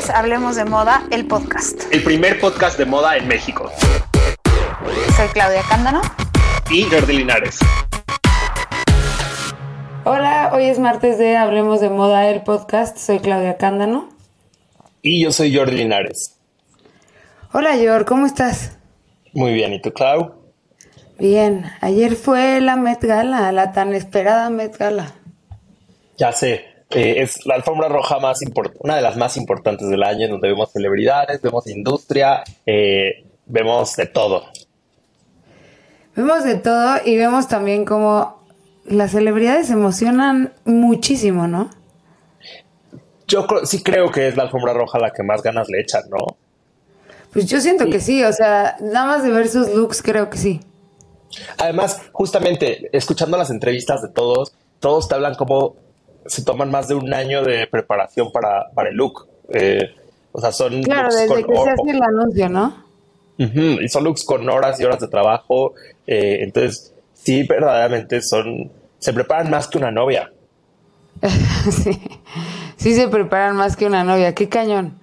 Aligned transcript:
es 0.00 0.08
Hablemos 0.08 0.56
de 0.56 0.64
Moda, 0.64 1.06
el 1.10 1.26
podcast. 1.26 1.82
El 1.92 2.02
primer 2.02 2.40
podcast 2.40 2.78
de 2.78 2.86
moda 2.86 3.18
en 3.18 3.28
México. 3.28 3.70
Soy 5.14 5.28
Claudia 5.28 5.60
Cándano. 5.68 6.00
Y 6.70 6.84
Jordi 6.84 7.18
Linares. 7.18 7.58
Hola, 10.04 10.52
hoy 10.54 10.64
es 10.64 10.78
martes 10.78 11.18
de 11.18 11.36
Hablemos 11.36 11.82
de 11.82 11.90
Moda, 11.90 12.26
el 12.28 12.42
podcast. 12.42 12.96
Soy 12.96 13.18
Claudia 13.18 13.58
Cándano. 13.58 14.08
Y 15.02 15.22
yo 15.22 15.32
soy 15.32 15.54
Jordi 15.54 15.76
Linares. 15.76 16.38
Hola, 17.52 17.76
Jor, 17.76 18.06
¿cómo 18.06 18.24
estás? 18.24 18.78
Muy 19.34 19.52
bien, 19.52 19.74
¿y 19.74 19.82
tú, 19.82 19.92
Clau? 19.92 20.34
Bien, 21.18 21.70
ayer 21.82 22.16
fue 22.16 22.62
la 22.62 22.76
Met 22.76 23.04
Gala, 23.04 23.52
la 23.52 23.72
tan 23.72 23.92
esperada 23.92 24.48
Met 24.48 24.78
Gala. 24.78 25.12
Ya 26.16 26.32
sé, 26.32 26.69
eh, 26.90 27.22
es 27.22 27.46
la 27.46 27.54
alfombra 27.54 27.88
roja 27.88 28.18
más 28.18 28.42
importante, 28.42 28.78
una 28.82 28.96
de 28.96 29.02
las 29.02 29.16
más 29.16 29.36
importantes 29.36 29.88
del 29.88 30.02
año, 30.02 30.24
en 30.24 30.32
donde 30.32 30.48
vemos 30.48 30.72
celebridades, 30.72 31.40
vemos 31.40 31.66
industria, 31.68 32.42
eh, 32.66 33.24
vemos 33.46 33.94
de 33.96 34.06
todo. 34.06 34.44
Vemos 36.16 36.44
de 36.44 36.56
todo 36.56 36.96
y 37.04 37.16
vemos 37.16 37.46
también 37.46 37.84
cómo 37.84 38.42
las 38.84 39.12
celebridades 39.12 39.68
se 39.68 39.74
emocionan 39.74 40.52
muchísimo, 40.64 41.46
¿no? 41.46 41.70
Yo 43.28 43.46
sí 43.64 43.82
creo 43.84 44.10
que 44.10 44.26
es 44.26 44.36
la 44.36 44.42
alfombra 44.42 44.72
roja 44.72 44.98
la 44.98 45.12
que 45.12 45.22
más 45.22 45.42
ganas 45.42 45.68
le 45.68 45.80
echan, 45.80 46.02
¿no? 46.10 46.36
Pues 47.32 47.46
yo 47.46 47.60
siento 47.60 47.88
que 47.88 48.00
sí, 48.00 48.24
o 48.24 48.32
sea, 48.32 48.76
nada 48.80 49.06
más 49.06 49.22
de 49.22 49.30
ver 49.30 49.48
sus 49.48 49.72
looks 49.72 50.02
creo 50.02 50.28
que 50.28 50.38
sí. 50.38 50.60
Además, 51.58 52.02
justamente, 52.10 52.90
escuchando 52.92 53.38
las 53.38 53.50
entrevistas 53.50 54.02
de 54.02 54.08
todos, 54.08 54.52
todos 54.80 55.06
te 55.06 55.14
hablan 55.14 55.36
como 55.36 55.76
se 56.26 56.44
toman 56.44 56.70
más 56.70 56.88
de 56.88 56.94
un 56.94 57.12
año 57.12 57.42
de 57.42 57.66
preparación 57.66 58.30
para, 58.32 58.70
para 58.74 58.90
el 58.90 58.96
look. 58.96 59.28
Eh, 59.52 59.94
o 60.32 60.40
sea, 60.40 60.52
son. 60.52 60.82
Claro, 60.82 61.14
desde 61.14 61.44
que 61.44 61.54
se 61.54 61.70
hace 61.70 61.90
el 61.90 62.02
anuncio, 62.02 62.48
¿no? 62.48 62.90
y 63.38 63.88
son 63.88 64.04
looks 64.04 64.22
con 64.24 64.46
horas 64.50 64.78
y 64.80 64.84
horas 64.84 65.00
de 65.00 65.08
trabajo. 65.08 65.72
Eh, 66.06 66.38
entonces, 66.40 66.94
sí, 67.14 67.42
verdaderamente 67.44 68.20
son. 68.20 68.70
Se 68.98 69.14
preparan 69.14 69.50
más 69.50 69.66
que 69.66 69.78
una 69.78 69.90
novia. 69.90 70.30
sí, 71.70 72.00
sí, 72.76 72.94
se 72.94 73.08
preparan 73.08 73.56
más 73.56 73.76
que 73.76 73.86
una 73.86 74.04
novia. 74.04 74.34
Qué 74.34 74.48
cañón. 74.48 75.00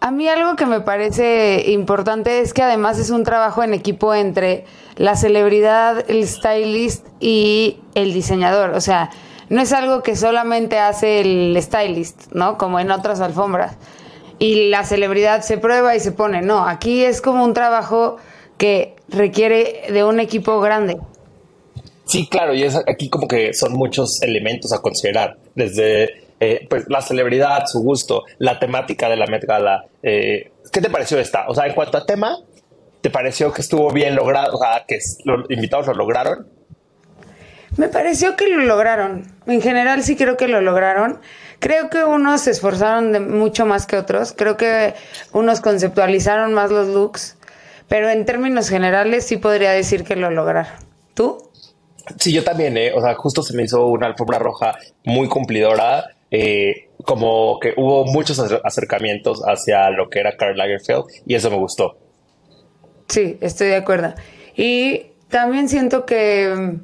A 0.00 0.10
mí 0.10 0.28
algo 0.28 0.56
que 0.56 0.66
me 0.66 0.80
parece 0.80 1.70
importante 1.70 2.40
es 2.40 2.52
que 2.52 2.62
además 2.62 2.98
es 2.98 3.10
un 3.10 3.24
trabajo 3.24 3.62
en 3.62 3.72
equipo 3.72 4.14
entre 4.14 4.64
la 4.96 5.16
celebridad, 5.16 6.04
el 6.08 6.26
stylist 6.26 7.06
y 7.18 7.80
el 7.94 8.12
diseñador. 8.12 8.70
O 8.70 8.80
sea, 8.80 9.10
no 9.48 9.62
es 9.62 9.72
algo 9.72 10.02
que 10.02 10.16
solamente 10.16 10.78
hace 10.78 11.20
el 11.20 11.56
stylist, 11.60 12.32
¿no? 12.32 12.58
Como 12.58 12.80
en 12.80 12.90
otras 12.90 13.20
alfombras. 13.20 13.76
Y 14.38 14.68
la 14.68 14.84
celebridad 14.84 15.42
se 15.42 15.56
prueba 15.58 15.96
y 15.96 16.00
se 16.00 16.12
pone. 16.12 16.42
No, 16.42 16.66
aquí 16.66 17.04
es 17.04 17.20
como 17.20 17.44
un 17.44 17.54
trabajo 17.54 18.16
que 18.58 18.94
requiere 19.08 19.84
de 19.90 20.04
un 20.04 20.20
equipo 20.20 20.60
grande. 20.60 20.98
Sí, 22.04 22.28
claro, 22.28 22.54
y 22.54 22.62
es 22.62 22.76
aquí 22.76 23.08
como 23.08 23.26
que 23.26 23.52
son 23.52 23.72
muchos 23.72 24.22
elementos 24.22 24.72
a 24.72 24.80
considerar, 24.80 25.36
desde 25.54 26.26
eh, 26.38 26.66
pues, 26.68 26.84
la 26.88 27.00
celebridad, 27.00 27.64
su 27.66 27.80
gusto, 27.80 28.24
la 28.38 28.58
temática 28.58 29.08
de 29.08 29.16
la 29.16 29.26
Met 29.26 29.44
Gala. 29.44 29.86
Eh, 30.02 30.52
¿Qué 30.72 30.80
te 30.80 30.90
pareció 30.90 31.18
esta? 31.18 31.48
O 31.48 31.54
sea, 31.54 31.66
en 31.66 31.74
cuanto 31.74 31.98
a 31.98 32.06
tema, 32.06 32.38
¿te 33.00 33.10
pareció 33.10 33.52
que 33.52 33.62
estuvo 33.62 33.90
bien 33.90 34.14
logrado? 34.14 34.54
O 34.54 34.58
sea, 34.58 34.84
que 34.86 34.98
los 35.24 35.50
invitados 35.50 35.86
lo 35.88 35.94
lograron. 35.94 36.46
Me 37.76 37.88
pareció 37.88 38.36
que 38.36 38.48
lo 38.48 38.62
lograron. 38.64 39.30
En 39.46 39.60
general 39.60 40.02
sí 40.02 40.16
creo 40.16 40.36
que 40.36 40.48
lo 40.48 40.60
lograron. 40.60 41.20
Creo 41.58 41.90
que 41.90 42.04
unos 42.04 42.42
se 42.42 42.50
esforzaron 42.50 43.12
de 43.12 43.20
mucho 43.20 43.66
más 43.66 43.86
que 43.86 43.96
otros. 43.96 44.32
Creo 44.32 44.56
que 44.56 44.94
unos 45.32 45.60
conceptualizaron 45.60 46.54
más 46.54 46.70
los 46.70 46.88
looks. 46.88 47.36
Pero 47.88 48.08
en 48.08 48.24
términos 48.24 48.68
generales 48.68 49.26
sí 49.26 49.36
podría 49.36 49.72
decir 49.72 50.04
que 50.04 50.16
lo 50.16 50.30
lograron. 50.30 50.72
¿Tú? 51.14 51.50
Sí, 52.18 52.32
yo 52.32 52.44
también, 52.44 52.76
¿eh? 52.76 52.92
O 52.94 53.00
sea, 53.00 53.14
justo 53.14 53.42
se 53.42 53.54
me 53.54 53.64
hizo 53.64 53.86
una 53.86 54.06
alfombra 54.06 54.38
roja 54.38 54.76
muy 55.04 55.28
cumplidora. 55.28 56.04
Eh, 56.30 56.88
como 57.04 57.60
que 57.60 57.72
hubo 57.76 58.04
muchos 58.04 58.38
acercamientos 58.64 59.42
hacia 59.46 59.90
lo 59.90 60.08
que 60.08 60.18
era 60.18 60.36
Karl 60.36 60.56
Lagerfeld 60.56 61.04
y 61.24 61.34
eso 61.34 61.50
me 61.50 61.56
gustó. 61.56 61.96
Sí, 63.08 63.38
estoy 63.40 63.68
de 63.68 63.76
acuerdo. 63.76 64.14
Y 64.56 65.06
también 65.28 65.68
siento 65.68 66.04
que 66.04 66.78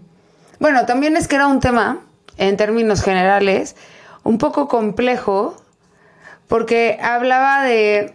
bueno, 0.62 0.86
también 0.86 1.16
es 1.16 1.26
que 1.26 1.34
era 1.34 1.48
un 1.48 1.58
tema, 1.58 1.98
en 2.36 2.56
términos 2.56 3.02
generales, 3.02 3.74
un 4.22 4.38
poco 4.38 4.68
complejo, 4.68 5.60
porque 6.46 7.00
hablaba 7.02 7.64
de, 7.64 8.14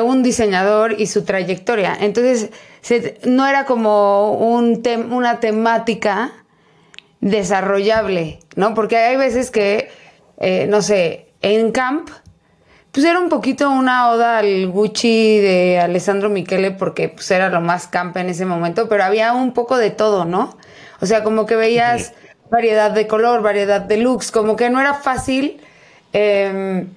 un 0.00 0.22
diseñador 0.22 1.00
y 1.00 1.08
su 1.08 1.24
trayectoria. 1.24 1.96
Entonces, 2.00 2.50
no 3.24 3.44
era 3.44 3.64
como 3.64 4.34
un 4.34 4.84
una 5.10 5.40
temática 5.40 6.30
desarrollable, 7.20 8.38
¿no? 8.54 8.72
Porque 8.74 8.96
hay 8.96 9.16
veces 9.16 9.50
que, 9.50 9.90
eh, 10.38 10.68
no 10.68 10.80
sé, 10.80 11.32
en 11.42 11.72
Camp, 11.72 12.08
pues 12.92 13.04
era 13.04 13.18
un 13.18 13.28
poquito 13.28 13.68
una 13.68 14.10
oda 14.10 14.38
al 14.38 14.68
Gucci 14.68 15.38
de 15.40 15.80
Alessandro 15.80 16.30
Michele 16.30 16.70
porque 16.70 17.08
pues 17.08 17.28
era 17.32 17.48
lo 17.48 17.60
más 17.60 17.88
camp 17.88 18.16
en 18.18 18.28
ese 18.28 18.46
momento, 18.46 18.88
pero 18.88 19.02
había 19.02 19.32
un 19.32 19.52
poco 19.52 19.76
de 19.76 19.90
todo, 19.90 20.24
¿no? 20.24 20.56
O 21.00 21.06
sea, 21.06 21.22
como 21.22 21.46
que 21.46 21.56
veías 21.56 22.12
variedad 22.50 22.90
de 22.90 23.06
color, 23.06 23.42
variedad 23.42 23.80
de 23.80 23.96
looks, 23.96 24.30
como 24.30 24.56
que 24.56 24.70
no 24.70 24.80
era 24.80 24.94
fácil 24.94 25.60
em, 26.12 26.88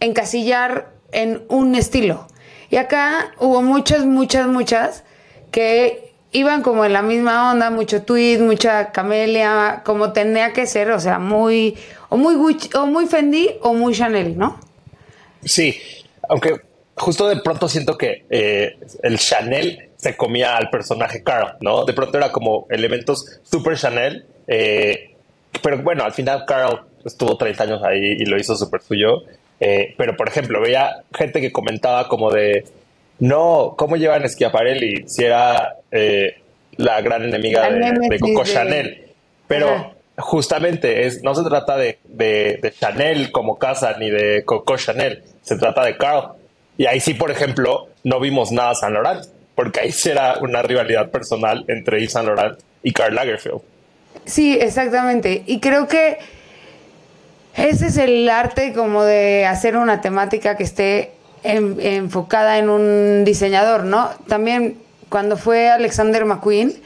encasillar 0.00 0.90
en 1.12 1.42
un 1.48 1.74
estilo. 1.74 2.26
Y 2.70 2.76
acá 2.76 3.32
hubo 3.38 3.62
muchas, 3.62 4.04
muchas, 4.04 4.46
muchas 4.46 5.04
que 5.50 6.12
iban 6.32 6.62
como 6.62 6.84
en 6.84 6.92
la 6.92 7.02
misma 7.02 7.50
onda, 7.50 7.70
mucho 7.70 8.02
tweet, 8.02 8.38
mucha 8.38 8.92
camelia, 8.92 9.82
como 9.84 10.12
tenía 10.12 10.52
que 10.52 10.66
ser, 10.66 10.90
o 10.90 11.00
sea, 11.00 11.18
muy, 11.18 11.76
o 12.10 12.16
muy 12.16 12.34
Gucci, 12.34 12.68
o 12.74 12.86
muy 12.86 13.06
Fendi, 13.06 13.50
o 13.62 13.72
muy 13.72 13.94
Chanel, 13.94 14.36
¿no? 14.36 14.60
Sí, 15.42 15.80
aunque 16.28 16.60
justo 16.96 17.28
de 17.28 17.40
pronto 17.40 17.68
siento 17.68 17.96
que 17.96 18.26
eh, 18.28 18.76
el 19.02 19.18
Chanel 19.18 19.87
se 19.98 20.16
comía 20.16 20.56
al 20.56 20.70
personaje 20.70 21.22
Carl, 21.24 21.56
¿no? 21.60 21.84
De 21.84 21.92
pronto 21.92 22.16
era 22.16 22.30
como 22.30 22.66
elementos 22.70 23.40
super 23.42 23.76
Chanel, 23.76 24.24
eh, 24.46 25.10
pero 25.60 25.82
bueno, 25.82 26.04
al 26.04 26.12
final 26.12 26.44
Carl 26.46 26.82
estuvo 27.04 27.36
30 27.36 27.64
años 27.64 27.82
ahí 27.82 28.16
y 28.18 28.24
lo 28.24 28.38
hizo 28.38 28.56
súper 28.56 28.80
suyo. 28.80 29.24
Eh, 29.60 29.94
pero 29.98 30.16
por 30.16 30.28
ejemplo, 30.28 30.60
veía 30.60 31.02
gente 31.12 31.40
que 31.40 31.50
comentaba 31.50 32.06
como 32.06 32.30
de, 32.30 32.64
no, 33.18 33.74
¿cómo 33.76 33.96
llevan 33.96 34.28
Schiaparelli 34.28 35.08
si 35.08 35.24
era 35.24 35.74
eh, 35.90 36.36
la 36.76 37.00
gran 37.00 37.24
enemiga 37.24 37.68
de, 37.68 38.20
Coco 38.20 38.44
Chanel? 38.44 39.08
Pero 39.48 39.94
justamente 40.16 41.06
es, 41.06 41.24
no 41.24 41.34
se 41.34 41.42
trata 41.42 41.76
de, 41.76 41.98
de, 42.04 42.72
Chanel 42.78 43.32
como 43.32 43.58
casa 43.58 43.96
ni 43.98 44.10
de 44.10 44.44
Coco 44.44 44.76
Chanel, 44.76 45.24
se 45.42 45.56
trata 45.56 45.84
de 45.84 45.96
Carl. 45.96 46.34
Y 46.76 46.86
ahí 46.86 47.00
sí, 47.00 47.14
por 47.14 47.32
ejemplo, 47.32 47.88
no 48.04 48.20
vimos 48.20 48.52
nada 48.52 48.76
San 48.76 48.94
Laurent 48.94 49.26
porque 49.58 49.80
ahí 49.80 49.90
será 49.90 50.38
una 50.40 50.62
rivalidad 50.62 51.10
personal 51.10 51.64
entre 51.66 51.98
Yves 51.98 52.12
Saint 52.12 52.28
Laurent 52.28 52.60
y 52.84 52.92
Karl 52.92 53.16
Lagerfeld. 53.16 53.60
Sí, 54.24 54.56
exactamente. 54.56 55.42
Y 55.46 55.58
creo 55.58 55.88
que 55.88 56.18
ese 57.56 57.88
es 57.88 57.96
el 57.96 58.28
arte 58.28 58.72
como 58.72 59.02
de 59.02 59.46
hacer 59.46 59.76
una 59.76 60.00
temática 60.00 60.56
que 60.56 60.62
esté 60.62 61.10
enfocada 61.42 62.58
en 62.58 62.70
un 62.70 63.24
diseñador, 63.24 63.82
¿no? 63.82 64.10
También 64.28 64.78
cuando 65.08 65.36
fue 65.36 65.68
Alexander 65.68 66.24
McQueen, 66.24 66.80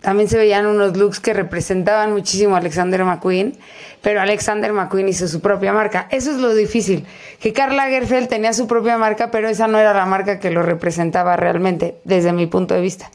también 0.00 0.28
se 0.28 0.38
veían 0.38 0.66
unos 0.66 0.96
looks 0.96 1.20
que 1.20 1.34
representaban 1.34 2.12
muchísimo 2.12 2.54
a 2.54 2.58
Alexander 2.58 3.04
McQueen, 3.04 3.58
pero 4.00 4.20
Alexander 4.20 4.72
McQueen 4.72 5.08
hizo 5.08 5.28
su 5.28 5.40
propia 5.40 5.72
marca. 5.72 6.08
Eso 6.10 6.30
es 6.30 6.38
lo 6.38 6.54
difícil, 6.54 7.06
que 7.38 7.52
Karl 7.52 7.76
Lagerfeld 7.76 8.28
tenía 8.28 8.52
su 8.52 8.66
propia 8.66 8.96
marca, 8.96 9.30
pero 9.30 9.48
esa 9.48 9.66
no 9.66 9.78
era 9.78 9.92
la 9.92 10.06
marca 10.06 10.40
que 10.40 10.50
lo 10.50 10.62
representaba 10.62 11.36
realmente, 11.36 11.96
desde 12.04 12.32
mi 12.32 12.46
punto 12.46 12.74
de 12.74 12.80
vista. 12.80 13.10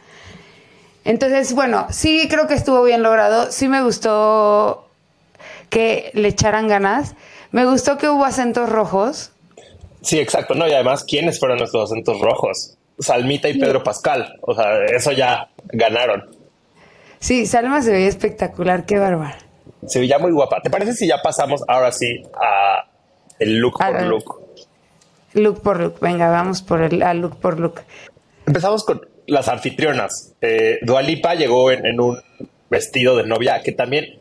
Entonces, 1.03 1.53
bueno, 1.53 1.87
sí 1.89 2.27
creo 2.29 2.47
que 2.47 2.53
estuvo 2.53 2.83
bien 2.83 3.03
logrado, 3.03 3.51
sí 3.51 3.67
me 3.67 3.81
gustó 3.81 4.87
que 5.69 6.11
le 6.13 6.27
echaran 6.27 6.67
ganas, 6.67 7.15
me 7.51 7.65
gustó 7.65 7.97
que 7.97 8.09
hubo 8.09 8.25
acentos 8.25 8.69
rojos. 8.69 9.31
Sí, 10.01 10.19
exacto, 10.19 10.53
no, 10.53 10.67
y 10.67 10.73
además, 10.73 11.03
¿quiénes 11.03 11.39
fueron 11.39 11.57
nuestros 11.57 11.91
acentos 11.91 12.19
rojos? 12.21 12.77
Salmita 12.99 13.49
y 13.49 13.59
Pedro 13.59 13.83
Pascal, 13.83 14.35
o 14.41 14.53
sea, 14.53 14.85
eso 14.85 15.11
ya 15.11 15.49
ganaron. 15.65 16.34
Sí, 17.19 17.45
Salma 17.45 17.81
se 17.81 17.91
veía 17.91 18.07
espectacular, 18.07 18.85
qué 18.85 18.99
bárbara. 18.99 19.37
Se 19.87 19.99
veía 19.99 20.19
muy 20.19 20.31
guapa. 20.31 20.61
¿Te 20.61 20.69
parece 20.69 20.93
si 20.93 21.07
ya 21.07 21.21
pasamos 21.21 21.63
ahora 21.67 21.91
sí 21.91 22.23
a 22.41 22.89
el 23.39 23.59
look 23.59 23.77
por 23.77 24.01
look? 24.03 24.41
Look 25.33 25.61
por 25.61 25.79
look, 25.79 25.99
venga, 25.99 26.29
vamos 26.29 26.61
por 26.61 26.81
el 26.81 26.99
look 27.19 27.37
por 27.39 27.59
look. 27.59 27.81
Empezamos 28.45 28.83
con 28.83 29.01
las 29.27 29.47
anfitrionas. 29.47 30.33
Eh, 30.41 30.79
Dualipa 30.81 31.35
llegó 31.35 31.71
en, 31.71 31.99
un 31.99 32.19
vestido 32.69 33.17
de 33.17 33.25
novia 33.25 33.61
que 33.61 33.71
también, 33.71 34.19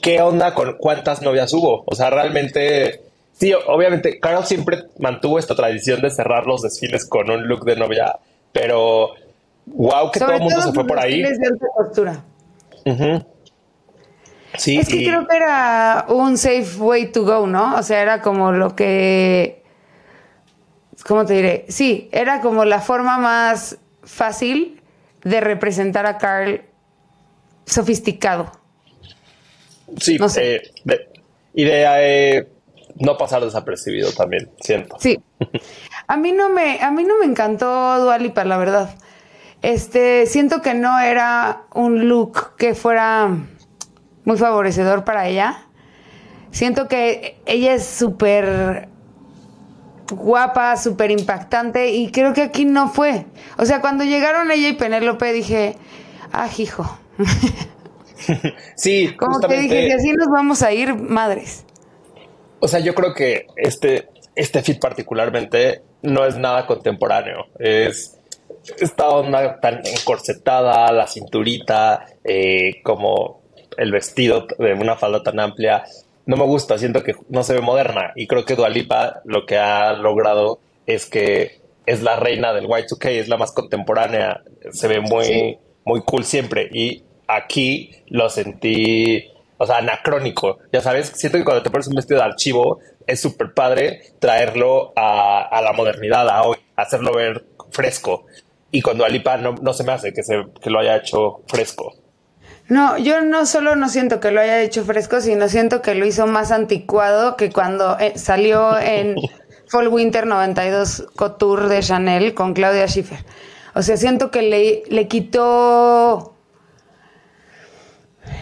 ¿qué 0.00 0.20
onda 0.20 0.54
con 0.54 0.76
cuántas 0.78 1.22
novias 1.22 1.52
hubo? 1.52 1.84
O 1.86 1.94
sea, 1.94 2.10
realmente 2.10 3.00
Sí, 3.32 3.52
obviamente, 3.66 4.20
Carol 4.20 4.44
siempre 4.44 4.84
mantuvo 4.98 5.38
esta 5.38 5.56
tradición 5.56 6.00
de 6.00 6.10
cerrar 6.10 6.46
los 6.46 6.62
desfiles 6.62 7.04
con 7.08 7.30
un 7.30 7.48
look 7.48 7.64
de 7.64 7.76
novia, 7.76 8.18
pero 8.52 9.14
wow, 9.66 10.10
que 10.10 10.20
todo 10.20 10.32
el 10.32 10.40
mundo 10.40 10.62
se 10.62 10.72
fue 10.72 10.86
por 10.86 10.98
ahí. 10.98 11.22
De 11.22 11.28
alta 11.28 11.66
costura. 11.76 12.24
Sí, 14.58 14.78
es 14.78 14.88
que 14.88 15.04
creo 15.04 15.26
que 15.26 15.36
era 15.36 16.06
un 16.08 16.36
safe 16.36 16.76
way 16.78 17.10
to 17.10 17.24
go, 17.24 17.46
¿no? 17.46 17.76
O 17.76 17.82
sea, 17.82 18.02
era 18.02 18.20
como 18.20 18.52
lo 18.52 18.76
que. 18.76 19.62
¿Cómo 21.06 21.24
te 21.24 21.34
diré? 21.34 21.64
Sí, 21.68 22.08
era 22.12 22.40
como 22.40 22.64
la 22.64 22.80
forma 22.80 23.18
más 23.18 23.78
fácil 24.04 24.80
de 25.24 25.40
representar 25.40 26.06
a 26.06 26.18
Carl 26.18 26.62
sofisticado. 27.64 28.52
Sí, 29.98 30.16
no 30.18 30.28
sé. 30.28 30.56
Eh, 30.56 31.08
y 31.54 31.64
de 31.64 31.84
eh, 31.98 32.48
no 32.96 33.16
pasar 33.16 33.42
desapercibido 33.44 34.12
también, 34.12 34.50
siento. 34.60 34.96
Sí. 34.98 35.18
A 36.06 36.16
mí 36.16 36.32
no 36.32 36.48
me, 36.48 36.80
a 36.80 36.90
mí 36.90 37.04
no 37.04 37.18
me 37.18 37.26
encantó 37.26 37.98
Dualipa, 38.00 38.44
la 38.44 38.58
verdad. 38.58 38.94
Este, 39.62 40.26
siento 40.26 40.60
que 40.60 40.74
no 40.74 40.98
era 40.98 41.62
un 41.72 42.08
look 42.08 42.56
que 42.56 42.74
fuera 42.74 43.30
muy 44.24 44.36
favorecedor 44.36 45.04
para 45.04 45.28
ella. 45.28 45.66
Siento 46.50 46.88
que 46.88 47.40
ella 47.46 47.74
es 47.74 47.86
súper 47.86 48.88
guapa, 50.10 50.76
súper 50.76 51.10
impactante 51.10 51.92
y 51.92 52.10
creo 52.10 52.34
que 52.34 52.42
aquí 52.42 52.64
no 52.64 52.88
fue. 52.88 53.26
O 53.56 53.64
sea, 53.64 53.80
cuando 53.80 54.04
llegaron 54.04 54.50
ella 54.50 54.68
y 54.68 54.72
Penélope 54.74 55.32
dije, 55.32 55.76
ah, 56.32 56.48
hijo. 56.58 56.98
sí, 58.76 59.14
como 59.16 59.40
que 59.40 59.60
dije 59.60 59.86
que 59.86 59.94
así 59.94 60.12
nos 60.12 60.28
vamos 60.28 60.62
a 60.62 60.72
ir 60.72 60.94
madres. 60.94 61.64
O 62.60 62.68
sea, 62.68 62.80
yo 62.80 62.94
creo 62.94 63.14
que 63.14 63.46
este, 63.56 64.08
este 64.34 64.62
fit 64.62 64.80
particularmente 64.80 65.82
no 66.02 66.24
es 66.26 66.36
nada 66.36 66.66
contemporáneo. 66.66 67.46
Es 67.58 68.18
esta 68.78 69.08
onda 69.08 69.60
tan 69.60 69.80
encorsetada, 69.84 70.90
la 70.92 71.06
cinturita, 71.06 72.06
eh, 72.24 72.82
como 72.82 73.42
el 73.76 73.92
vestido 73.92 74.46
de 74.58 74.74
una 74.74 74.96
falda 74.96 75.22
tan 75.22 75.40
amplia. 75.40 75.84
No 76.26 76.36
me 76.36 76.44
gusta, 76.44 76.78
siento 76.78 77.02
que 77.02 77.14
no 77.28 77.42
se 77.42 77.54
ve 77.54 77.60
moderna. 77.60 78.12
Y 78.14 78.26
creo 78.26 78.44
que 78.44 78.54
Dualipa 78.54 79.22
lo 79.24 79.46
que 79.46 79.58
ha 79.58 79.92
logrado 79.94 80.60
es 80.86 81.06
que 81.06 81.60
es 81.86 82.02
la 82.02 82.16
reina 82.16 82.52
del 82.52 82.66
Y2K, 82.66 83.10
es 83.10 83.28
la 83.28 83.36
más 83.36 83.52
contemporánea, 83.52 84.42
se 84.70 84.88
ve 84.88 85.00
muy, 85.00 85.58
muy 85.84 86.02
cool 86.02 86.24
siempre. 86.24 86.68
Y 86.72 87.02
aquí 87.26 87.90
lo 88.06 88.28
sentí 88.28 89.32
o 89.62 89.66
sea, 89.66 89.76
anacrónico. 89.76 90.58
Ya 90.72 90.80
sabes, 90.80 91.12
siento 91.14 91.38
que 91.38 91.44
cuando 91.44 91.62
te 91.62 91.70
pones 91.70 91.86
un 91.86 91.94
vestido 91.94 92.18
de 92.18 92.26
archivo 92.26 92.80
es 93.06 93.20
súper 93.20 93.54
padre 93.54 94.00
traerlo 94.18 94.92
a, 94.96 95.60
la 95.62 95.72
modernidad, 95.72 96.28
a 96.28 96.42
hoy, 96.42 96.56
hacerlo 96.74 97.14
ver 97.14 97.44
fresco. 97.70 98.26
Y 98.72 98.82
cuando 98.82 99.04
Alipa 99.04 99.36
no, 99.36 99.54
no 99.62 99.72
se 99.72 99.84
me 99.84 99.92
hace 99.92 100.12
que, 100.12 100.24
se, 100.24 100.44
que 100.60 100.70
lo 100.70 100.80
haya 100.80 100.96
hecho 100.96 101.42
fresco. 101.46 101.94
No, 102.68 102.98
yo 102.98 103.20
no 103.20 103.46
solo 103.46 103.76
no 103.76 103.88
siento 103.88 104.18
que 104.18 104.30
lo 104.30 104.40
haya 104.40 104.60
hecho 104.62 104.84
fresco, 104.84 105.20
sino 105.20 105.48
siento 105.48 105.82
que 105.82 105.94
lo 105.94 106.06
hizo 106.06 106.26
más 106.26 106.50
anticuado 106.50 107.36
que 107.36 107.50
cuando 107.50 107.98
eh, 108.00 108.14
salió 108.16 108.78
en 108.78 109.16
Fall 109.68 109.88
Winter 109.88 110.26
92 110.26 111.08
Couture 111.14 111.68
de 111.68 111.80
Chanel 111.80 112.34
con 112.34 112.54
Claudia 112.54 112.88
Schiffer. 112.88 113.24
O 113.74 113.82
sea, 113.82 113.96
siento 113.96 114.30
que 114.30 114.42
le, 114.42 114.82
le 114.88 115.06
quitó 115.06 116.34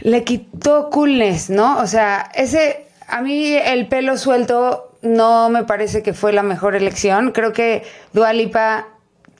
le 0.02 0.24
quitó 0.24 0.90
coolness, 0.90 1.50
¿no? 1.50 1.78
O 1.78 1.86
sea, 1.86 2.30
ese, 2.34 2.86
a 3.08 3.20
mí 3.22 3.54
el 3.54 3.88
pelo 3.88 4.16
suelto 4.16 4.96
no 5.02 5.48
me 5.48 5.64
parece 5.64 6.02
que 6.02 6.12
fue 6.12 6.32
la 6.32 6.42
mejor 6.42 6.76
elección. 6.76 7.32
Creo 7.32 7.52
que 7.52 7.82
Dualipa, 8.12 8.88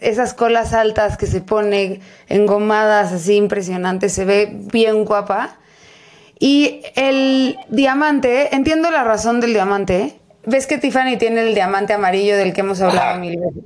esas 0.00 0.34
colas 0.34 0.72
altas 0.72 1.16
que 1.16 1.26
se 1.26 1.40
pone 1.40 2.00
engomadas 2.28 3.12
así 3.12 3.36
impresionantes, 3.36 4.12
se 4.12 4.24
ve 4.24 4.48
bien 4.50 5.04
guapa. 5.04 5.58
Y 6.38 6.82
el 6.96 7.56
diamante, 7.68 8.54
entiendo 8.54 8.90
la 8.90 9.04
razón 9.04 9.40
del 9.40 9.52
diamante. 9.52 10.14
Ves 10.46 10.66
que 10.66 10.78
Tiffany 10.78 11.18
tiene 11.18 11.42
el 11.42 11.54
diamante 11.54 11.92
amarillo 11.92 12.36
del 12.36 12.54
que 12.54 12.62
hemos 12.62 12.80
hablado 12.80 13.18
mil 13.18 13.38
veces. 13.38 13.64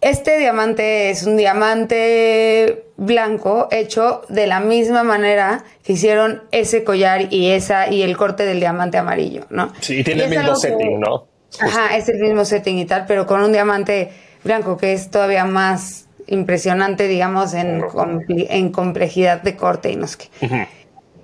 Este 0.00 0.38
diamante 0.38 1.10
es 1.10 1.24
un 1.24 1.36
diamante 1.36 2.84
blanco 2.96 3.68
hecho 3.70 4.22
de 4.30 4.46
la 4.46 4.58
misma 4.58 5.02
manera 5.02 5.64
que 5.84 5.92
hicieron 5.92 6.42
ese 6.52 6.84
collar 6.84 7.32
y 7.32 7.50
esa 7.50 7.90
y 7.90 8.02
el 8.02 8.16
corte 8.16 8.46
del 8.46 8.60
diamante 8.60 8.96
amarillo, 8.96 9.46
¿no? 9.50 9.72
Sí, 9.80 9.98
y 9.98 10.04
tiene 10.04 10.24
el 10.24 10.30
mismo 10.30 10.56
setting, 10.56 11.00
¿no? 11.00 11.26
Ajá, 11.60 11.96
es 11.96 12.08
el 12.08 12.18
mismo 12.18 12.46
setting 12.46 12.78
y 12.78 12.86
tal, 12.86 13.04
pero 13.06 13.26
con 13.26 13.42
un 13.42 13.52
diamante 13.52 14.10
blanco 14.44 14.76
que 14.76 14.92
es 14.92 15.10
todavía 15.10 15.44
más 15.44 16.06
impresionante, 16.26 17.08
digamos, 17.08 17.54
en, 17.54 17.82
en 18.28 18.72
complejidad 18.72 19.42
de 19.42 19.56
corte 19.56 19.90
y 19.90 19.96
no 19.96 20.06
sé 20.06 20.18
qué. 20.18 20.68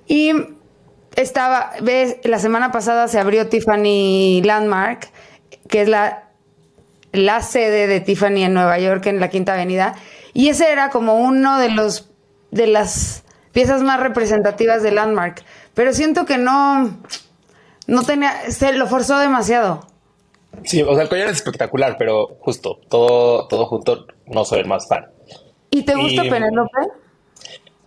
Y 0.07 0.33
estaba, 1.15 1.71
ves, 1.81 2.17
la 2.23 2.39
semana 2.39 2.71
pasada 2.71 3.07
se 3.07 3.19
abrió 3.19 3.47
Tiffany 3.47 4.41
Landmark, 4.43 5.09
que 5.67 5.81
es 5.81 5.89
la 5.89 6.27
la 7.11 7.41
sede 7.41 7.87
de 7.87 7.99
Tiffany 7.99 8.43
en 8.43 8.53
Nueva 8.53 8.79
York, 8.79 9.05
en 9.07 9.19
la 9.19 9.29
Quinta 9.29 9.53
Avenida, 9.53 9.95
y 10.33 10.49
ese 10.49 10.71
era 10.71 10.89
como 10.89 11.15
uno 11.15 11.57
de 11.57 11.69
los 11.69 12.09
de 12.51 12.67
las 12.67 13.23
piezas 13.51 13.81
más 13.81 13.99
representativas 13.99 14.83
de 14.83 14.91
Landmark, 14.91 15.43
pero 15.73 15.93
siento 15.93 16.25
que 16.25 16.37
no 16.37 16.97
no 17.87 18.03
tenía 18.03 18.51
se 18.51 18.73
lo 18.73 18.87
forzó 18.87 19.19
demasiado. 19.19 19.85
Sí, 20.63 20.81
o 20.81 20.93
sea, 20.93 21.03
el 21.03 21.09
collar 21.09 21.27
es 21.27 21.37
espectacular, 21.37 21.95
pero 21.97 22.37
justo 22.39 22.79
todo 22.89 23.47
todo 23.47 23.65
junto 23.65 24.05
no 24.25 24.45
soy 24.45 24.59
el 24.59 24.67
más 24.67 24.87
fan. 24.87 25.05
¿Y 25.69 25.83
te 25.83 25.95
gusta 25.95 26.23
Penélope? 26.23 26.79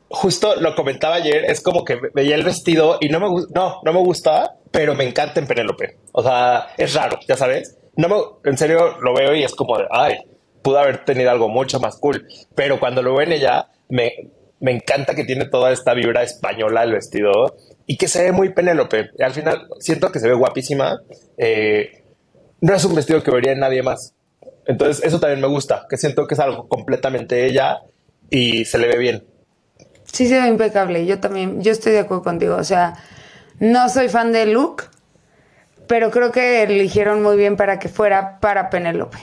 Justo 0.09 0.57
lo 0.57 0.75
comentaba 0.75 1.17
ayer, 1.17 1.45
es 1.45 1.61
como 1.61 1.85
que 1.85 1.99
veía 2.15 2.35
el 2.35 2.43
vestido 2.43 2.99
y 3.01 3.09
no 3.09 3.21
me 3.21 3.27
no, 3.55 3.81
no 3.83 3.93
me 3.93 4.01
gusta, 4.01 4.57
pero 4.71 4.95
me 4.95 5.05
encanta 5.05 5.41
en 5.41 5.47
Penélope. 5.47 5.99
O 6.13 6.23
sea, 6.23 6.69
es 6.77 6.95
raro, 6.95 7.19
ya 7.27 7.37
sabes 7.37 7.77
no 7.97 8.09
me, 8.09 8.51
en 8.51 8.57
serio 8.57 8.99
lo 9.01 9.15
veo 9.15 9.35
y 9.35 9.43
es 9.43 9.55
como 9.55 9.79
de, 9.79 9.87
ay, 9.91 10.17
pudo 10.63 10.79
haber 10.79 11.05
tenido 11.05 11.31
algo 11.31 11.49
mucho 11.49 11.81
más 11.81 11.99
cool. 11.99 12.27
Pero 12.55 12.81
cuando 12.81 13.03
lo 13.03 13.15
ven 13.15 13.33
ella, 13.33 13.69
me, 13.89 14.31
me 14.61 14.73
encanta 14.73 15.15
que 15.15 15.25
tiene 15.25 15.47
toda 15.47 15.73
esta 15.73 15.95
vibra 15.95 16.23
española 16.23 16.83
el 16.83 16.93
vestido 16.93 17.57
y 17.87 17.97
que 17.97 18.09
se 18.09 18.25
ve 18.25 18.33
muy 18.33 18.53
Penélope. 18.53 19.11
Al 19.21 19.33
final 19.33 19.69
siento 19.79 20.13
que 20.13 20.21
se 20.21 20.29
ve 20.29 20.35
guapísima. 20.35 21.01
Eh, 21.37 22.00
no 22.61 22.75
es 22.75 22.85
un 22.85 22.95
vestido 22.95 23.23
que 23.23 23.31
vería 23.31 23.53
en 23.53 23.61
nadie 23.61 23.83
más. 23.83 24.15
Entonces 24.67 25.05
eso 25.05 25.19
también 25.19 25.41
me 25.41 25.49
gusta, 25.49 25.87
que 25.89 25.97
siento 25.97 26.27
que 26.27 26.35
es 26.35 26.41
algo 26.41 26.69
completamente 26.69 27.47
ella 27.47 27.81
y 28.31 28.65
se 28.65 28.79
le 28.79 28.89
ve 28.89 28.99
bien. 28.99 29.25
Sí, 30.13 30.29
se 30.29 30.41
ve 30.41 30.49
impecable. 30.49 31.07
Yo 31.07 31.21
también, 31.21 31.63
yo 31.63 31.73
estoy 31.73 31.93
de 31.93 32.01
acuerdo 32.01 32.23
contigo. 32.23 32.57
O 32.57 32.65
sea, 32.65 32.95
no 33.59 33.89
soy 33.89 34.09
fan 34.09 34.33
de 34.33 34.47
look, 34.47 34.85
pero 35.87 36.11
creo 36.11 36.31
que 36.31 36.63
eligieron 36.63 37.23
muy 37.23 37.37
bien 37.37 37.57
para 37.57 37.79
que 37.79 37.89
fuera 37.89 38.39
para 38.41 38.71
Penélope. 38.71 39.19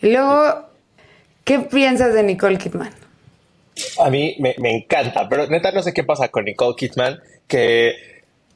Luego, 0.00 0.68
¿qué 1.44 1.60
piensas 1.60 2.14
de 2.14 2.22
Nicole 2.22 2.58
Kidman? 2.58 2.92
A 3.98 4.10
mí 4.10 4.36
me, 4.38 4.54
encanta, 4.70 5.28
pero 5.28 5.48
neta 5.48 5.72
no 5.72 5.82
sé 5.82 5.92
qué 5.92 6.04
pasa 6.04 6.28
con 6.28 6.44
Nicole 6.44 6.76
Kidman, 6.76 7.20
que 7.48 7.96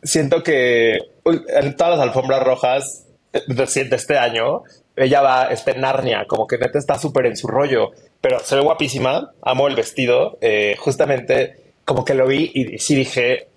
siento 0.02 0.42
que 0.42 0.98
en 1.24 1.76
todas 1.76 1.98
las 1.98 2.08
alfombras 2.08 2.42
rojas 2.44 3.07
de 3.46 3.96
este 3.96 4.18
año, 4.18 4.62
ella 4.96 5.20
va, 5.20 5.44
está 5.46 5.70
en 5.70 5.80
Narnia, 5.80 6.24
como 6.26 6.46
que 6.46 6.58
neta 6.58 6.78
está 6.78 6.98
súper 6.98 7.26
en 7.26 7.36
su 7.36 7.46
rollo, 7.46 7.92
pero 8.20 8.40
se 8.40 8.56
ve 8.56 8.62
guapísima, 8.62 9.32
amo 9.42 9.68
el 9.68 9.76
vestido, 9.76 10.38
eh, 10.40 10.76
justamente 10.78 11.56
como 11.84 12.04
que 12.04 12.14
lo 12.14 12.26
vi 12.26 12.50
y 12.54 12.78
sí 12.78 12.94
dije, 12.94 13.48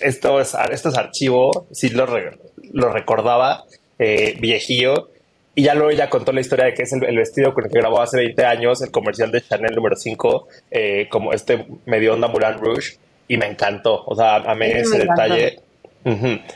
esto 0.00 0.40
es, 0.40 0.54
esto 0.70 0.88
es 0.90 0.96
archivo, 0.96 1.66
sí 1.72 1.88
lo, 1.90 2.06
lo 2.72 2.92
recordaba, 2.92 3.64
eh, 3.98 4.36
viejillo. 4.38 5.08
Y 5.54 5.64
ya 5.64 5.74
luego 5.74 5.90
ella 5.90 6.08
contó 6.08 6.32
la 6.32 6.40
historia 6.40 6.64
de 6.64 6.74
que 6.74 6.82
es 6.82 6.92
el, 6.92 7.16
vestido 7.16 7.52
con 7.52 7.64
el 7.64 7.70
que 7.70 7.78
grabó 7.78 8.00
hace 8.00 8.16
20 8.16 8.44
años 8.44 8.80
el 8.80 8.90
comercial 8.90 9.30
de 9.30 9.42
Chanel 9.42 9.74
número 9.74 9.96
5, 9.96 10.48
eh, 10.70 11.08
como 11.10 11.32
este 11.32 11.66
medio 11.84 12.14
onda 12.14 12.28
Moulin 12.28 12.58
Rouge, 12.58 12.96
y 13.28 13.36
me 13.36 13.46
encantó. 13.46 14.02
O 14.06 14.14
sea, 14.14 14.36
amé 14.36 14.80
ese 14.80 14.98
detalle. 14.98 15.60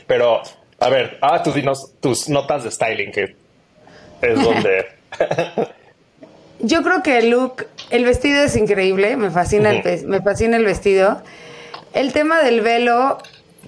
Pero, 0.07 0.41
a 0.79 0.89
ver, 0.89 1.17
ah, 1.21 1.41
tus, 1.43 1.55
tus 1.99 2.29
notas 2.29 2.63
de 2.63 2.71
styling, 2.71 3.11
que 3.11 3.35
es 4.21 4.43
donde. 4.43 4.85
Yo 6.59 6.81
creo 6.81 7.03
que 7.03 7.19
el 7.19 7.29
look, 7.29 7.67
el 7.91 8.03
vestido 8.03 8.43
es 8.43 8.55
increíble, 8.55 9.15
me 9.15 9.29
fascina, 9.29 9.69
el, 9.69 10.07
me 10.07 10.21
fascina 10.21 10.57
el 10.57 10.65
vestido. 10.65 11.21
El 11.93 12.13
tema 12.13 12.41
del 12.41 12.61
velo, 12.61 13.19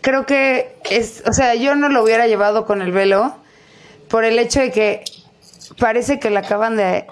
creo 0.02 0.26
que 0.26 0.76
es, 0.90 1.24
o 1.28 1.34
sea, 1.34 1.54
yo 1.54 1.76
no 1.76 1.90
lo 1.90 2.04
hubiera 2.04 2.28
llevado 2.28 2.66
con 2.66 2.82
el 2.82 2.92
velo 2.92 3.36
por 4.08 4.26
el 4.26 4.40
hecho 4.40 4.60
de 4.60 4.72
que 4.72 5.04
parece 5.78 6.20
que 6.20 6.32
le 6.32 6.40
acaban 6.40 6.76
de 6.76 7.06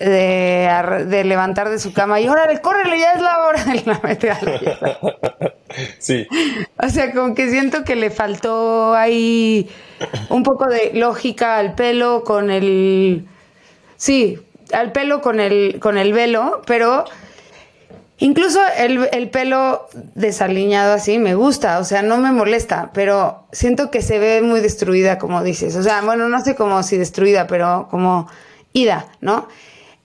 de, 0.00 1.04
de 1.06 1.24
levantar 1.24 1.68
de 1.68 1.78
su 1.78 1.92
cama 1.92 2.20
y 2.20 2.28
órale, 2.28 2.60
córrele, 2.60 2.98
ya 2.98 3.12
es 3.12 3.20
la 3.20 3.38
hora 3.40 3.64
de 3.64 3.82
la 3.84 5.52
Sí. 5.98 6.26
O 6.82 6.88
sea, 6.88 7.12
como 7.12 7.34
que 7.34 7.50
siento 7.50 7.84
que 7.84 7.96
le 7.96 8.10
faltó 8.10 8.94
ahí 8.94 9.68
un 10.28 10.42
poco 10.42 10.66
de 10.66 10.92
lógica 10.94 11.58
al 11.58 11.74
pelo 11.74 12.24
con 12.24 12.50
el. 12.50 13.26
Sí, 13.96 14.38
al 14.72 14.92
pelo 14.92 15.20
con 15.20 15.40
el, 15.40 15.78
con 15.80 15.98
el 15.98 16.12
velo, 16.12 16.62
pero 16.66 17.04
incluso 18.18 18.60
el, 18.78 19.08
el 19.12 19.30
pelo 19.30 19.88
desaliñado 20.14 20.94
así 20.94 21.18
me 21.18 21.34
gusta, 21.34 21.78
o 21.78 21.84
sea, 21.84 22.02
no 22.02 22.18
me 22.18 22.32
molesta, 22.32 22.90
pero 22.94 23.44
siento 23.52 23.90
que 23.90 24.02
se 24.02 24.18
ve 24.18 24.42
muy 24.42 24.60
destruida, 24.60 25.18
como 25.18 25.42
dices. 25.42 25.76
O 25.76 25.82
sea, 25.82 26.02
bueno, 26.02 26.28
no 26.28 26.42
sé 26.42 26.54
cómo 26.54 26.82
si 26.82 26.96
destruida, 26.96 27.46
pero 27.46 27.88
como 27.90 28.28
ida, 28.72 29.06
¿no? 29.20 29.48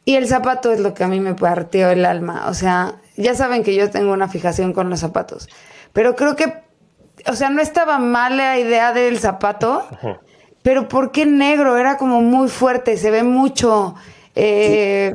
Y 0.04 0.16
el 0.16 0.28
zapato 0.28 0.72
es 0.72 0.80
lo 0.80 0.94
que 0.94 1.04
a 1.04 1.08
mí 1.08 1.20
me 1.20 1.34
partió 1.34 1.90
el 1.90 2.06
alma. 2.06 2.46
O 2.48 2.54
sea, 2.54 2.96
ya 3.18 3.36
saben 3.36 3.64
que 3.64 3.76
yo 3.76 3.90
tengo 3.90 4.14
una 4.14 4.28
fijación 4.28 4.74
con 4.74 4.90
los 4.90 5.00
zapatos. 5.00 5.50
Pero 5.94 6.16
creo 6.16 6.36
que, 6.36 6.54
o 7.28 7.34
sea, 7.34 7.50
no 7.50 7.62
estaba 7.62 7.98
mal 8.00 8.38
la 8.38 8.60
idea 8.60 8.94
del 8.94 9.20
zapato, 9.20 9.88
pero 10.62 10.88
¿por 10.88 11.12
qué 11.12 11.26
negro? 11.26 11.78
Era 11.78 11.98
como 11.98 12.22
muy 12.22 12.50
fuerte, 12.50 12.98
se 12.98 13.12
ve 13.12 13.24
mucho. 13.24 13.96
Eh, 14.36 15.14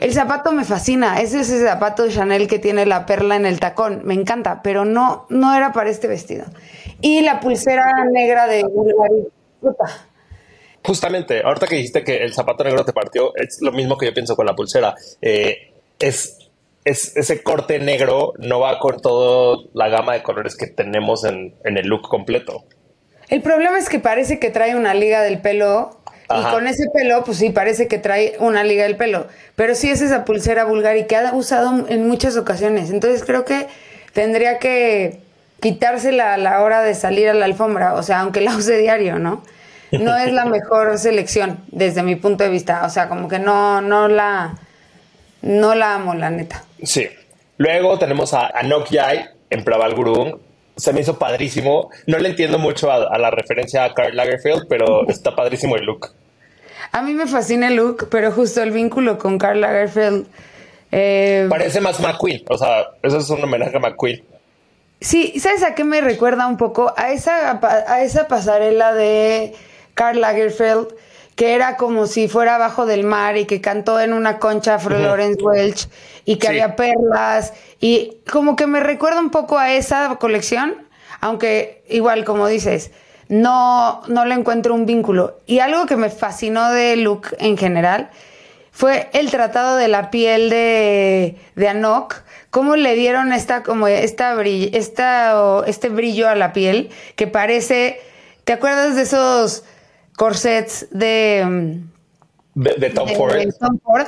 El 0.00 0.12
zapato 0.12 0.52
me 0.52 0.64
fascina. 0.64 1.20
Es 1.20 1.34
ese 1.34 1.62
zapato 1.64 2.04
de 2.04 2.10
Chanel 2.10 2.48
que 2.48 2.58
tiene 2.58 2.86
la 2.86 3.04
perla 3.04 3.36
en 3.36 3.46
el 3.46 3.60
tacón. 3.60 4.02
Me 4.04 4.14
encanta, 4.14 4.62
pero 4.62 4.84
no, 4.84 5.26
no 5.28 5.54
era 5.54 5.72
para 5.72 5.90
este 5.90 6.08
vestido. 6.08 6.46
Y 7.00 7.20
la 7.20 7.40
pulsera 7.40 7.84
negra 8.10 8.46
de 8.46 8.64
Bulgari. 8.64 9.28
Puta. 9.60 9.84
Justamente, 10.84 11.42
ahorita 11.44 11.66
que 11.66 11.76
dijiste 11.76 12.02
que 12.02 12.16
el 12.24 12.32
zapato 12.32 12.64
negro 12.64 12.84
te 12.84 12.92
partió, 12.92 13.34
es 13.36 13.58
lo 13.60 13.70
mismo 13.72 13.96
que 13.96 14.06
yo 14.06 14.14
pienso 14.14 14.34
con 14.34 14.46
la 14.46 14.54
pulsera. 14.54 14.94
Eh, 15.20 15.72
es, 15.98 16.41
es 16.84 17.16
ese 17.16 17.42
corte 17.42 17.78
negro 17.78 18.32
no 18.38 18.60
va 18.60 18.78
con 18.78 19.00
toda 19.00 19.58
la 19.74 19.88
gama 19.88 20.14
de 20.14 20.22
colores 20.22 20.56
que 20.56 20.66
tenemos 20.66 21.24
en, 21.24 21.54
en 21.64 21.76
el 21.76 21.86
look 21.86 22.08
completo. 22.08 22.64
El 23.28 23.40
problema 23.40 23.78
es 23.78 23.88
que 23.88 23.98
parece 23.98 24.38
que 24.38 24.50
trae 24.50 24.74
una 24.74 24.94
liga 24.94 25.22
del 25.22 25.40
pelo. 25.40 25.98
Y 26.28 26.42
con 26.50 26.66
ese 26.66 26.84
pelo, 26.94 27.24
pues 27.24 27.38
sí, 27.38 27.50
parece 27.50 27.88
que 27.88 27.98
trae 27.98 28.36
una 28.38 28.64
liga 28.64 28.84
del 28.84 28.96
pelo. 28.96 29.26
Pero 29.54 29.74
sí 29.74 29.90
es 29.90 30.00
esa 30.00 30.24
pulsera 30.24 30.64
Bulgari 30.64 31.06
que 31.06 31.16
ha 31.16 31.32
usado 31.34 31.86
en 31.88 32.08
muchas 32.08 32.36
ocasiones. 32.36 32.90
Entonces 32.90 33.22
creo 33.24 33.44
que 33.44 33.68
tendría 34.12 34.58
que 34.58 35.20
quitársela 35.60 36.34
a 36.34 36.36
la 36.38 36.62
hora 36.62 36.82
de 36.82 36.94
salir 36.94 37.28
a 37.28 37.34
la 37.34 37.44
alfombra. 37.44 37.94
O 37.94 38.02
sea, 38.02 38.20
aunque 38.20 38.40
la 38.40 38.56
use 38.56 38.76
diario, 38.78 39.18
¿no? 39.18 39.42
No 39.92 40.16
es 40.16 40.32
la 40.32 40.44
mejor 40.46 40.98
selección 40.98 41.58
desde 41.68 42.02
mi 42.02 42.16
punto 42.16 42.44
de 42.44 42.50
vista. 42.50 42.84
O 42.84 42.90
sea, 42.90 43.08
como 43.08 43.28
que 43.28 43.38
no, 43.38 43.80
no 43.80 44.08
la, 44.08 44.58
no 45.42 45.74
la 45.74 45.94
amo, 45.96 46.14
la 46.14 46.30
neta. 46.30 46.64
Sí. 46.82 47.08
Luego 47.58 47.98
tenemos 47.98 48.32
a 48.34 48.46
Anok 48.54 48.88
Yai 48.90 49.24
en 49.50 49.62
Praval 49.64 49.94
Gurung. 49.94 50.36
Se 50.76 50.92
me 50.92 51.00
hizo 51.02 51.18
padrísimo. 51.18 51.90
No 52.06 52.18
le 52.18 52.30
entiendo 52.30 52.58
mucho 52.58 52.90
a, 52.90 52.96
a 52.96 53.18
la 53.18 53.30
referencia 53.30 53.84
a 53.84 53.94
Karl 53.94 54.16
Lagerfeld, 54.16 54.66
pero 54.68 55.06
está 55.08 55.34
padrísimo 55.36 55.76
el 55.76 55.84
look. 55.84 56.08
A 56.92 57.02
mí 57.02 57.12
me 57.14 57.26
fascina 57.26 57.68
el 57.68 57.76
look, 57.76 58.08
pero 58.10 58.32
justo 58.32 58.62
el 58.62 58.70
vínculo 58.70 59.18
con 59.18 59.38
Karl 59.38 59.60
Lagerfeld. 59.60 60.26
eh, 60.90 61.46
Parece 61.48 61.80
más 61.80 62.00
McQueen. 62.00 62.42
O 62.48 62.58
sea, 62.58 62.86
eso 63.02 63.18
es 63.18 63.30
un 63.30 63.42
homenaje 63.44 63.76
a 63.76 63.80
McQueen. 63.80 64.22
Sí, 65.00 65.38
¿sabes 65.40 65.62
a 65.64 65.74
qué 65.74 65.84
me 65.84 66.00
recuerda 66.00 66.46
un 66.46 66.56
poco? 66.56 66.92
A 66.96 67.10
esa, 67.12 67.58
a 67.88 68.02
esa 68.02 68.28
pasarela 68.28 68.92
de 68.94 69.52
Karl 69.94 70.20
Lagerfeld, 70.20 70.88
que 71.34 71.54
era 71.54 71.76
como 71.76 72.06
si 72.06 72.28
fuera 72.28 72.56
abajo 72.56 72.84
del 72.86 73.04
mar 73.04 73.36
y 73.36 73.46
que 73.46 73.60
cantó 73.60 73.98
en 74.00 74.12
una 74.12 74.38
concha 74.38 74.78
Florence 74.78 75.42
Welch 75.42 75.88
y 76.24 76.36
que 76.36 76.46
Sí. 76.46 76.52
había 76.52 76.76
perlas 76.76 77.52
y 77.80 78.18
como 78.30 78.54
que 78.56 78.66
me 78.66 78.80
recuerda 78.80 79.20
un 79.20 79.30
poco 79.30 79.58
a 79.58 79.72
esa 79.72 80.16
colección, 80.16 80.74
aunque 81.20 81.82
igual 81.88 82.24
como 82.24 82.46
dices, 82.48 82.90
no, 83.28 84.02
no 84.08 84.24
le 84.26 84.34
encuentro 84.34 84.74
un 84.74 84.84
vínculo. 84.84 85.38
Y 85.46 85.60
algo 85.60 85.86
que 85.86 85.96
me 85.96 86.10
fascinó 86.10 86.70
de 86.70 86.96
look 86.96 87.28
en 87.38 87.56
general 87.56 88.10
fue 88.70 89.08
el 89.14 89.30
tratado 89.30 89.76
de 89.76 89.88
la 89.88 90.10
piel 90.10 90.50
de, 90.50 91.36
de 91.56 91.68
Anok, 91.68 92.16
cómo 92.50 92.76
le 92.76 92.94
dieron 92.94 93.32
esta, 93.32 93.62
como 93.62 93.86
esta, 93.88 94.34
esta, 94.42 95.62
este 95.66 95.88
brillo 95.88 96.28
a 96.28 96.34
la 96.34 96.52
piel 96.52 96.90
que 97.16 97.26
parece, 97.26 98.00
¿te 98.44 98.52
acuerdas 98.52 98.96
de 98.96 99.02
esos 99.02 99.64
corsets 100.16 100.86
de, 100.90 101.80
De, 102.54 102.74
de 102.74 102.90
Tom 102.90 103.08
de 103.08 103.16
Ford. 103.16 103.36
Tom 103.58 103.78
Ford? 103.82 104.06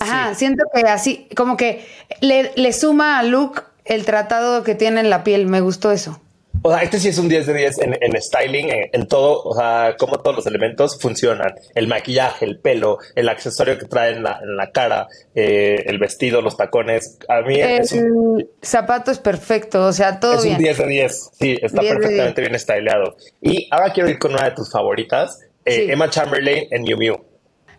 Ajá, 0.00 0.34
siento 0.34 0.64
que 0.74 0.80
así, 0.82 1.28
como 1.36 1.56
que 1.56 1.86
le, 2.20 2.52
le 2.56 2.72
suma 2.72 3.18
a 3.18 3.22
look 3.22 3.64
el 3.84 4.04
tratado 4.04 4.62
que 4.62 4.74
tiene 4.74 5.00
en 5.00 5.10
la 5.10 5.24
piel, 5.24 5.46
me 5.46 5.60
gustó 5.60 5.90
eso. 5.90 6.20
O 6.62 6.70
sea, 6.72 6.82
este 6.82 6.98
sí 6.98 7.08
es 7.08 7.18
un 7.18 7.28
10 7.28 7.46
de 7.46 7.54
10 7.54 7.78
en, 7.78 7.98
en 8.00 8.20
styling, 8.22 8.68
en, 8.70 8.90
en 8.92 9.06
todo, 9.06 9.42
o 9.44 9.54
sea, 9.54 9.96
como 9.98 10.18
todos 10.20 10.36
los 10.36 10.46
elementos 10.46 11.00
funcionan. 11.00 11.54
El 11.74 11.86
maquillaje, 11.88 12.44
el 12.44 12.58
pelo, 12.58 12.98
el 13.14 13.28
accesorio 13.28 13.78
que 13.78 13.86
trae 13.86 14.12
en 14.12 14.22
la, 14.22 14.38
en 14.42 14.56
la 14.56 14.70
cara, 14.70 15.08
eh, 15.34 15.84
el 15.86 15.98
vestido, 15.98 16.42
los 16.42 16.56
tacones. 16.56 17.18
A 17.28 17.40
mí 17.40 17.60
es 17.60 17.92
un, 17.92 18.40
El 18.40 18.48
zapato 18.62 19.10
es 19.10 19.18
perfecto, 19.18 19.86
o 19.86 19.92
sea, 19.92 20.20
todo 20.20 20.34
es 20.34 20.40
un 20.40 20.48
bien. 20.48 20.58
10 20.58 20.78
de 20.78 20.86
10. 20.86 21.30
Sí, 21.32 21.58
está 21.62 21.80
10 21.80 21.94
de 21.94 21.98
perfectamente 22.00 22.40
bien 22.42 22.58
styleado. 22.58 23.16
Y 23.40 23.66
ahora 23.70 23.92
quiero 23.92 24.10
ir 24.10 24.18
con 24.18 24.32
una 24.34 24.44
de 24.44 24.50
tus 24.50 24.70
favoritas, 24.70 25.40
eh, 25.64 25.84
Sí. 25.86 25.92
Emma 25.92 26.10
Chamberlain 26.10 26.66
en 26.70 26.82
Miu 26.82 26.96
Miu. 26.98 27.16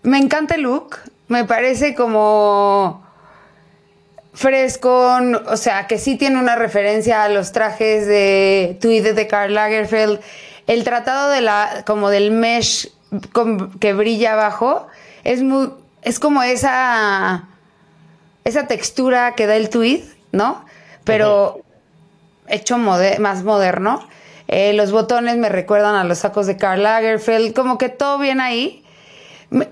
Me 0.04 0.18
encanta 0.18 0.56
el 0.56 0.62
look, 0.62 0.98
me 1.28 1.46
parece 1.46 1.94
como 1.94 3.06
fresco, 4.34 5.18
o 5.48 5.58
sea, 5.58 5.88
que 5.88 5.98
sí 5.98 6.16
tiene 6.16 6.40
una 6.40 6.56
referencia 6.56 7.24
a 7.24 7.30
los 7.30 7.52
trajes 7.52 8.08
de 8.08 8.78
Tweed 8.82 9.14
de 9.16 9.28
Karl 9.28 9.54
Lagerfeld. 9.54 10.20
El 10.68 10.84
tratado 10.84 11.30
de 11.30 11.42
la, 11.42 11.84
como 11.86 12.10
del 12.10 12.32
mesh 12.32 12.90
con- 13.34 13.78
que 13.80 13.94
brilla 13.94 14.34
abajo, 14.34 14.88
es 15.24 15.44
muy, 15.44 15.70
es 16.02 16.20
como 16.20 16.44
esa, 16.44 17.48
esa 18.44 18.68
textura 18.68 19.36
que 19.36 19.48
da 19.48 19.56
el 19.56 19.70
tweed, 19.70 20.04
¿no? 20.32 20.64
Pero 21.04 21.60
hecho 22.48 22.78
más 22.78 23.44
moderno. 23.44 24.08
Eh, 24.48 24.74
los 24.74 24.92
botones 24.92 25.38
me 25.38 25.50
recuerdan 25.50 25.96
a 25.96 26.04
los 26.04 26.20
sacos 26.20 26.46
de 26.48 26.58
Karl 26.58 26.84
Lagerfeld, 26.84 27.54
como 27.54 27.78
que 27.78 27.90
todo 27.90 28.18
bien 28.18 28.40
ahí. 28.42 28.84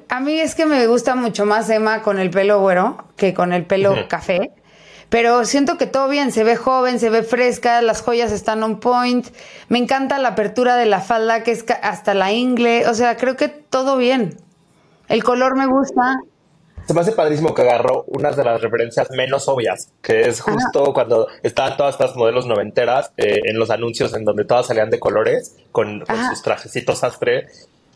A 0.10 0.20
mí 0.20 0.40
es 0.40 0.56
que 0.56 0.66
me 0.66 0.86
gusta 0.88 1.16
mucho 1.16 1.46
más 1.46 1.70
Emma 1.70 2.02
con 2.02 2.20
el 2.20 2.30
pelo 2.30 2.60
güero 2.60 3.06
que 3.16 3.34
con 3.34 3.54
el 3.54 3.66
pelo 3.66 3.96
café. 4.10 4.52
Pero 5.10 5.44
siento 5.46 5.78
que 5.78 5.88
todo 5.88 6.08
bien, 6.08 6.32
se 6.32 6.44
ve 6.44 6.56
joven, 6.56 7.00
se 7.00 7.10
ve 7.10 7.24
fresca, 7.24 7.82
las 7.82 8.02
joyas 8.02 8.32
están 8.32 8.62
on 8.62 8.80
point. 8.80 9.28
Me 9.68 9.80
encanta 9.80 10.20
la 10.20 10.30
apertura 10.30 10.76
de 10.76 10.86
la 10.86 11.02
falda, 11.02 11.44
que 11.44 11.52
es 11.52 11.66
hasta 11.82 12.14
la 12.14 12.32
ingle. 12.32 12.88
O 12.88 12.94
sea, 12.94 13.18
creo 13.18 13.36
que 13.36 13.48
todo 13.48 13.98
bien. 13.98 14.38
El 15.08 15.24
color 15.24 15.58
me 15.58 15.66
gusta. 15.66 16.20
Se 16.86 16.94
me 16.94 17.02
hace 17.02 17.12
padrísimo 17.14 17.54
que 17.54 17.64
agarró 17.64 18.04
unas 18.08 18.36
de 18.36 18.44
las 18.44 18.62
referencias 18.62 19.10
menos 19.12 19.48
obvias, 19.48 19.92
que 20.02 20.22
es 20.22 20.42
justo 20.42 20.94
cuando 20.94 21.28
estaban 21.42 21.78
todas 21.78 21.96
estas 21.96 22.16
modelos 22.16 22.46
noventeras 22.46 23.12
eh, 23.18 23.42
en 23.46 23.58
los 23.58 23.70
anuncios 23.70 24.14
en 24.14 24.26
donde 24.26 24.46
todas 24.46 24.68
salían 24.68 24.90
de 24.90 25.00
colores 25.00 25.56
con, 25.72 26.02
con 26.02 26.30
sus 26.30 26.42
trajecitos 26.42 27.00
sastre. 27.00 27.48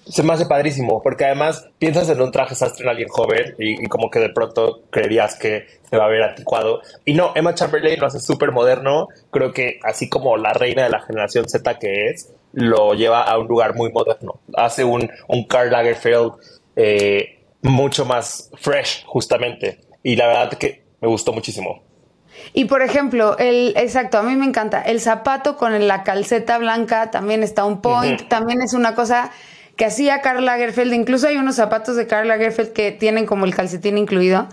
Se 0.06 0.24
me 0.24 0.34
hace 0.34 0.46
padrísimo, 0.46 1.02
porque 1.02 1.26
además 1.26 1.68
piensas 1.80 2.10
en 2.10 2.22
un 2.22 2.32
traje 2.32 2.56
sastre 2.56 2.84
en 2.84 2.90
alguien 2.90 3.08
joven 3.10 3.56
y, 3.58 3.84
y 3.84 3.88
como 3.88 4.10
que 4.10 4.20
de 4.20 4.30
pronto 4.30 4.82
creerías 4.90 5.36
que 5.36 5.66
se 5.90 5.98
va 5.98 6.06
a 6.06 6.10
ver 6.10 6.24
anticuado. 6.24 6.82
Y 7.06 7.14
no, 7.14 7.32
Emma 7.36 7.54
Chamberlain 7.56 8.00
lo 8.00 8.08
hace 8.08 8.20
súper 8.20 8.52
moderno. 8.52 9.08
Creo 9.32 9.54
que 9.54 9.80
así 9.84 10.10
como 10.10 10.36
la 10.38 10.54
reina 10.54 10.84
de 10.84 10.90
la 10.90 11.02
generación 11.02 11.48
Z 11.48 11.80
que 11.80 12.10
es, 12.10 12.34
lo 12.52 12.94
lleva 12.94 13.24
a 13.24 13.38
un 13.38 13.48
lugar 13.48 13.76
muy 13.76 13.92
moderno. 13.92 14.40
Hace 14.56 14.84
un, 14.84 15.10
un 15.28 15.46
Karl 15.46 15.72
Lagerfeld 15.72 16.34
eh, 16.76 17.40
mucho 17.62 18.06
más 18.06 18.52
fresh, 18.60 19.06
justamente. 19.06 19.80
Y 20.04 20.16
la 20.16 20.28
verdad 20.28 20.54
que 20.58 20.84
me 21.02 21.08
gustó 21.08 21.32
muchísimo. 21.34 21.82
Y 22.54 22.66
por 22.66 22.82
ejemplo, 22.82 23.38
el 23.38 23.74
exacto, 23.78 24.18
a 24.18 24.24
mí 24.24 24.36
me 24.36 24.46
encanta. 24.46 24.82
El 24.82 25.00
zapato 25.00 25.56
con 25.56 25.88
la 25.88 26.04
calceta 26.04 26.58
blanca 26.58 27.12
también 27.12 27.44
está 27.44 27.64
un 27.66 27.82
point, 27.82 28.22
Ujú. 28.22 28.30
también 28.30 28.62
es 28.62 28.74
una 28.74 28.96
cosa 28.96 29.32
que 29.76 29.86
hacía 29.86 30.22
Karl 30.22 30.46
Lagerfeld. 30.46 30.94
Incluso 30.94 31.28
hay 31.28 31.38
unos 31.38 31.56
zapatos 31.56 31.96
de 31.96 32.08
Karl 32.08 32.28
Lagerfeld 32.28 32.74
que 32.74 32.92
tienen 32.92 33.26
como 33.26 33.46
el 33.46 33.56
calcetín 33.56 33.98
incluido. 33.98 34.48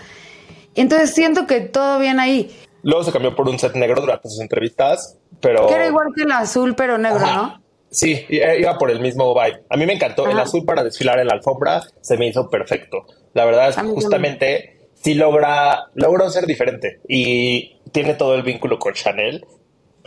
Entonces 0.75 1.15
siento 1.15 1.47
que 1.47 1.61
todo 1.61 1.99
bien 1.99 2.21
ahí. 2.21 2.57
Luego 2.83 3.05
se 3.05 3.13
cambió 3.13 3.35
por 3.35 3.49
un 3.49 3.59
set 3.59 3.75
negro 3.75 4.01
durante 4.01 4.29
sus 4.29 4.41
entrevistas, 4.41 5.19
pero... 5.41 5.67
Que 5.67 5.75
era 5.75 5.87
igual 5.87 6.09
que 6.15 6.23
el 6.23 6.33
azul, 6.33 6.75
pero 6.75 6.97
negro, 6.97 7.19
Ajá. 7.19 7.35
¿no? 7.35 7.63
Sí, 7.91 8.25
eh, 8.29 8.59
iba 8.61 8.79
por 8.79 8.91
el 8.91 9.01
mismo 9.01 9.35
vibe. 9.35 9.65
A 9.69 9.77
mí 9.77 9.85
me 9.85 9.95
encantó. 9.95 10.29
El 10.29 10.39
azul 10.39 10.65
para 10.65 10.85
desfilar 10.85 11.19
en 11.19 11.27
la 11.27 11.35
alfombra 11.35 11.83
se 12.01 12.17
me 12.17 12.29
hizo 12.29 12.49
perfecto. 12.49 13.05
La 13.35 13.45
verdad 13.45 13.69
es 13.69 13.77
que 13.77 13.83
justamente 13.83 14.89
sí 14.95 15.15
logra, 15.15 15.91
logró 15.95 16.31
ser 16.31 16.47
diferente 16.47 17.01
y 17.09 17.81
tiene 17.91 18.15
todo 18.15 18.35
el 18.37 18.43
vínculo 18.43 18.79
con 18.79 18.95
Chanel 18.95 19.45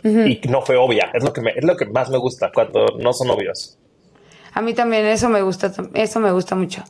y 0.02 0.40
no 0.48 0.62
fue 0.62 0.76
obvia. 0.76 1.10
Es 1.12 1.22
lo 1.22 1.32
que 1.32 1.40
me, 1.40 1.50
es 1.50 1.64
lo 1.64 1.76
que 1.76 1.86
más 1.86 2.10
me 2.10 2.18
gusta 2.18 2.50
cuando 2.52 2.86
no 2.98 3.12
son 3.12 3.30
obvios. 3.30 3.78
A 4.54 4.60
mí 4.62 4.72
también 4.74 5.04
eso 5.06 5.28
me 5.28 5.42
gusta, 5.42 5.72
eso 5.94 6.20
me 6.20 6.30
gusta 6.32 6.54
mucho. 6.54 6.82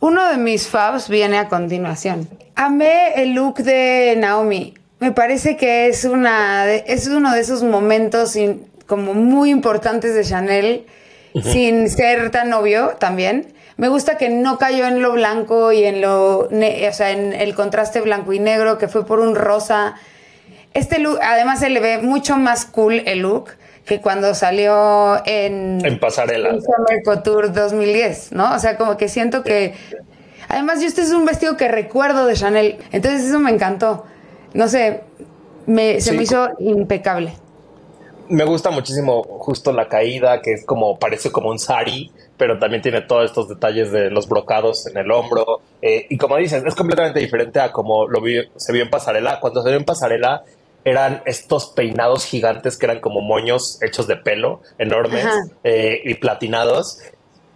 Uno 0.00 0.28
de 0.28 0.36
mis 0.36 0.66
faves 0.68 1.08
viene 1.08 1.38
a 1.38 1.48
continuación. 1.48 2.28
Amé 2.56 3.14
el 3.22 3.34
look 3.34 3.56
de 3.58 4.14
Naomi. 4.18 4.74
Me 5.00 5.12
parece 5.12 5.56
que 5.56 5.86
es, 5.88 6.04
una 6.04 6.66
de- 6.66 6.84
es 6.88 7.06
uno 7.08 7.32
de 7.32 7.40
esos 7.40 7.62
momentos 7.62 8.36
in- 8.36 8.66
como 8.86 9.14
muy 9.14 9.50
importantes 9.50 10.14
de 10.14 10.24
Chanel, 10.24 10.86
sin 11.42 11.88
ser 11.88 12.30
tan 12.30 12.52
obvio 12.52 12.90
también. 12.98 13.54
Me 13.76 13.88
gusta 13.88 14.16
que 14.18 14.28
no 14.28 14.58
cayó 14.58 14.86
en 14.86 15.00
lo 15.02 15.12
blanco 15.12 15.72
y 15.72 15.84
en 15.84 16.00
lo, 16.00 16.48
ne- 16.50 16.88
o 16.88 16.92
sea, 16.92 17.10
en 17.10 17.32
el 17.32 17.54
contraste 17.54 18.00
blanco 18.02 18.32
y 18.32 18.38
negro, 18.38 18.78
que 18.78 18.88
fue 18.88 19.04
por 19.06 19.20
un 19.20 19.34
rosa. 19.34 19.94
Este 20.74 20.98
look, 20.98 21.18
además 21.22 21.60
se 21.60 21.70
le 21.70 21.80
ve 21.80 21.98
mucho 21.98 22.36
más 22.36 22.66
cool 22.66 23.02
el 23.06 23.20
look 23.20 23.50
que 23.86 24.00
cuando 24.00 24.34
salió 24.34 25.16
en, 25.26 25.84
En 25.84 25.98
pasarela. 25.98 26.50
en 26.50 26.62
Summer 26.62 27.02
Couture 27.04 27.48
2010, 27.48 28.32
¿no? 28.32 28.54
O 28.54 28.58
sea, 28.58 28.76
como 28.76 28.96
que 28.96 29.08
siento 29.08 29.42
que... 29.42 29.74
Además, 30.48 30.80
yo 30.80 30.86
este 30.86 31.02
es 31.02 31.10
un 31.10 31.24
vestido 31.24 31.56
que 31.56 31.68
recuerdo 31.68 32.26
de 32.26 32.34
Chanel, 32.34 32.76
entonces 32.92 33.24
eso 33.28 33.38
me 33.38 33.50
encantó. 33.50 34.04
No 34.52 34.68
sé, 34.68 35.00
me, 35.66 36.00
se 36.00 36.10
Sí. 36.10 36.16
me 36.16 36.22
hizo 36.22 36.48
impecable. 36.58 37.32
Me 38.28 38.44
gusta 38.44 38.70
muchísimo 38.70 39.22
justo 39.22 39.72
la 39.72 39.88
caída, 39.88 40.40
que 40.40 40.52
es 40.54 40.64
como, 40.64 40.98
parece 40.98 41.30
como 41.30 41.50
un 41.50 41.58
sari, 41.58 42.10
pero 42.38 42.58
también 42.58 42.80
tiene 42.82 43.02
todos 43.02 43.26
estos 43.26 43.48
detalles 43.48 43.90
de 43.92 44.10
los 44.10 44.28
brocados 44.28 44.86
en 44.86 44.96
el 44.96 45.10
hombro. 45.10 45.60
Eh, 45.82 46.06
y 46.08 46.16
como 46.16 46.36
dices, 46.38 46.62
es 46.66 46.74
completamente 46.74 47.20
diferente 47.20 47.60
a 47.60 47.70
como 47.70 48.06
lo 48.08 48.20
vi- 48.22 48.48
se 48.56 48.72
vio 48.72 48.82
en 48.82 48.90
pasarela. 48.90 49.40
Cuando 49.40 49.62
se 49.62 49.68
vio 49.68 49.78
en 49.78 49.84
pasarela, 49.84 50.42
eran 50.84 51.22
estos 51.24 51.66
peinados 51.70 52.24
gigantes 52.26 52.76
que 52.76 52.86
eran 52.86 53.00
como 53.00 53.20
moños 53.20 53.78
hechos 53.82 54.06
de 54.06 54.16
pelo, 54.16 54.60
enormes 54.78 55.26
eh, 55.64 56.00
y 56.04 56.14
platinados, 56.14 56.98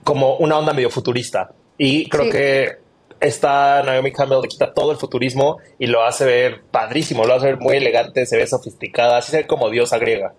como 0.04 0.36
una 0.36 0.58
onda 0.58 0.72
medio 0.72 0.90
futurista. 0.90 1.50
Y 1.76 2.08
creo 2.08 2.24
Sí. 2.24 2.30
que 2.30 2.78
esta 3.20 3.82
Naomi 3.84 4.12
Campbell 4.12 4.40
le 4.42 4.48
quita 4.48 4.72
todo 4.72 4.92
el 4.92 4.96
futurismo 4.98 5.58
y 5.78 5.86
lo 5.88 6.04
hace 6.04 6.24
ver 6.24 6.62
padrísimo, 6.70 7.24
lo 7.24 7.34
hace 7.34 7.46
ver 7.46 7.58
muy 7.58 7.76
elegante, 7.76 8.24
se 8.26 8.36
ve 8.36 8.46
sofisticada, 8.46 9.18
así 9.18 9.32
se 9.32 9.38
ve 9.38 9.46
como 9.46 9.68
diosa 9.70 9.98
griega. 9.98 10.32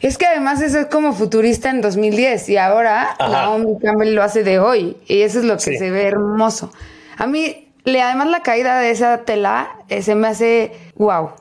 Es 0.00 0.16
que 0.16 0.24
además 0.24 0.62
eso 0.62 0.78
es 0.78 0.86
como 0.86 1.12
futurista 1.12 1.68
en 1.68 1.82
2010 1.82 2.48
y 2.48 2.56
ahora 2.56 3.16
Ajá. 3.18 3.28
Naomi 3.28 3.78
Campbell 3.78 4.14
lo 4.14 4.22
hace 4.22 4.42
de 4.44 4.58
hoy 4.58 4.96
y 5.06 5.20
eso 5.20 5.40
es 5.40 5.44
lo 5.44 5.54
que 5.56 5.60
Sí. 5.60 5.76
se 5.76 5.90
ve 5.90 6.04
hermoso. 6.04 6.72
A 7.18 7.26
mí, 7.26 7.70
le, 7.84 8.00
además 8.00 8.28
la 8.28 8.42
caída 8.42 8.80
de 8.80 8.90
esa 8.90 9.18
tela 9.24 9.70
eh, 9.90 10.00
se 10.02 10.14
me 10.14 10.28
hace 10.28 10.72
wow. 10.96 11.32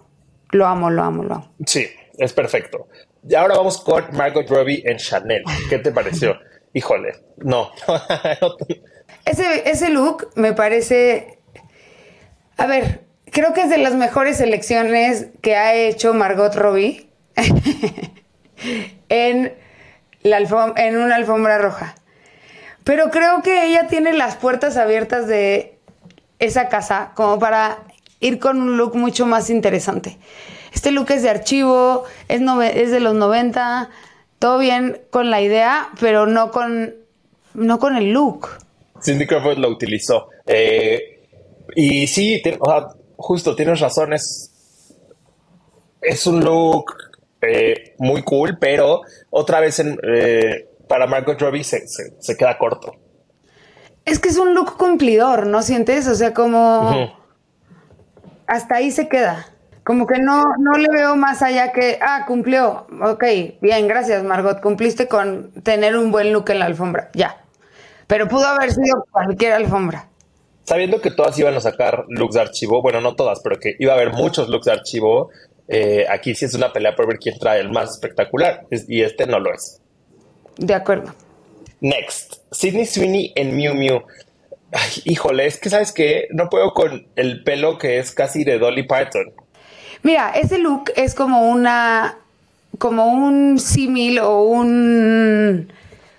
Lo 0.52 0.66
amo, 0.66 0.90
lo 0.90 1.04
amo, 1.04 1.24
lo 1.24 1.36
amo. 1.36 1.54
Sí, 1.66 1.88
es 2.18 2.34
perfecto. 2.34 2.88
Y 3.28 3.36
ahora 3.36 3.56
vamos 3.58 3.80
con 3.82 4.06
Margot 4.14 4.48
Robbie 4.50 4.82
en 4.86 4.98
Chanel. 4.98 5.44
¿Qué 5.70 5.78
te 5.80 5.92
pareció? 5.92 6.38
Híjole, 6.74 7.16
no. 7.38 7.72
Ese, 9.26 9.70
ese 9.70 9.90
look 9.90 10.30
me 10.36 10.54
parece. 10.54 11.40
A 12.58 12.66
ver, 12.68 13.06
creo 13.32 13.54
que 13.54 13.62
es 13.62 13.70
de 13.70 13.78
las 13.78 13.94
mejores 13.94 14.38
selecciones 14.38 15.28
que 15.42 15.56
ha 15.56 15.74
hecho 15.76 16.14
Margot 16.14 16.54
Robbie 16.56 17.10
en, 19.10 19.54
la 20.24 20.40
alfom- 20.40 20.74
en 20.78 20.98
una 20.98 21.16
alfombra 21.16 21.58
roja. 21.58 21.96
Pero 22.84 23.12
creo 23.12 23.42
que 23.42 23.66
ella 23.68 23.88
tiene 23.88 24.14
las 24.14 24.36
puertas 24.36 24.78
abiertas 24.78 25.28
de 25.28 25.78
esa 26.40 26.70
casa 26.70 27.12
como 27.16 27.38
para 27.40 27.80
ir 28.20 28.40
con 28.40 28.62
un 28.62 28.78
look 28.78 28.96
mucho 28.96 29.26
más 29.26 29.50
interesante. 29.50 30.18
Este 30.74 30.92
look 30.92 31.10
es 31.12 31.24
de 31.24 31.30
archivo, 31.30 32.04
es, 32.28 32.42
de 32.92 33.00
los 33.00 33.16
90, 33.16 33.90
todo 34.38 34.58
bien 34.60 35.02
con 35.10 35.30
la 35.30 35.42
idea, 35.42 35.90
pero 36.00 36.26
no 36.28 36.52
con, 36.52 36.94
no 37.54 37.80
con 37.80 37.96
el 37.96 38.12
look. 38.12 38.50
Cindy 39.02 39.26
Crawford 39.26 39.58
lo 39.58 39.70
utilizó. 39.70 40.30
Eh, 40.46 41.22
y 41.76 42.08
sí, 42.08 42.42
ti- 42.44 42.56
o 42.60 42.66
sea, 42.70 42.88
justo 43.18 43.56
tienes 43.56 43.80
razón, 43.80 44.14
es, 44.14 44.52
es 46.02 46.26
un 46.28 46.44
look 46.44 46.94
eh, 47.42 47.96
muy 48.00 48.24
cool, 48.24 48.58
pero 48.60 49.02
otra 49.30 49.60
vez 49.60 49.80
en, 49.80 49.98
eh, 50.04 50.68
para 50.88 51.08
Margot 51.08 51.40
Robbie 51.40 51.64
se, 51.64 51.88
se- 51.88 52.14
se 52.20 52.38
queda 52.38 52.58
corto. 52.58 52.94
Es 54.06 54.20
que 54.20 54.30
es 54.30 54.38
un 54.38 54.54
look 54.56 54.76
cumplidor, 54.78 55.46
¿no 55.48 55.62
sientes? 55.62 56.08
O 56.08 56.16
sea, 56.16 56.34
como. 56.34 57.19
Hasta 58.50 58.76
ahí 58.76 58.92
se 58.92 59.08
queda. 59.08 59.46
Como 59.84 60.06
que 60.06 60.20
no, 60.20 60.44
no 60.60 60.74
le 60.74 60.90
veo 60.92 61.16
más 61.16 61.42
allá 61.42 61.72
que, 61.72 61.98
ah, 62.02 62.26
cumplió. 62.28 62.86
Ok, 63.02 63.24
bien, 63.62 63.88
gracias, 63.88 64.24
Margot. 64.24 64.60
Cumpliste 64.62 65.08
con 65.08 65.52
tener 65.64 65.96
un 65.96 66.12
buen 66.12 66.32
look 66.34 66.50
en 66.52 66.60
la 66.60 66.66
alfombra. 66.66 67.10
Ya. 67.14 67.38
Pero 68.06 68.28
pudo 68.28 68.46
haber 68.46 68.72
sido 68.72 69.06
cualquier 69.12 69.54
alfombra. 69.54 70.08
Sabiendo 70.66 71.02
que 71.02 71.10
todas 71.10 71.38
iban 71.40 71.56
a 71.56 71.62
sacar 71.62 72.06
looks 72.10 72.36
de 72.36 72.42
archivo, 72.42 72.82
bueno, 72.84 73.02
no 73.02 73.16
todas, 73.16 73.40
pero 73.44 73.58
que 73.60 73.76
iba 73.80 73.94
a 73.94 73.96
haber 73.96 74.12
muchos 74.14 74.50
looks 74.50 74.66
de 74.66 74.72
archivo, 74.74 75.30
eh, 75.68 76.06
aquí 76.10 76.36
sí 76.36 76.46
es 76.46 76.54
una 76.54 76.72
pelea 76.72 76.96
por 76.96 77.08
ver 77.08 77.18
quién 77.18 77.40
trae 77.40 77.60
el 77.60 77.72
más 77.72 77.92
espectacular, 77.92 78.66
es- 78.70 78.86
y 78.88 79.02
este 79.02 79.26
no 79.26 79.40
lo 79.40 79.52
es. 79.54 79.82
De 80.58 80.74
acuerdo. 80.76 81.14
Next, 81.82 82.36
Sydney 82.52 82.86
Sweeney 82.86 83.32
en 83.36 83.56
Miu 83.56 83.74
Miu. 83.74 84.04
Ay, 84.72 85.02
híjole, 85.06 85.48
es 85.48 85.60
que 85.60 85.70
sabes 85.70 85.92
que 85.92 86.28
no 86.32 86.50
puedo 86.50 86.74
con 86.74 87.08
el 87.16 87.44
pelo 87.44 87.78
que 87.78 88.00
es 88.00 88.12
casi 88.12 88.44
de 88.44 88.60
Dolly 88.60 88.84
Parton. 88.84 89.34
Mira, 90.04 90.32
ese 90.32 90.58
look 90.60 90.92
es 90.96 91.16
como 91.16 91.50
una, 91.50 92.18
como 92.78 93.08
un 93.08 93.60
símil 93.60 94.20
o 94.20 94.44
un, 94.44 95.72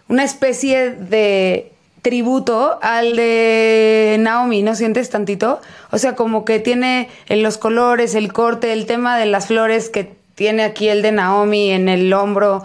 una 0.08 0.24
especie 0.24 0.90
de 0.90 1.72
tributo 2.02 2.78
al 2.82 3.16
de 3.16 4.16
Naomi, 4.18 4.62
¿no 4.62 4.74
sientes 4.74 5.10
tantito? 5.10 5.60
O 5.90 5.98
sea, 5.98 6.14
como 6.14 6.44
que 6.44 6.58
tiene 6.58 7.08
en 7.28 7.42
los 7.42 7.58
colores, 7.58 8.14
el 8.14 8.32
corte, 8.32 8.72
el 8.72 8.86
tema 8.86 9.18
de 9.18 9.26
las 9.26 9.46
flores 9.46 9.88
que 9.88 10.12
tiene 10.34 10.62
aquí 10.62 10.88
el 10.88 11.02
de 11.02 11.12
Naomi 11.12 11.70
en 11.70 11.88
el 11.88 12.12
hombro. 12.12 12.62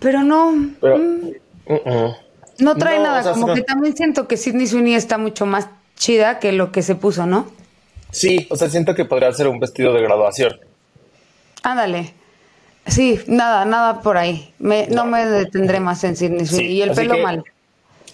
Pero 0.00 0.22
no, 0.22 0.54
Pero, 0.80 0.98
mm, 0.98 1.30
uh-uh. 1.66 2.14
No 2.60 2.76
trae 2.76 2.98
No, 2.98 3.04
nada. 3.04 3.20
o 3.20 3.22
sea, 3.22 3.32
como 3.32 3.54
que 3.54 3.62
también 3.62 3.96
siento 3.96 4.26
que 4.28 4.36
Sidney 4.36 4.66
Sweeney 4.66 4.94
está 4.94 5.18
mucho 5.18 5.46
más 5.46 5.68
chida 5.96 6.38
que 6.38 6.52
lo 6.52 6.72
que 6.72 6.82
se 6.82 6.94
puso, 6.94 7.26
¿no? 7.26 7.50
Sí, 8.10 8.46
o 8.50 8.56
sea, 8.56 8.68
siento 8.70 8.94
que 8.94 9.04
podría 9.04 9.32
ser 9.32 9.48
un 9.48 9.60
vestido 9.60 9.92
de 9.92 10.02
graduación. 10.02 10.58
Ándale. 11.62 12.14
Sí, 12.86 13.20
nada, 13.26 13.64
nada 13.64 14.00
por 14.00 14.16
ahí. 14.16 14.52
Me- 14.58 14.86
no. 14.88 15.04
me 15.04 15.24
detendré 15.26 15.80
más 15.80 16.02
en 16.04 16.16
Sidney 16.16 16.46
Sweeney. 16.46 16.66
Sí, 16.68 16.72
y 16.74 16.82
el 16.82 16.90
pelo 16.92 17.14
que- 17.16 17.22
mal. 17.22 17.44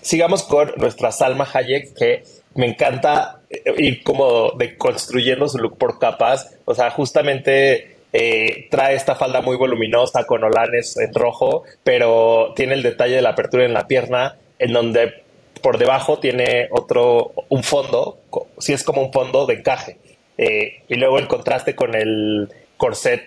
Sigamos 0.03 0.43
con 0.43 0.73
nuestra 0.77 1.11
Salma 1.13 1.49
Hayek, 1.53 1.95
que 1.95 2.25
me 2.55 2.67
encanta 2.69 3.41
eh, 3.51 3.63
ir 3.79 4.03
como 4.03 4.51
deconstruyendo 4.53 5.49
su 5.49 5.59
look 5.59 5.79
por 5.79 5.99
capas. 5.99 6.55
O 6.65 6.75
sea, 6.75 6.91
justamente 6.91 7.96
eh, 8.13 8.69
trae 8.71 8.95
esta 8.95 9.15
falda 9.17 9.41
muy 9.43 9.57
voluminosa 9.57 10.25
con 10.25 10.43
olanes 10.45 10.97
en 10.97 11.13
rojo, 11.15 11.65
pero 11.85 12.53
tiene 12.57 12.75
el 12.75 12.83
detalle 12.83 13.17
de 13.17 13.23
la 13.23 13.31
apertura 13.31 13.65
en 13.65 13.75
la 13.75 13.87
pierna, 13.87 14.37
en 14.59 14.73
donde 14.73 15.23
por 15.63 15.79
debajo 15.79 16.19
tiene 16.19 16.69
otro, 16.71 17.33
un 17.49 17.63
fondo, 17.63 18.19
co- 18.31 18.47
sí 18.59 18.73
es 18.73 18.85
como 18.85 19.03
un 19.03 19.13
fondo 19.13 19.47
de 19.47 19.55
encaje. 19.55 19.97
Eh, 20.39 20.83
y 20.89 20.95
luego 20.97 21.19
el 21.19 21.29
contraste 21.29 21.75
con 21.75 21.95
el 21.95 22.49
corset 22.77 23.23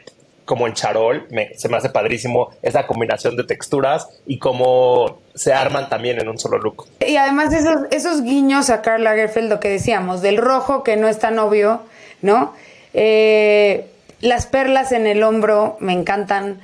como 0.45 0.65
en 0.65 0.73
charol, 0.73 1.27
me- 1.29 1.53
se 1.57 1.69
me 1.69 1.77
hace 1.77 1.89
padrísimo 1.89 2.49
esa 2.63 2.87
combinación 2.87 3.35
de 3.35 3.43
texturas 3.43 4.07
y 4.25 4.39
cómo 4.39 5.19
se 5.35 5.53
arman 5.53 5.89
también 5.89 6.19
en 6.19 6.27
un 6.27 6.39
solo 6.39 6.57
look. 6.57 6.87
Y 7.05 7.17
además 7.17 7.53
esos, 7.53 7.81
esos 7.91 8.23
guiños 8.23 8.71
a 8.71 8.81
Karl 8.81 9.03
Lagerfeld, 9.03 9.49
lo 9.49 9.59
que 9.59 9.69
decíamos, 9.69 10.21
del 10.23 10.37
rojo 10.37 10.83
que 10.83 10.95
no 10.97 11.07
es 11.07 11.19
tan 11.19 11.37
obvio, 11.37 11.81
¿no? 12.23 12.53
Eh, 12.95 13.85
las 14.21 14.45
perlas 14.45 14.91
en 14.91 15.07
el 15.07 15.23
hombro 15.23 15.77
me 15.79 15.93
encantan. 15.93 16.59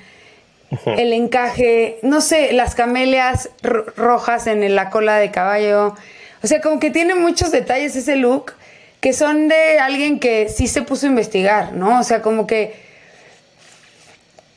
El 0.86 1.14
encaje, 1.14 2.00
no 2.02 2.22
sé, 2.22 2.52
las 2.52 2.76
camelias 2.76 3.50
ro- 3.62 3.86
rojas 3.96 4.48
en 4.48 4.76
la 4.76 4.90
cola 4.90 5.18
de 5.18 5.32
caballo. 5.32 5.96
O 6.44 6.48
sea, 6.48 6.60
como 6.60 6.80
que 6.80 6.92
tiene 6.92 7.16
muchos 7.16 7.52
detalles 7.52 7.96
ese 7.96 8.16
look 8.18 8.54
que 9.00 9.14
son 9.14 9.48
de 9.48 9.80
alguien 9.80 10.20
que 10.20 10.50
sí 10.50 10.68
se 10.68 10.82
puso 10.82 11.06
a 11.06 11.10
investigar, 11.10 11.74
¿no? 11.74 12.00
O 12.00 12.04
sea, 12.04 12.22
como 12.22 12.46
que 12.48 12.84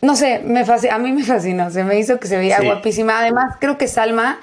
no 0.00 0.14
sé, 0.16 0.40
me 0.44 0.60
a 0.90 0.98
mí 0.98 1.12
me 1.12 1.24
fascinó, 1.24 1.70
se 1.70 1.82
me 1.84 1.98
hizo 1.98 2.20
que 2.20 2.28
se 2.28 2.36
veía 2.36 2.58
Sí. 2.58 2.66
guapísima. 2.66 3.18
Además, 3.18 3.56
creo 3.60 3.78
que 3.78 3.88
Salma 3.88 4.40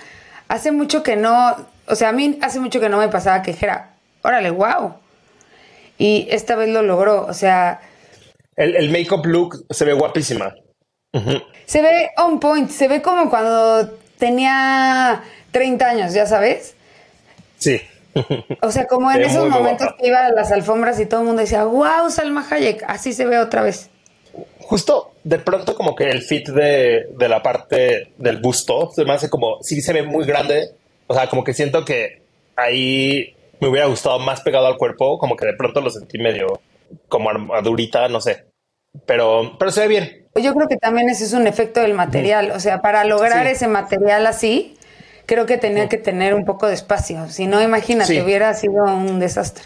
hace 0.47 0.71
mucho 0.71 1.01
que 1.01 1.15
no, 1.15 1.55
o 1.87 1.95
sea, 1.95 2.09
a 2.09 2.11
mí 2.11 2.37
hace 2.41 2.59
mucho 2.59 2.79
que 2.79 2.89
no 2.89 2.97
me 2.97 3.07
pasaba 3.07 3.41
que 3.41 3.51
dijera, 3.53 3.89
órale, 4.21 4.49
wow. 4.51 4.95
Y 5.97 6.27
esta 6.29 6.55
vez 6.55 6.69
lo 6.69 6.81
logró, 6.81 7.25
o 7.25 7.33
sea, 7.33 7.79
El, 8.55 8.75
el 8.75 8.89
make-up 8.89 9.25
look 9.25 9.65
se 9.69 9.85
ve 9.85 9.93
guapísima. 9.93 10.53
Se 11.65 11.81
ve 11.81 12.09
on 12.17 12.39
point, 12.39 12.69
se 12.69 12.87
ve 12.87 13.01
como 13.01 13.29
cuando 13.29 13.89
tenía 14.17 15.23
30 15.51 15.85
años, 15.89 16.13
ya 16.13 16.25
sabes. 16.25 16.75
Sí. 17.57 17.81
O 18.61 18.71
sea, 18.71 18.85
como 18.87 19.11
en 19.11 19.17
Se 19.17 19.23
esos 19.23 19.49
momentos 19.49 19.87
guapa. 19.87 19.97
que 19.97 20.07
iba 20.07 20.25
a 20.25 20.31
las 20.31 20.51
alfombras 20.51 20.99
y 20.99 21.05
todo 21.05 21.21
el 21.21 21.25
mundo 21.27 21.41
decía, 21.41 21.63
wow, 21.65 22.09
Salma 22.09 22.45
Hayek, 22.49 22.83
así 22.87 23.13
se 23.13 23.25
ve 23.25 23.39
otra 23.39 23.61
vez. 23.61 23.89
Justo 24.59 25.11
de 25.23 25.39
pronto 25.39 25.75
como 25.75 25.95
que 25.95 26.09
el 26.09 26.21
fit 26.21 26.47
de, 26.49 27.07
de 27.17 27.29
la 27.29 27.41
parte 27.41 28.11
del 28.17 28.37
busto 28.37 28.91
se 28.93 29.05
me 29.05 29.13
hace 29.13 29.29
como, 29.29 29.61
sí 29.61 29.81
se 29.81 29.93
ve 29.93 30.03
muy 30.03 30.25
grande 30.25 30.71
O 31.07 31.13
sea, 31.13 31.27
como 31.29 31.43
que 31.43 31.53
siento 31.53 31.85
que 31.85 32.21
ahí 32.55 33.35
me 33.59 33.67
hubiera 33.69 33.87
gustado 33.87 34.19
más 34.19 34.41
pegado 34.41 34.67
al 34.67 34.77
cuerpo, 34.77 35.17
como 35.17 35.35
que 35.35 35.45
de 35.45 35.53
pronto 35.53 35.81
lo 35.81 35.89
sentí 35.89 36.17
medio 36.17 36.59
como 37.07 37.29
armadurita, 37.29 38.07
no 38.09 38.21
sé. 38.21 38.45
Pero, 39.05 39.57
pero 39.59 39.71
se 39.71 39.81
ve 39.81 39.87
bien. 39.87 40.25
Yo 40.35 40.53
creo 40.53 40.67
que 40.67 40.77
también 40.77 41.09
ese 41.09 41.23
es 41.25 41.33
un 41.33 41.47
efecto 41.47 41.81
del 41.81 41.93
material. 41.93 42.51
O 42.51 42.59
sea, 42.59 42.81
para 42.81 43.03
lograr 43.05 43.45
Sí. 43.45 43.51
ese 43.53 43.67
material 43.67 44.25
así, 44.27 44.77
creo 45.25 45.45
que 45.45 45.57
tenía 45.57 45.89
que 45.89 45.97
tener 45.97 46.33
un 46.33 46.45
poco 46.45 46.67
de 46.67 46.73
espacio. 46.73 47.27
Si 47.29 47.47
no, 47.47 47.61
imagínate, 47.61 48.13
Sí. 48.13 48.21
hubiera 48.21 48.53
sido 48.53 48.83
un 48.85 49.19
desastre. 49.19 49.63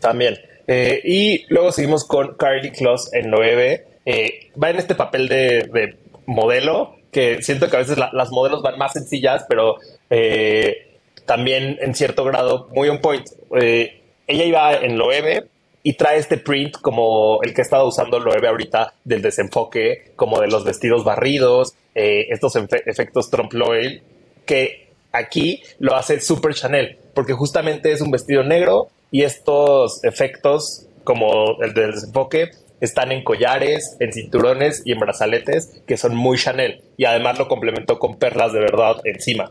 También. 0.00 0.38
Eh, 0.66 1.00
y 1.04 1.46
luego 1.52 1.72
seguimos 1.72 2.04
con 2.06 2.36
Carly 2.36 2.70
Kloss 2.72 3.12
en 3.12 3.30
9. 3.30 3.86
Eh, 4.06 4.50
va 4.62 4.70
en 4.70 4.76
este 4.76 4.94
papel 4.94 5.28
de, 5.28 5.68
de 5.72 5.96
modelo, 6.26 6.96
que 7.10 7.42
siento 7.42 7.68
que 7.70 7.76
a 7.76 7.80
veces 7.80 7.96
la- 7.98 8.10
las 8.12 8.30
modelos 8.30 8.62
van 8.62 8.78
más 8.78 8.92
sencillas, 8.92 9.46
pero 9.48 9.76
eh, 10.10 10.96
también 11.26 11.78
en 11.80 11.94
cierto 11.94 12.24
grado 12.24 12.68
muy 12.72 12.88
on 12.88 13.00
point. 13.00 13.26
Ella 13.50 14.44
iba 14.44 14.74
en 14.74 14.98
Loewe 14.98 15.44
y 15.82 15.94
trae 15.94 16.18
este 16.18 16.36
print 16.36 16.76
como 16.80 17.40
el 17.42 17.54
que 17.54 17.60
ha 17.60 17.64
estado 17.64 17.86
usando 17.86 18.18
Loewe 18.18 18.46
ahorita 18.48 18.94
del 19.04 19.22
desenfoque, 19.22 20.12
como 20.16 20.40
de 20.40 20.48
los 20.48 20.64
vestidos 20.64 21.04
barridos, 21.04 21.74
eh, 21.94 22.26
estos 22.30 22.56
efe- 22.56 22.82
efectos 22.86 23.30
Trump 23.30 23.52
Loyal, 23.52 24.02
que 24.44 24.88
aquí 25.12 25.62
lo 25.78 25.94
hace 25.96 26.20
Super 26.20 26.54
Chanel, 26.54 26.98
porque 27.14 27.32
justamente 27.32 27.92
es 27.92 28.00
un 28.00 28.10
vestido 28.10 28.42
negro 28.42 28.88
y 29.10 29.22
estos 29.22 30.04
efectos, 30.04 30.86
como 31.04 31.60
el 31.62 31.72
del 31.74 31.92
desenfoque, 31.92 32.50
están 32.80 33.10
en 33.10 33.24
collares, 33.24 33.96
en 33.98 34.12
cinturones 34.12 34.82
y 34.84 34.92
en 34.92 35.00
brazaletes 35.00 35.80
que 35.86 35.96
son 35.96 36.14
muy 36.14 36.38
Chanel. 36.38 36.82
Y 36.96 37.06
además 37.06 37.38
lo 37.38 37.48
complementó 37.48 37.98
con 37.98 38.16
perlas 38.18 38.52
de 38.52 38.60
verdad 38.60 38.96
encima. 39.04 39.50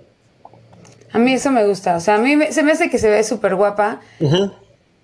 A 1.11 1.19
mí 1.19 1.33
eso 1.33 1.51
me 1.51 1.65
gusta. 1.65 1.95
O 1.95 1.99
sea, 1.99 2.15
a 2.15 2.17
mí 2.19 2.35
me- 2.35 2.51
se 2.51 2.63
me 2.63 2.71
hace 2.73 2.89
que 2.89 2.99
se 2.99 3.09
ve 3.09 3.23
súper 3.23 3.55
guapa. 3.55 4.01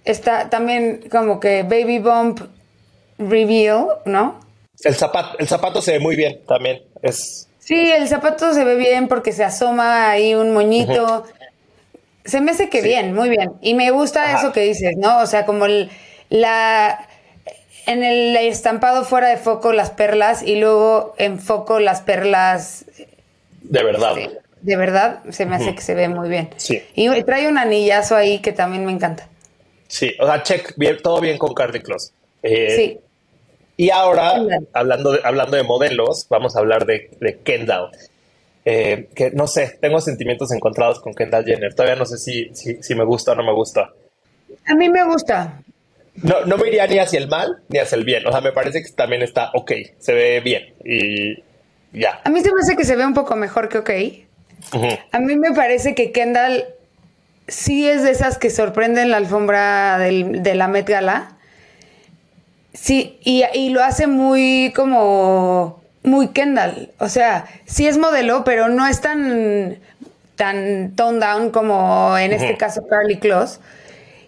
Está 0.06 0.50
también 0.50 1.04
como 1.10 1.40
que 1.40 1.64
Baby 1.64 2.00
Bump 2.00 2.42
Reveal, 3.18 3.88
¿no? 4.06 4.40
El 4.84 4.96
zapato, 4.96 5.38
el 5.40 5.48
zapato 5.48 5.82
se 5.82 5.94
ve 5.94 6.00
muy 6.00 6.16
bien 6.16 6.42
también. 6.48 6.82
Es 7.02 7.48
Sí, 7.60 7.92
el 7.92 8.08
zapato 8.10 8.54
se 8.54 8.66
ve 8.66 8.76
bien 8.76 9.08
porque 9.08 9.32
se 9.32 9.44
asoma 9.46 10.10
ahí 10.10 10.36
un 10.36 10.52
moñito. 10.54 11.24
Se 12.26 12.42
me 12.42 12.52
hace 12.52 12.68
que 12.70 12.82
Sí. 12.82 12.88
bien, 12.90 13.14
muy 13.14 13.30
bien. 13.30 13.54
Y 13.62 13.74
me 13.74 13.92
gusta 13.92 14.24
Ajá. 14.24 14.40
eso 14.40 14.52
que 14.52 14.62
dices, 14.62 14.96
¿no? 14.98 15.20
O 15.20 15.26
sea, 15.28 15.46
como 15.46 15.66
el- 15.66 15.90
la 16.30 17.08
en 17.86 18.04
el 18.04 18.36
estampado 18.38 19.04
fuera 19.06 19.28
de 19.30 19.38
foco 19.38 19.74
las 19.74 19.90
perlas 19.92 20.42
y 20.44 20.56
luego 20.58 21.14
en 21.18 21.40
foco 21.40 21.80
las 21.80 22.02
perlas 22.02 22.86
de 23.62 23.84
verdad. 23.84 24.16
de, 24.16 24.40
de 24.62 24.76
verdad, 24.78 25.20
se 25.32 25.46
me 25.46 25.56
hace 25.58 25.76
que 25.76 25.82
se 25.82 25.94
ve 25.94 26.08
muy 26.08 26.30
bien. 26.30 26.50
Sí. 26.58 26.82
Y 26.96 27.24
trae 27.24 27.48
un 27.50 27.58
anillazo 27.58 28.16
ahí 28.16 28.40
que 28.40 28.52
también 28.54 28.86
me 28.86 28.92
encanta. 28.94 29.28
Sí, 29.94 30.12
o 30.20 30.26
sea, 30.26 30.42
check, 30.42 30.74
bien, 30.76 30.98
todo 31.04 31.22
bien 31.22 31.38
con 31.38 31.54
Carly 31.54 31.80
Kloss. 31.80 32.12
Eh, 32.42 32.76
Sí. 32.76 33.00
Y 33.78 33.92
ahora, 33.92 34.42
hablando 34.74 35.12
de, 35.12 35.20
hablando 35.24 35.56
de 35.56 35.62
modelos, 35.62 36.26
vamos 36.30 36.56
a 36.56 36.60
hablar 36.60 36.88
de, 36.88 37.12
de 37.20 37.38
Kendall. 37.40 37.92
Eh, 38.66 39.10
que 39.16 39.30
no 39.32 39.46
sé, 39.46 39.78
tengo 39.80 40.02
sentimientos 40.02 40.52
encontrados 40.52 41.00
con 41.00 41.14
Kendall 41.14 41.46
Jenner. 41.46 41.76
Todavía 41.76 41.96
no 41.96 42.08
sé 42.08 42.18
si, 42.18 42.50
si, 42.56 42.82
si 42.82 42.96
me 42.96 43.04
gusta 43.04 43.34
o 43.34 43.36
no 43.36 43.44
me 43.44 43.54
gusta. 43.54 43.92
A 44.66 44.74
mí 44.74 44.90
me 44.90 45.04
gusta. 45.04 45.62
No, 46.16 46.44
no 46.46 46.58
me 46.58 46.70
iría 46.70 46.88
ni 46.88 46.98
hacia 46.98 47.20
el 47.20 47.28
mal 47.28 47.62
ni 47.70 47.78
hacia 47.78 47.96
el 47.96 48.04
bien. 48.04 48.26
O 48.26 48.32
sea, 48.32 48.42
me 48.42 48.52
parece 48.52 48.82
que 48.82 48.90
también 48.90 49.22
está 49.22 49.52
ok, 49.54 49.72
se 50.00 50.14
ve 50.14 50.40
bien. 50.40 50.74
Y 50.84 51.44
ya. 51.92 52.20
A 52.24 52.30
mí 52.32 52.42
se 52.42 52.52
me 52.52 52.62
hace 52.62 52.76
que 52.76 52.86
se 52.86 52.96
ve 52.96 53.06
un 53.06 53.14
poco 53.14 53.36
mejor 53.36 53.70
que 53.70 53.78
OK. 53.78 53.92
A 55.12 55.20
mí 55.20 55.36
me 55.36 55.52
parece 55.52 55.94
que 55.94 56.12
Kendall 56.12 56.66
sí 57.48 57.88
es 57.88 58.04
de 58.04 58.12
esas 58.12 58.38
que 58.38 58.50
sorprenden 58.50 59.12
la 59.12 59.18
alfombra 59.18 59.98
del- 59.98 60.44
de 60.44 60.56
la 60.56 60.68
Met 60.68 60.88
Gala. 60.90 61.30
Sí, 62.74 63.20
y, 63.24 63.44
y 63.54 63.70
lo 63.70 63.84
hace 63.84 64.08
muy 64.08 64.74
como 64.76 65.82
muy 66.04 66.30
Kendall. 66.30 66.92
O 67.00 67.08
sea, 67.08 67.46
sí 67.66 67.88
es 67.88 67.98
modelo, 67.98 68.44
pero 68.44 68.68
no 68.68 68.86
es 68.88 69.00
tan, 69.02 69.78
tan 70.36 70.92
toned 70.96 71.22
down 71.22 71.52
como 71.52 72.18
en 72.18 72.34
este 72.34 72.58
caso 72.58 72.88
Carly 72.88 73.18
Kloss. 73.18 73.60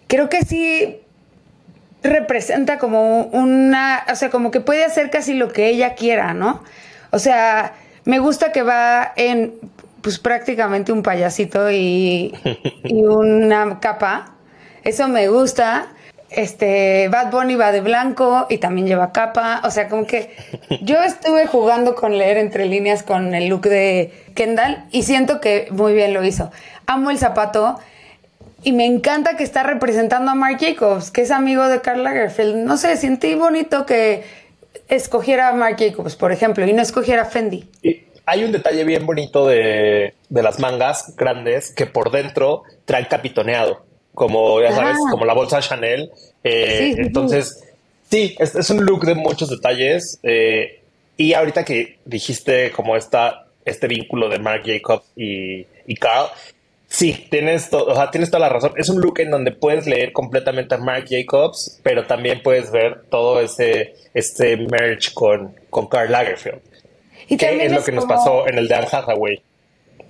Creo 0.06 0.28
que 0.28 0.42
sí 0.42 0.98
representa 2.02 2.78
como 2.78 3.22
una, 3.24 4.04
o 4.10 4.14
sea, 4.14 4.30
como 4.30 4.50
que 4.50 4.60
puede 4.60 4.84
hacer 4.84 5.10
casi 5.10 5.34
lo 5.34 5.48
que 5.48 5.66
ella 5.68 5.94
quiera, 5.94 6.32
¿no? 6.34 6.62
O 7.10 7.18
sea, 7.18 7.74
me 8.04 8.20
gusta 8.20 8.52
que 8.52 8.62
va 8.62 9.12
en, 9.16 9.54
pues 10.06 10.20
prácticamente 10.20 10.92
un 10.92 11.02
payasito 11.02 11.68
y, 11.68 12.32
una 12.84 13.80
capa. 13.80 14.36
Eso 14.84 15.08
me 15.08 15.26
gusta. 15.26 15.88
Este, 16.30 17.08
Bad 17.08 17.32
Bunny 17.32 17.56
va 17.56 17.72
de 17.72 17.80
blanco 17.80 18.46
y 18.48 18.58
también 18.58 18.86
lleva 18.86 19.10
capa. 19.10 19.62
O 19.64 19.70
sea, 19.72 19.88
como 19.88 20.06
que 20.06 20.30
yo 20.80 21.02
estuve 21.02 21.48
jugando 21.48 21.96
con 21.96 22.16
leer 22.18 22.36
entre 22.36 22.66
líneas 22.66 23.02
con 23.02 23.34
el 23.34 23.48
look 23.48 23.62
de 23.62 24.12
Kendall 24.36 24.84
y 24.92 25.02
siento 25.02 25.40
que 25.40 25.66
muy 25.72 25.92
bien 25.92 26.14
lo 26.14 26.22
hizo. 26.22 26.52
Amo 26.86 27.10
el 27.10 27.18
zapato. 27.18 27.80
Y 28.62 28.70
me 28.74 28.86
encanta 28.86 29.36
que 29.36 29.42
está 29.42 29.64
representando 29.64 30.30
a 30.30 30.36
Marc 30.36 30.60
Jacobs, 30.60 31.10
que 31.10 31.22
es 31.22 31.32
amigo 31.32 31.66
de 31.66 31.80
Karl 31.80 32.04
Lagerfeld. 32.04 32.58
No 32.58 32.76
sé, 32.76 32.96
sentí 32.96 33.34
bonito 33.34 33.86
que 33.86 34.22
escogiera 34.86 35.48
a 35.48 35.52
Marc 35.52 35.80
Jacobs, 35.80 36.14
por 36.14 36.30
ejemplo, 36.30 36.64
y 36.64 36.72
no 36.72 36.80
escogiera 36.80 37.22
a 37.22 37.24
Fendi. 37.24 37.68
Hay 38.26 38.44
un 38.44 38.52
detalle 38.52 38.84
bien 38.84 39.06
bonito 39.06 39.46
de, 39.46 40.14
de 40.28 40.42
las 40.42 40.58
mangas 40.58 41.14
grandes 41.16 41.70
que 41.72 41.86
por 41.86 42.10
dentro 42.10 42.64
traen 42.84 43.06
capitoneado, 43.06 43.84
como 44.14 44.60
ya 44.60 44.72
sabes, 44.72 44.96
Ah. 45.00 45.10
como 45.10 45.24
la 45.24 45.32
bolsa 45.34 45.60
Chanel. 45.60 46.10
Eh, 46.44 46.76
Sí, 46.78 46.84
sí, 46.88 46.94
sí. 46.94 47.00
entonces, 47.02 47.64
sí, 48.10 48.36
es, 48.38 48.54
es 48.54 48.68
un 48.70 48.84
look 48.84 49.04
de 49.06 49.14
muchos 49.14 49.48
detalles. 49.48 50.18
eh, 50.22 50.80
y 51.16 51.32
ahorita 51.32 51.64
que 51.64 51.98
dijiste 52.04 52.70
como 52.72 52.94
esta, 52.96 53.46
este 53.64 53.86
vínculo 53.88 54.28
de 54.28 54.38
Marc 54.38 54.64
Jacobs 54.66 55.06
y, 55.16 55.66
y 55.86 55.94
Carl, 55.94 56.26
sí, 56.88 57.26
tienes, 57.30 57.72
o 57.72 57.94
sea, 57.94 58.10
tienes 58.10 58.30
toda 58.30 58.40
la 58.40 58.48
razón. 58.50 58.72
Es 58.76 58.88
un 58.90 59.00
look 59.00 59.20
en 59.20 59.30
donde 59.30 59.50
puedes 59.52 59.86
leer 59.86 60.12
completamente 60.12 60.74
a 60.74 60.78
Marc 60.78 61.06
Jacobs, 61.08 61.80
pero 61.82 62.06
también 62.06 62.42
puedes 62.42 62.70
ver 62.70 63.04
todo 63.10 63.40
ese, 63.40 63.94
este 64.12 64.56
merge 64.58 65.12
con, 65.14 65.54
con 65.70 65.86
Karl 65.88 66.12
Lagerfeld. 66.12 66.60
Y 67.28 67.36
que 67.36 67.46
también 67.46 67.72
es 67.72 67.78
lo 67.78 67.84
que 67.84 67.92
nos 67.92 68.06
pasó 68.06 68.46
en 68.48 68.58
el 68.58 68.68
de 68.68 68.74
Anne 68.74 68.88
Hathaway. 68.90 69.42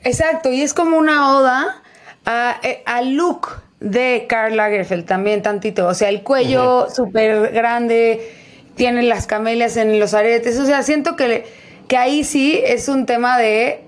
Exacto, 0.05 0.53
y 0.53 0.63
es 0.63 0.75
como 0.75 0.97
una 0.99 1.37
oda 1.37 1.83
a- 2.25 2.61
eh, 2.63 2.83
al 2.85 3.15
look 3.15 3.49
de 3.81 4.27
Karl 4.29 4.57
Lagerfeld 4.57 5.07
también 5.07 5.43
tantito. 5.43 5.87
O 5.87 5.95
sea, 5.95 6.09
el 6.09 6.23
cuello 6.23 6.89
súper 6.95 7.53
grande, 7.53 8.33
tiene 8.75 9.03
las 9.03 9.27
camelias 9.27 9.77
en 9.77 9.99
los 9.99 10.13
aretes. 10.15 10.59
O 10.59 10.67
sea, 10.67 10.83
siento 10.83 11.17
que, 11.17 11.45
que 11.89 11.97
ahí 11.97 12.25
sí 12.25 12.61
es 12.65 12.89
un 12.89 13.07
tema 13.07 13.39
de... 13.39 13.83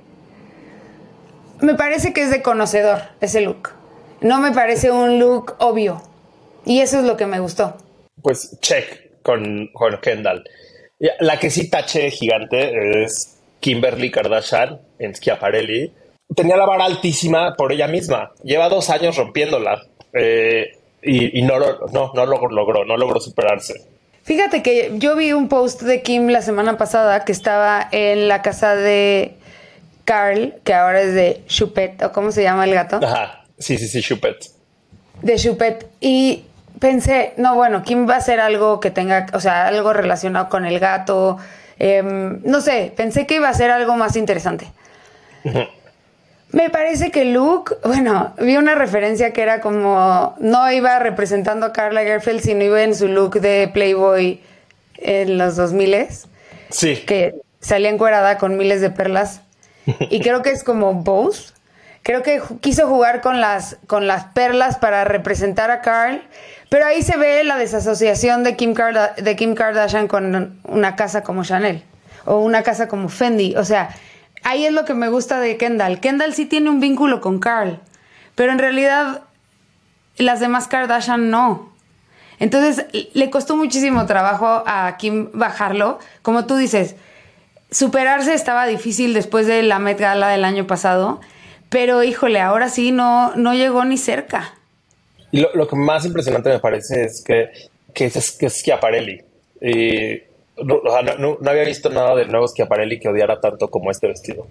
Me 1.60 1.74
parece 1.74 2.12
que 2.12 2.22
es 2.22 2.30
de 2.30 2.40
conocedor 2.42 3.00
ese 3.20 3.40
look. 3.40 3.70
No 4.20 4.40
me 4.40 4.52
parece 4.52 4.90
un 4.90 5.18
look 5.18 5.56
obvio. 5.58 6.02
Y 6.64 6.80
eso 6.80 6.98
es 6.98 7.04
lo 7.04 7.16
que 7.16 7.26
me 7.26 7.40
gustó. 7.40 7.76
Pues 8.22 8.58
check 8.60 9.22
con, 9.22 9.68
con 9.72 9.98
Kendall. 10.00 10.44
La 11.20 11.38
que 11.38 11.50
sí 11.50 11.70
taché 11.70 12.10
gigante 12.10 13.02
es 13.04 13.38
Kimberly 13.60 14.10
Kardashian 14.10 14.80
en 14.98 15.14
Schiaparelli. 15.14 15.92
Tenía 16.34 16.56
la 16.56 16.66
vara 16.66 16.84
altísima 16.84 17.54
por 17.56 17.72
ella 17.72 17.86
misma. 17.86 18.32
Lleva 18.42 18.68
dos 18.68 18.90
años 18.90 19.16
rompiéndola. 19.16 19.82
eh, 20.12 20.72
y, 21.00 21.38
y 21.38 21.42
no, 21.42 21.58
lo, 21.60 21.86
no, 21.92 22.10
no 22.12 22.26
lo 22.26 22.48
logró, 22.48 22.84
no 22.84 22.96
logró 22.96 23.20
superarse. 23.20 23.74
Fíjate 24.24 24.62
que 24.64 24.90
yo 24.96 25.14
vi 25.14 25.32
un 25.32 25.48
post 25.48 25.82
de 25.82 26.02
Kim 26.02 26.26
la 26.28 26.42
semana 26.42 26.76
pasada 26.76 27.24
que 27.24 27.30
estaba 27.32 27.88
en 27.92 28.26
la 28.26 28.42
casa 28.42 28.74
de 28.74 29.36
Carl, 30.04 30.54
que 30.64 30.74
ahora 30.74 31.00
es 31.02 31.14
de 31.14 31.42
Chupet, 31.46 32.02
o 32.02 32.12
cómo 32.12 32.32
se 32.32 32.42
llama 32.42 32.64
el 32.64 32.74
gato, 32.74 32.96
Ajá, 33.02 33.44
sí, 33.58 33.78
sí, 33.78 33.86
sí, 33.86 34.02
Chupet. 34.02 34.36
de 35.22 35.36
Chupet. 35.36 35.86
Y 36.00 36.44
pensé, 36.80 37.34
no, 37.36 37.54
bueno, 37.54 37.82
Kim 37.82 38.08
va 38.08 38.14
a 38.14 38.18
hacer 38.18 38.40
algo 38.40 38.80
que 38.80 38.90
tenga, 38.90 39.26
o 39.32 39.40
sea, 39.40 39.66
algo 39.66 39.92
relacionado 39.92 40.48
con 40.48 40.64
el 40.64 40.78
gato. 40.78 41.38
em, 41.78 42.40
no 42.44 42.60
sé, 42.60 42.92
pensé 42.96 43.26
que 43.26 43.36
iba 43.36 43.48
a 43.48 43.54
ser 43.54 43.70
algo 43.70 43.94
más 43.96 44.16
interesante. 44.16 44.66
Me 46.50 46.70
parece 46.70 47.10
que 47.10 47.26
Luke, 47.26 47.74
bueno, 47.84 48.34
vi 48.38 48.56
una 48.56 48.74
referencia 48.74 49.32
que 49.34 49.42
era 49.42 49.60
como 49.60 50.34
no 50.40 50.72
iba 50.72 50.98
representando 50.98 51.66
a 51.66 51.72
Karl 51.74 51.94
Lagerfeld, 51.94 52.40
sino 52.40 52.64
iba 52.64 52.82
en 52.82 52.94
su 52.94 53.06
look 53.06 53.40
de 53.40 53.68
Playboy 53.72 54.40
en 54.96 55.36
los 55.36 55.56
2000 55.56 56.08
Sí, 56.70 56.96
que 57.06 57.34
salía 57.60 57.90
encuerada 57.90 58.38
con 58.38 58.56
miles 58.56 58.80
de 58.80 58.90
perlas. 58.90 59.42
Y 60.10 60.20
creo 60.20 60.42
que 60.42 60.50
es 60.50 60.64
como 60.64 60.94
Bose. 60.94 61.52
Creo 62.08 62.22
que 62.22 62.40
quiso 62.62 62.88
jugar 62.88 63.20
con 63.20 63.38
las, 63.42 63.76
con 63.86 64.06
las 64.06 64.24
perlas 64.24 64.78
para 64.78 65.04
representar 65.04 65.70
a 65.70 65.82
Carl. 65.82 66.22
Pero 66.70 66.86
ahí 66.86 67.02
se 67.02 67.18
ve 67.18 67.44
la 67.44 67.58
desasociación 67.58 68.44
de 68.44 68.56
Kim, 68.56 68.72
de 69.18 69.36
Kim 69.36 69.54
Kardashian 69.54 70.08
con 70.08 70.58
una 70.64 70.96
casa 70.96 71.22
como 71.22 71.44
Chanel. 71.44 71.84
O 72.24 72.38
una 72.38 72.62
casa 72.62 72.88
como 72.88 73.10
Fendi. 73.10 73.56
O 73.56 73.64
sea, 73.66 73.90
ahí 74.42 74.64
es 74.64 74.72
lo 74.72 74.86
que 74.86 74.94
me 74.94 75.10
gusta 75.10 75.38
de 75.38 75.58
Kendall. 75.58 76.00
Kendall 76.00 76.32
sí 76.32 76.46
tiene 76.46 76.70
un 76.70 76.80
vínculo 76.80 77.20
con 77.20 77.40
Carl, 77.40 77.78
pero 78.34 78.52
en 78.52 78.58
realidad 78.58 79.24
las 80.16 80.40
demás 80.40 80.66
Kardashian 80.66 81.28
no. 81.28 81.74
Entonces 82.38 82.86
le 83.12 83.28
costó 83.28 83.54
muchísimo 83.54 84.06
trabajo 84.06 84.64
a 84.66 84.96
Kim 84.96 85.28
bajarlo. 85.34 85.98
Como 86.22 86.46
tú 86.46 86.56
dices, 86.56 86.96
superarse 87.70 88.32
estaba 88.32 88.66
difícil 88.66 89.12
después 89.12 89.46
de 89.46 89.62
la 89.62 89.78
Met 89.78 90.00
Gala 90.00 90.28
del 90.28 90.46
año 90.46 90.66
pasado, 90.66 91.20
pero 91.68 92.02
híjole, 92.02 92.40
ahora 92.40 92.68
sí 92.68 92.92
no, 92.92 93.34
no 93.36 93.54
llegó 93.54 93.84
ni 93.84 93.96
cerca. 93.96 94.54
Y 95.30 95.40
lo, 95.40 95.54
lo 95.54 95.68
que 95.68 95.76
más 95.76 96.04
impresionante 96.06 96.50
me 96.50 96.58
parece 96.58 97.04
es 97.04 97.22
que, 97.22 97.50
que 97.94 98.06
es, 98.06 98.32
que 98.32 98.46
es 98.46 98.54
Schiaparelli. 98.60 99.22
Y 99.60 100.22
no, 100.64 100.80
había 101.46 101.64
visto 101.64 101.90
nada 101.90 102.14
del 102.14 102.30
nuevo 102.30 102.48
Schiaparelli 102.48 102.98
que 102.98 103.08
odiara 103.08 103.40
tanto 103.40 103.68
como 103.68 103.90
este 103.90 104.06
vestido. 104.06 104.46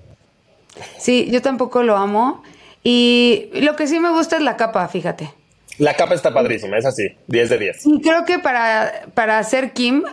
Sí, 0.97 1.30
yo 1.32 1.41
tampoco 1.41 1.84
lo 1.84 1.97
amo. 1.97 2.43
Y 2.84 3.49
lo 3.53 3.75
que 3.75 3.88
sí 3.88 3.99
me 3.99 4.12
gusta 4.12 4.38
es 4.38 4.43
la 4.43 4.56
capa, 4.56 4.88
fíjate. 4.88 5.32
La 5.77 5.95
capa 5.95 6.15
está 6.15 6.34
padrísima, 6.34 6.77
es 6.77 6.86
así, 6.86 7.10
10 7.27 7.49
de 7.49 7.58
10. 7.58 7.86
Y 7.86 8.01
creo 8.01 8.25
que 8.25 8.39
para, 8.39 9.08
para 9.13 9.43
ser 9.43 9.73
Kim, 9.73 10.03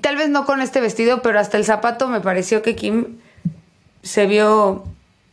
tal 0.00 0.16
vez 0.16 0.28
no 0.28 0.44
con 0.44 0.60
este 0.60 0.80
vestido, 0.80 1.22
pero 1.22 1.38
hasta 1.38 1.56
el 1.56 1.64
zapato 1.64 2.08
me 2.08 2.20
pareció 2.20 2.62
que 2.62 2.74
Kim 2.74 3.18
se 4.02 4.26
vio, 4.26 4.84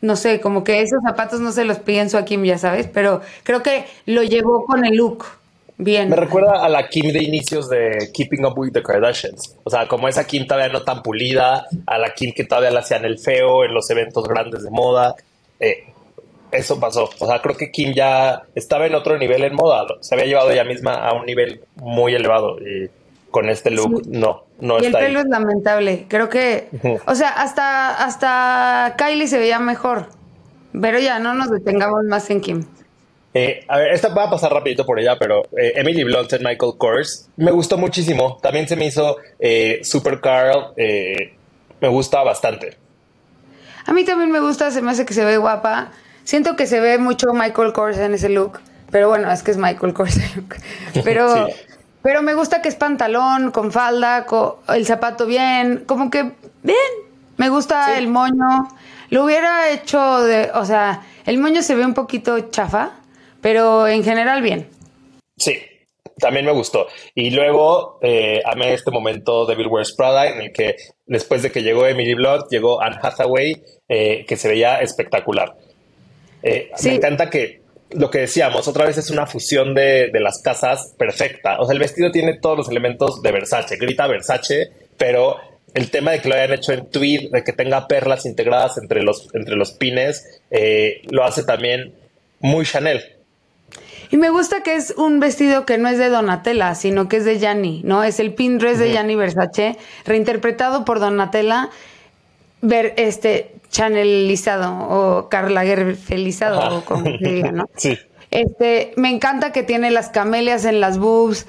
no 0.01 0.15
sé, 0.15 0.41
como 0.41 0.63
que 0.63 0.81
esos 0.81 0.99
zapatos 1.03 1.39
no 1.39 1.51
se 1.51 1.63
los 1.63 1.79
pienso 1.79 2.17
a 2.17 2.25
Kim, 2.25 2.43
ya 2.43 2.57
sabes, 2.57 2.87
pero 2.87 3.21
creo 3.43 3.61
que 3.61 3.85
lo 4.05 4.23
llevó 4.23 4.65
con 4.65 4.85
el 4.85 4.95
look 4.95 5.25
bien. 5.77 6.09
Me 6.09 6.15
recuerda 6.15 6.63
a 6.63 6.69
la 6.69 6.87
Kim 6.89 7.11
de 7.11 7.23
inicios 7.23 7.69
de 7.69 8.09
Keeping 8.13 8.45
Up 8.45 8.57
with 8.57 8.71
the 8.73 8.81
Kardashians. 8.81 9.55
O 9.63 9.69
sea, 9.69 9.87
como 9.87 10.07
esa 10.07 10.25
Kim 10.25 10.47
todavía 10.47 10.71
no 10.71 10.83
tan 10.83 11.03
pulida, 11.03 11.67
a 11.85 11.97
la 11.97 12.13
Kim 12.13 12.33
que 12.33 12.43
todavía 12.43 12.71
la 12.71 12.79
hacían 12.81 13.05
el 13.05 13.19
feo 13.19 13.63
en 13.63 13.73
los 13.73 13.89
eventos 13.89 14.27
grandes 14.27 14.63
de 14.63 14.71
moda. 14.71 15.15
Eh, 15.59 15.85
eso 16.51 16.79
pasó. 16.79 17.09
O 17.19 17.27
sea, 17.27 17.41
creo 17.41 17.55
que 17.55 17.71
Kim 17.71 17.93
ya 17.93 18.43
estaba 18.55 18.85
en 18.85 18.95
otro 18.95 19.17
nivel 19.17 19.43
en 19.43 19.55
moda. 19.55 19.85
Se 20.01 20.15
había 20.15 20.25
llevado 20.25 20.51
ella 20.51 20.63
misma 20.63 20.95
a 20.95 21.13
un 21.13 21.25
nivel 21.25 21.61
muy 21.75 22.13
elevado. 22.13 22.57
Con 23.31 23.49
este 23.49 23.71
look, 23.71 24.03
no, 24.07 24.43
no 24.59 24.79
y 24.79 24.85
el 24.87 24.95
ahí. 24.95 25.05
pelo 25.05 25.19
es 25.21 25.25
lamentable. 25.25 26.05
Creo 26.07 26.29
que, 26.29 26.67
o 27.05 27.15
sea, 27.15 27.29
hasta, 27.29 28.03
hasta 28.03 28.95
Kylie 28.97 29.27
se 29.27 29.39
veía 29.39 29.59
mejor. 29.59 30.07
Pero 30.79 30.99
ya 30.99 31.19
no 31.19 31.33
nos 31.33 31.49
detengamos 31.49 32.03
más 32.05 32.29
en 32.29 32.39
Kim. 32.41 32.65
Eh, 33.33 33.63
a 33.67 33.77
ver, 33.77 33.93
esta 33.93 34.09
va 34.13 34.25
a 34.25 34.29
pasar 34.29 34.53
rapidito 34.53 34.85
por 34.85 34.99
ella, 34.99 35.17
pero 35.17 35.43
eh, 35.57 35.73
Emily 35.75 36.03
Blunt 36.03 36.31
en 36.33 36.43
Michael 36.43 36.73
Kors 36.77 37.29
me 37.37 37.51
gustó 37.51 37.77
muchísimo. 37.77 38.37
También 38.41 38.67
se 38.67 38.75
me 38.75 38.85
hizo 38.85 39.17
eh, 39.39 39.79
Super 39.83 40.19
Carl. 40.21 40.73
eh, 40.77 41.33
me 41.79 41.87
gusta 41.87 42.21
bastante. 42.23 42.77
A 43.85 43.93
mí 43.93 44.05
también 44.05 44.29
me 44.31 44.39
gusta, 44.39 44.69
se 44.71 44.81
me 44.81 44.91
hace 44.91 45.05
que 45.05 45.13
se 45.13 45.25
ve 45.25 45.37
guapa. 45.37 45.91
Siento 46.23 46.55
que 46.55 46.67
se 46.67 46.79
ve 46.79 46.97
mucho 46.99 47.33
Michael 47.33 47.73
Kors 47.73 47.97
en 47.97 48.13
ese 48.13 48.29
look. 48.29 48.59
Pero 48.91 49.07
bueno, 49.09 49.31
es 49.31 49.41
que 49.43 49.51
es 49.51 49.57
Michael 49.57 49.93
Kors 49.93 50.17
el 50.17 50.29
look. 50.35 50.55
Pero, 51.03 51.47
Sí. 51.47 51.53
Pero 52.01 52.21
me 52.21 52.33
gusta 52.33 52.61
que 52.61 52.69
es 52.69 52.75
pantalón, 52.75 53.51
con 53.51 53.71
falda, 53.71 54.25
con 54.25 54.55
el 54.69 54.85
zapato 54.85 55.25
bien. 55.25 55.83
Como 55.85 56.09
que 56.09 56.31
bien. 56.63 56.77
Me 57.37 57.49
gusta 57.49 57.87
Sí. 57.87 57.91
el 57.97 58.07
moño. 58.07 58.67
Lo 59.09 59.25
hubiera 59.25 59.69
hecho 59.71 60.21
de. 60.21 60.51
O 60.53 60.65
sea, 60.65 61.01
el 61.25 61.37
moño 61.37 61.61
se 61.61 61.75
ve 61.75 61.85
un 61.85 61.93
poquito 61.93 62.39
chafa. 62.51 62.91
Pero 63.41 63.87
en 63.87 64.03
general 64.03 64.43
bien. 64.43 64.69
Sí, 65.35 65.57
también 66.19 66.45
me 66.45 66.51
gustó. 66.51 66.85
Y 67.15 67.31
luego 67.31 67.97
eh, 68.03 68.39
amé 68.45 68.73
este 68.75 68.91
momento 68.91 69.47
de 69.47 69.55
Bill 69.55 69.65
Wears 69.65 69.95
Prada 69.95 70.27
en 70.27 70.41
el 70.41 70.53
que 70.53 70.75
después 71.07 71.41
de 71.41 71.51
que 71.51 71.63
llegó 71.63 71.87
Emily 71.87 72.13
Blunt, 72.13 72.43
llegó 72.51 72.79
Anne 72.83 72.97
Hathaway, 73.01 73.63
eh, 73.89 74.25
que 74.27 74.37
se 74.37 74.47
veía 74.47 74.79
espectacular. 74.81 75.55
Eh, 76.43 76.69
Sí. 76.75 76.89
Me 76.89 76.95
encanta 76.97 77.31
que 77.31 77.60
lo 77.93 78.09
que 78.09 78.19
decíamos, 78.19 78.67
otra 78.67 78.85
vez 78.85 78.97
es 78.97 79.09
una 79.09 79.25
fusión 79.27 79.73
de, 79.73 80.09
de 80.11 80.19
las 80.19 80.41
casas 80.41 80.93
perfecta. 80.97 81.59
O 81.59 81.65
sea, 81.65 81.73
el 81.73 81.79
vestido 81.79 82.11
tiene 82.11 82.37
todos 82.39 82.57
los 82.57 82.69
elementos 82.69 83.21
de 83.21 83.31
Versace, 83.31 83.77
grita 83.77 84.07
Versace, 84.07 84.71
pero 84.97 85.37
el 85.73 85.89
tema 85.89 86.11
de 86.11 86.19
que 86.19 86.29
lo 86.29 86.35
hayan 86.35 86.53
hecho 86.53 86.73
en 86.73 86.89
tweed, 86.89 87.31
de 87.31 87.43
que 87.43 87.53
tenga 87.53 87.87
perlas 87.87 88.25
integradas 88.25 88.77
entre 88.77 89.03
los, 89.03 89.33
entre 89.33 89.55
los 89.55 89.71
pines, 89.71 90.41
eh, 90.49 91.01
lo 91.09 91.23
hace 91.23 91.43
también 91.43 91.93
muy 92.39 92.65
Chanel. 92.65 93.01
Y 94.09 94.17
me 94.17 94.29
gusta 94.29 94.61
que 94.61 94.75
es 94.75 94.93
un 94.97 95.21
vestido 95.21 95.65
que 95.65 95.77
no 95.77 95.87
es 95.87 95.97
de 95.97 96.09
Donatella, 96.09 96.75
sino 96.75 97.07
que 97.07 97.17
es 97.17 97.25
de 97.25 97.39
Gianni, 97.39 97.81
¿no? 97.85 98.03
Es 98.03 98.19
el 98.19 98.33
pin 98.33 98.57
dress 98.57 98.77
de 98.77 98.91
Gianni 98.91 99.15
Versace, 99.15 99.77
reinterpretado 100.03 100.83
por 100.83 100.99
Donatella, 100.99 101.69
ver 102.61 102.93
este 102.97 103.53
chanelizado 103.71 104.71
o 104.89 105.29
Carla 105.29 105.63
Gerfelizado, 105.63 106.59
Ajá. 106.59 106.73
o 106.73 106.85
como 106.85 107.05
se 107.05 107.17
diga, 107.17 107.51
¿no? 107.51 107.69
Sí. 107.77 107.97
Este, 108.29 108.93
me 108.95 109.09
encanta 109.09 109.51
que 109.51 109.63
tiene 109.63 109.91
las 109.91 110.09
camelias 110.09 110.63
en 110.63 110.79
las 110.79 110.97
boobs. 110.99 111.47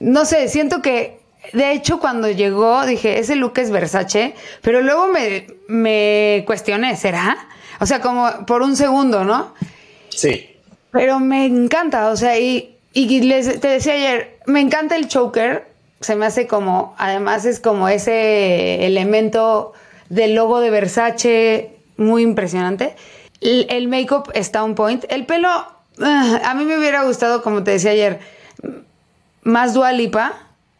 No 0.00 0.24
sé, 0.24 0.48
siento 0.48 0.80
que, 0.80 1.18
de 1.52 1.72
hecho, 1.72 1.98
cuando 2.00 2.30
llegó 2.30 2.86
dije, 2.86 3.18
ese 3.18 3.36
look 3.36 3.58
es 3.58 3.70
Versace, 3.70 4.34
pero 4.62 4.80
luego 4.80 5.08
me, 5.08 5.46
me 5.68 6.44
cuestioné, 6.46 6.96
¿será? 6.96 7.36
O 7.80 7.86
sea, 7.86 8.00
como 8.00 8.46
por 8.46 8.62
un 8.62 8.76
segundo, 8.76 9.24
¿no? 9.24 9.52
Sí. 10.08 10.56
Pero 10.90 11.20
me 11.20 11.44
encanta, 11.44 12.08
o 12.08 12.16
sea, 12.16 12.38
y, 12.38 12.76
y 12.94 13.20
les, 13.22 13.60
te 13.60 13.68
decía 13.68 13.94
ayer, 13.94 14.38
me 14.46 14.60
encanta 14.60 14.96
el 14.96 15.08
choker, 15.08 15.66
se 16.00 16.16
me 16.16 16.26
hace 16.26 16.46
como, 16.46 16.94
además 16.98 17.44
es 17.44 17.60
como 17.60 17.88
ese 17.88 18.86
elemento 18.86 19.72
del 20.12 20.34
logo 20.34 20.60
de 20.60 20.70
Versace, 20.70 21.70
muy 21.96 22.22
impresionante. 22.22 22.94
El, 23.40 23.66
el 23.70 23.88
make-up 23.88 24.30
está 24.34 24.62
on 24.62 24.74
point. 24.74 25.04
El 25.08 25.24
pelo, 25.26 25.48
ah, 25.48 26.40
a 26.44 26.54
mí 26.54 26.64
me 26.64 26.78
hubiera 26.78 27.02
gustado, 27.04 27.42
como 27.42 27.64
te 27.64 27.72
decía 27.72 27.92
ayer, 27.92 28.20
más 29.42 29.74
dualipa, 29.74 30.34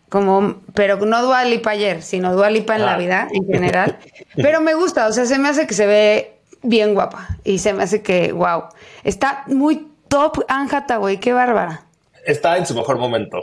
como, 0.09 0.61
pero 0.75 0.97
no 0.97 1.23
dualipa 1.23 1.71
ayer, 1.71 2.03
sino 2.03 2.35
dualipa 2.35 2.77
en 2.77 2.83
la 2.85 2.95
Ah. 2.95 2.99
vida 2.99 3.29
en 3.33 3.47
general. 3.53 3.99
pero 4.37 4.61
me 4.61 4.75
gusta, 4.75 5.07
o 5.09 5.13
sea, 5.13 5.25
se 5.27 5.39
me 5.39 5.49
hace 5.49 5.67
que 5.67 5.75
se 5.75 5.87
ve 5.87 6.35
bien 6.63 6.95
guapa 6.95 7.39
y 7.45 7.59
se 7.59 7.73
me 7.73 7.83
hace 7.83 8.03
que, 8.03 8.33
wow, 8.33 8.65
está 9.05 9.45
muy 9.47 9.89
top 10.09 10.45
Anne 10.49 10.69
Hathaway, 10.71 11.19
qué 11.19 11.33
bárbara. 11.33 11.83
está 12.27 12.57
en 12.59 12.67
su 12.67 12.75
mejor 12.75 12.99
momento. 12.99 13.39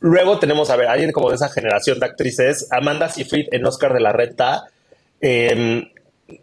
Luego 0.00 0.38
tenemos, 0.38 0.70
a 0.70 0.76
ver, 0.76 0.88
alguien 0.88 1.12
como 1.12 1.28
de 1.28 1.36
esa 1.36 1.48
generación 1.48 2.00
de 2.00 2.06
actrices, 2.06 2.66
Amanda 2.72 3.08
Seyfried 3.08 3.46
en 3.52 3.66
Oscar 3.66 3.92
de 3.92 4.00
la 4.00 4.12
Renta. 4.12 4.64
Eh, 5.22 5.84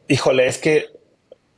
híjole, 0.08 0.48
es 0.48 0.58
que 0.58 0.86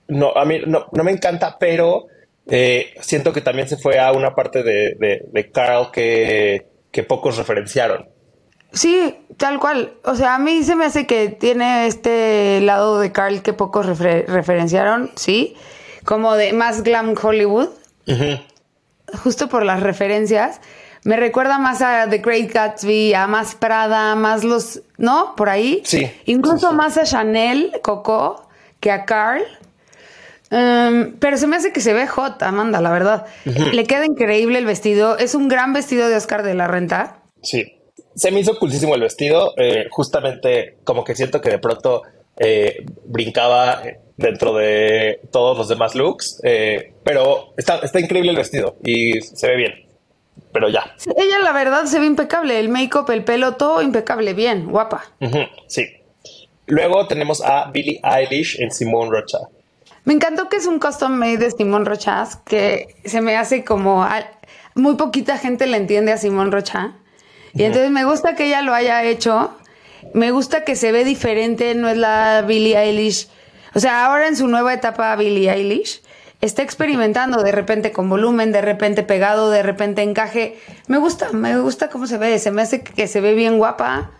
no, 0.08 0.32
a 0.36 0.44
mí 0.44 0.60
no, 0.66 0.88
no 0.92 1.04
me 1.04 1.12
encanta, 1.12 1.58
pero 1.60 2.08
eh, 2.48 2.94
siento 3.00 3.32
que 3.32 3.42
también 3.42 3.70
se 3.70 3.78
fue 3.78 4.00
a 4.00 4.12
una 4.12 4.36
parte 4.36 4.64
de, 4.64 4.96
de, 5.00 5.22
de 5.32 5.52
Carl 5.52 5.92
que, 5.92 6.66
que 6.92 7.04
pocos 7.04 7.38
referenciaron. 7.38 8.10
Sí, 8.74 9.16
tal 9.38 9.60
cual. 9.60 9.94
O 10.04 10.16
sea, 10.16 10.36
a 10.36 10.40
mí 10.40 10.64
se 10.64 10.76
me 10.76 10.86
hace 10.86 11.06
que 11.06 11.30
tiene 11.30 11.88
este 11.88 12.60
lado 12.62 13.00
de 13.00 13.12
Carl 13.12 13.42
que 13.42 13.54
pocos 13.54 13.86
refer- 13.86 14.26
referenciaron, 14.26 15.12
sí, 15.16 15.56
como 16.06 16.36
de 16.36 16.54
más 16.54 16.82
glam 16.84 17.16
Hollywood, 17.22 17.70
justo 19.24 19.48
por 19.50 19.64
las 19.64 19.82
referencias. 19.82 20.62
Me 21.04 21.18
recuerda 21.18 21.58
más 21.58 21.82
a 21.82 22.08
The 22.10 22.20
Great 22.20 22.52
Gatsby, 22.52 23.14
a 23.16 23.26
más 23.28 23.56
Prada, 23.56 24.16
más 24.16 24.44
los, 24.44 24.82
¿no? 24.98 25.36
Por 25.36 25.50
ahí. 25.50 25.82
Sí, 25.84 26.10
Incluso 26.26 26.58
sí, 26.60 26.68
sí. 26.70 26.76
más 26.76 26.98
a 26.98 27.04
Chanel, 27.04 27.72
Coco, 27.82 28.48
que 28.80 28.92
a 28.92 29.06
Carl. 29.06 29.42
Um, 30.52 31.14
pero 31.20 31.38
se 31.38 31.48
me 31.48 31.56
hace 31.56 31.72
que 31.72 31.80
se 31.82 31.94
ve 31.94 32.08
hot, 32.08 32.44
Amanda, 32.44 32.82
la 32.82 32.92
verdad. 32.92 33.26
Le 33.46 33.86
queda 33.86 34.06
increíble 34.06 34.60
el 34.60 34.66
vestido. 34.66 35.18
Es 35.18 35.34
un 35.34 35.48
gran 35.48 35.74
vestido 35.74 36.08
de 36.10 36.16
Oscar 36.16 36.44
de 36.44 36.54
la 36.54 36.68
Renta. 36.68 37.18
Sí. 37.42 37.78
Se 38.16 38.30
me 38.32 38.42
hizo 38.42 38.60
cultísimo 38.60 38.94
el 38.96 39.02
vestido. 39.02 39.54
eh, 39.58 39.86
justamente 39.90 40.78
como 40.84 41.04
que 41.06 41.16
siento 41.16 41.40
que 41.40 41.50
de 41.50 41.60
pronto 41.60 42.02
eh, 42.38 42.86
brincaba 43.06 43.82
dentro 44.18 44.54
de 44.54 45.22
todos 45.32 45.58
los 45.58 45.70
demás 45.70 45.96
looks. 45.96 46.42
eh, 46.44 46.94
pero 47.04 47.54
está, 47.58 47.78
está 47.78 48.00
increíble 48.02 48.32
el 48.32 48.38
vestido 48.38 48.76
y 48.84 49.22
se 49.22 49.48
ve 49.48 49.56
bien. 49.56 49.74
Pero 50.54 50.70
ya. 50.70 50.96
Ella, 51.18 51.40
la 51.40 51.54
verdad, 51.54 51.86
se 51.86 52.00
ve 52.00 52.06
impecable. 52.06 52.60
El 52.60 52.70
make-up, 52.70 53.10
el 53.12 53.24
pelo, 53.24 53.56
todo 53.56 53.82
impecable, 53.82 54.34
bien, 54.34 54.68
guapa. 54.68 55.06
Sí. 55.68 55.88
Luego 56.66 57.08
tenemos 57.08 57.42
a 57.42 57.70
Billie 57.72 58.00
Eilish 58.04 58.60
en 58.62 58.72
Simone 58.72 59.12
Rocha. 59.12 59.40
Me 60.04 60.14
encantó 60.14 60.50
que 60.50 60.58
es 60.58 60.66
un 60.66 60.80
custom 60.80 61.12
made 61.12 61.38
de 61.38 61.52
Simón 61.52 61.86
Rochas, 61.86 62.38
que 62.38 62.96
se 63.06 63.22
me 63.22 63.38
hace 63.38 63.64
como. 63.64 64.08
muy 64.74 64.96
poquita 64.96 65.38
gente 65.38 65.68
le 65.68 65.78
entiende 65.78 66.12
a 66.12 66.18
Simón 66.18 66.52
Rocha. 66.52 66.94
Y 67.54 67.64
entonces 67.64 67.92
me 67.92 68.06
gusta 68.06 68.36
que 68.36 68.46
ella 68.46 68.62
lo 68.62 68.74
haya 68.74 69.04
hecho. 69.04 69.56
Me 70.14 70.32
gusta 70.32 70.64
que 70.64 70.76
se 70.76 70.92
ve 70.92 71.04
diferente, 71.04 71.76
no 71.76 71.88
es 71.88 71.98
la 71.98 72.42
Billie 72.42 72.78
Eilish. 72.78 73.28
O 73.76 73.80
sea, 73.80 74.06
ahora 74.06 74.28
en 74.28 74.36
su 74.36 74.48
nueva 74.48 74.74
etapa, 74.74 75.16
Billie 75.16 75.52
Eilish 75.52 76.02
está 76.42 76.64
experimentando 76.64 77.44
de 77.44 77.52
repente 77.52 77.92
con 77.92 78.10
volumen, 78.10 78.52
de 78.52 78.62
repente 78.62 79.04
pegado, 79.04 79.50
de 79.50 79.64
repente 79.64 80.02
encaje. 80.02 80.58
Me 80.88 80.98
gusta, 80.98 81.32
me 81.32 81.58
gusta 81.60 81.90
cómo 81.90 82.08
se 82.08 82.18
ve. 82.18 82.38
Se 82.40 82.52
me 82.52 82.62
hace 82.62 82.84
que 82.84 83.08
se 83.08 83.22
ve 83.22 83.34
bien 83.34 83.58
guapa. 83.58 84.12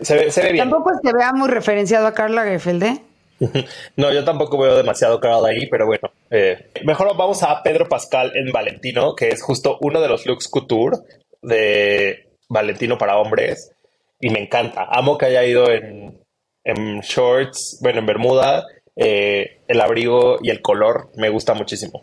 Se 0.00 0.14
ve, 0.16 0.30
se 0.30 0.42
ve 0.42 0.52
bien. 0.52 0.68
Tampoco 0.68 0.98
que 1.02 1.12
vea 1.12 1.32
muy 1.32 1.48
referenciado 1.48 2.06
a 2.06 2.14
Carla 2.14 2.44
Gefeld, 2.44 2.82
¿eh? 2.82 3.02
No, 3.96 4.12
yo 4.12 4.24
tampoco 4.24 4.58
veo 4.58 4.76
demasiado 4.76 5.20
Carl 5.20 5.44
ahí, 5.46 5.66
pero 5.66 5.86
bueno. 5.86 6.10
Eh, 6.30 6.70
mejor 6.84 7.16
vamos 7.16 7.42
a 7.42 7.62
Pedro 7.62 7.88
Pascal 7.88 8.32
en 8.34 8.52
Valentino, 8.52 9.14
que 9.14 9.28
es 9.28 9.42
justo 9.42 9.78
uno 9.80 10.00
de 10.00 10.08
los 10.08 10.26
looks 10.26 10.48
couture 10.48 10.98
de 11.42 12.36
Valentino 12.48 12.98
para 12.98 13.18
hombres. 13.18 13.72
Y 14.20 14.30
me 14.30 14.40
encanta. 14.40 14.86
Amo 14.90 15.16
que 15.16 15.26
haya 15.26 15.44
ido 15.44 15.70
en, 15.70 16.20
en 16.64 17.00
shorts, 17.00 17.78
bueno, 17.82 18.00
en 18.00 18.06
bermuda. 18.06 18.66
Eh, 18.96 19.60
el 19.68 19.80
abrigo 19.80 20.38
y 20.42 20.50
el 20.50 20.60
color 20.60 21.10
me 21.16 21.28
gusta 21.28 21.54
muchísimo. 21.54 22.02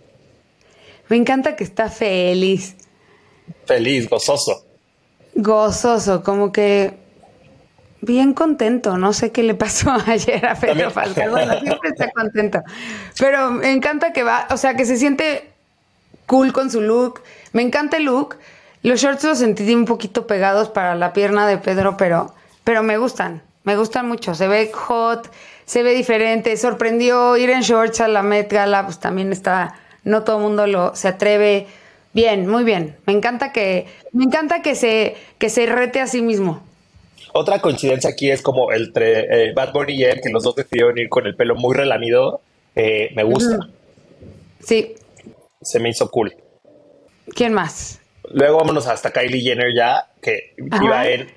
Me 1.10 1.18
encanta 1.18 1.56
que 1.56 1.64
está 1.64 1.90
feliz. 1.90 2.76
Feliz, 3.66 4.10
gozoso. 4.10 4.66
Gozoso, 5.36 6.24
como 6.24 6.52
que 6.52 6.98
bien 8.02 8.34
contento. 8.34 8.98
No 8.98 9.14
sé 9.14 9.32
qué 9.32 9.44
le 9.44 9.54
pasó 9.54 9.92
ayer 10.06 10.46
a 10.46 10.56
Pedro 10.56 10.92
Pascal. 10.92 11.30
Bueno, 11.30 11.60
siempre 11.60 11.90
está 11.90 12.12
contento. 12.12 12.62
Pero 13.20 13.52
me 13.52 13.72
encanta 13.72 14.14
que 14.14 14.24
va, 14.24 14.48
o 14.52 14.58
sea, 14.58 14.76
que 14.76 14.86
se 14.86 14.98
siente 14.98 15.50
cool 16.26 16.54
con 16.54 16.70
su 16.72 16.82
look. 16.82 17.22
Me 17.54 17.62
encanta 17.62 17.98
el 17.98 18.04
look. 18.04 18.38
Los 18.84 19.02
shorts 19.02 19.24
los 19.24 19.40
sentí 19.40 19.74
un 19.74 19.86
poquito 19.86 20.28
pegados 20.28 20.70
para 20.70 20.96
la 20.96 21.14
pierna 21.14 21.48
de 21.48 21.58
Pedro, 21.58 21.98
pero, 21.98 22.34
pero 22.64 22.84
me 22.84 22.98
gustan. 22.98 23.42
Me 23.64 23.76
gustan 23.76 24.08
mucho. 24.08 24.36
Se 24.36 24.48
ve 24.48 24.72
hot, 24.72 25.30
se 25.68 25.84
ve 25.84 25.94
diferente. 25.94 26.56
Sorprendió 26.58 27.38
ir 27.38 27.52
en 27.52 27.62
shorts 27.62 28.02
a 28.02 28.08
la 28.08 28.24
Met 28.24 28.52
Gala, 28.52 28.86
pues 28.86 29.00
también 29.00 29.32
está. 29.32 29.76
No 30.04 30.24
todo 30.24 30.38
el 30.38 30.44
mundo 30.44 30.66
lo 30.66 30.96
se 30.96 31.10
atreve. 31.10 31.68
Bien, 32.14 32.48
muy 32.48 32.64
bien. 32.64 32.96
Me 33.06 33.14
encanta 33.14 33.52
que, 33.52 33.86
me 34.14 34.24
encanta 34.24 34.62
que 34.62 34.74
se, 34.76 35.16
que 35.38 35.50
se 35.50 35.66
rete 35.66 36.00
a 36.00 36.08
sí 36.08 36.22
mismo. 36.22 36.64
Otra 37.34 37.60
coincidencia 37.60 38.10
aquí 38.10 38.32
es 38.32 38.42
como 38.42 38.72
entre 38.72 39.50
eh, 39.50 39.54
Bad 39.54 39.74
Bunny 39.74 39.94
y 39.94 40.04
él, 40.06 40.22
que 40.24 40.30
los 40.30 40.42
dos 40.44 40.56
decidieron 40.56 40.98
ir 40.98 41.10
con 41.10 41.28
el 41.28 41.36
pelo 41.36 41.56
muy 41.56 41.76
relamido. 41.76 42.42
Eh, 42.74 43.12
me 43.14 43.24
gusta. 43.24 43.60
Sí. 44.62 44.96
Se 45.62 45.80
me 45.80 45.90
hizo 45.90 46.10
cool. 46.10 46.34
¿Quién 47.36 47.54
más? 47.54 48.00
Luego 48.32 48.58
vámonos 48.58 48.88
hasta 48.88 49.12
Kylie 49.12 49.42
Jenner 49.42 49.76
ya, 49.76 50.08
que 50.22 50.54
iba 50.58 51.08
en 51.08 51.28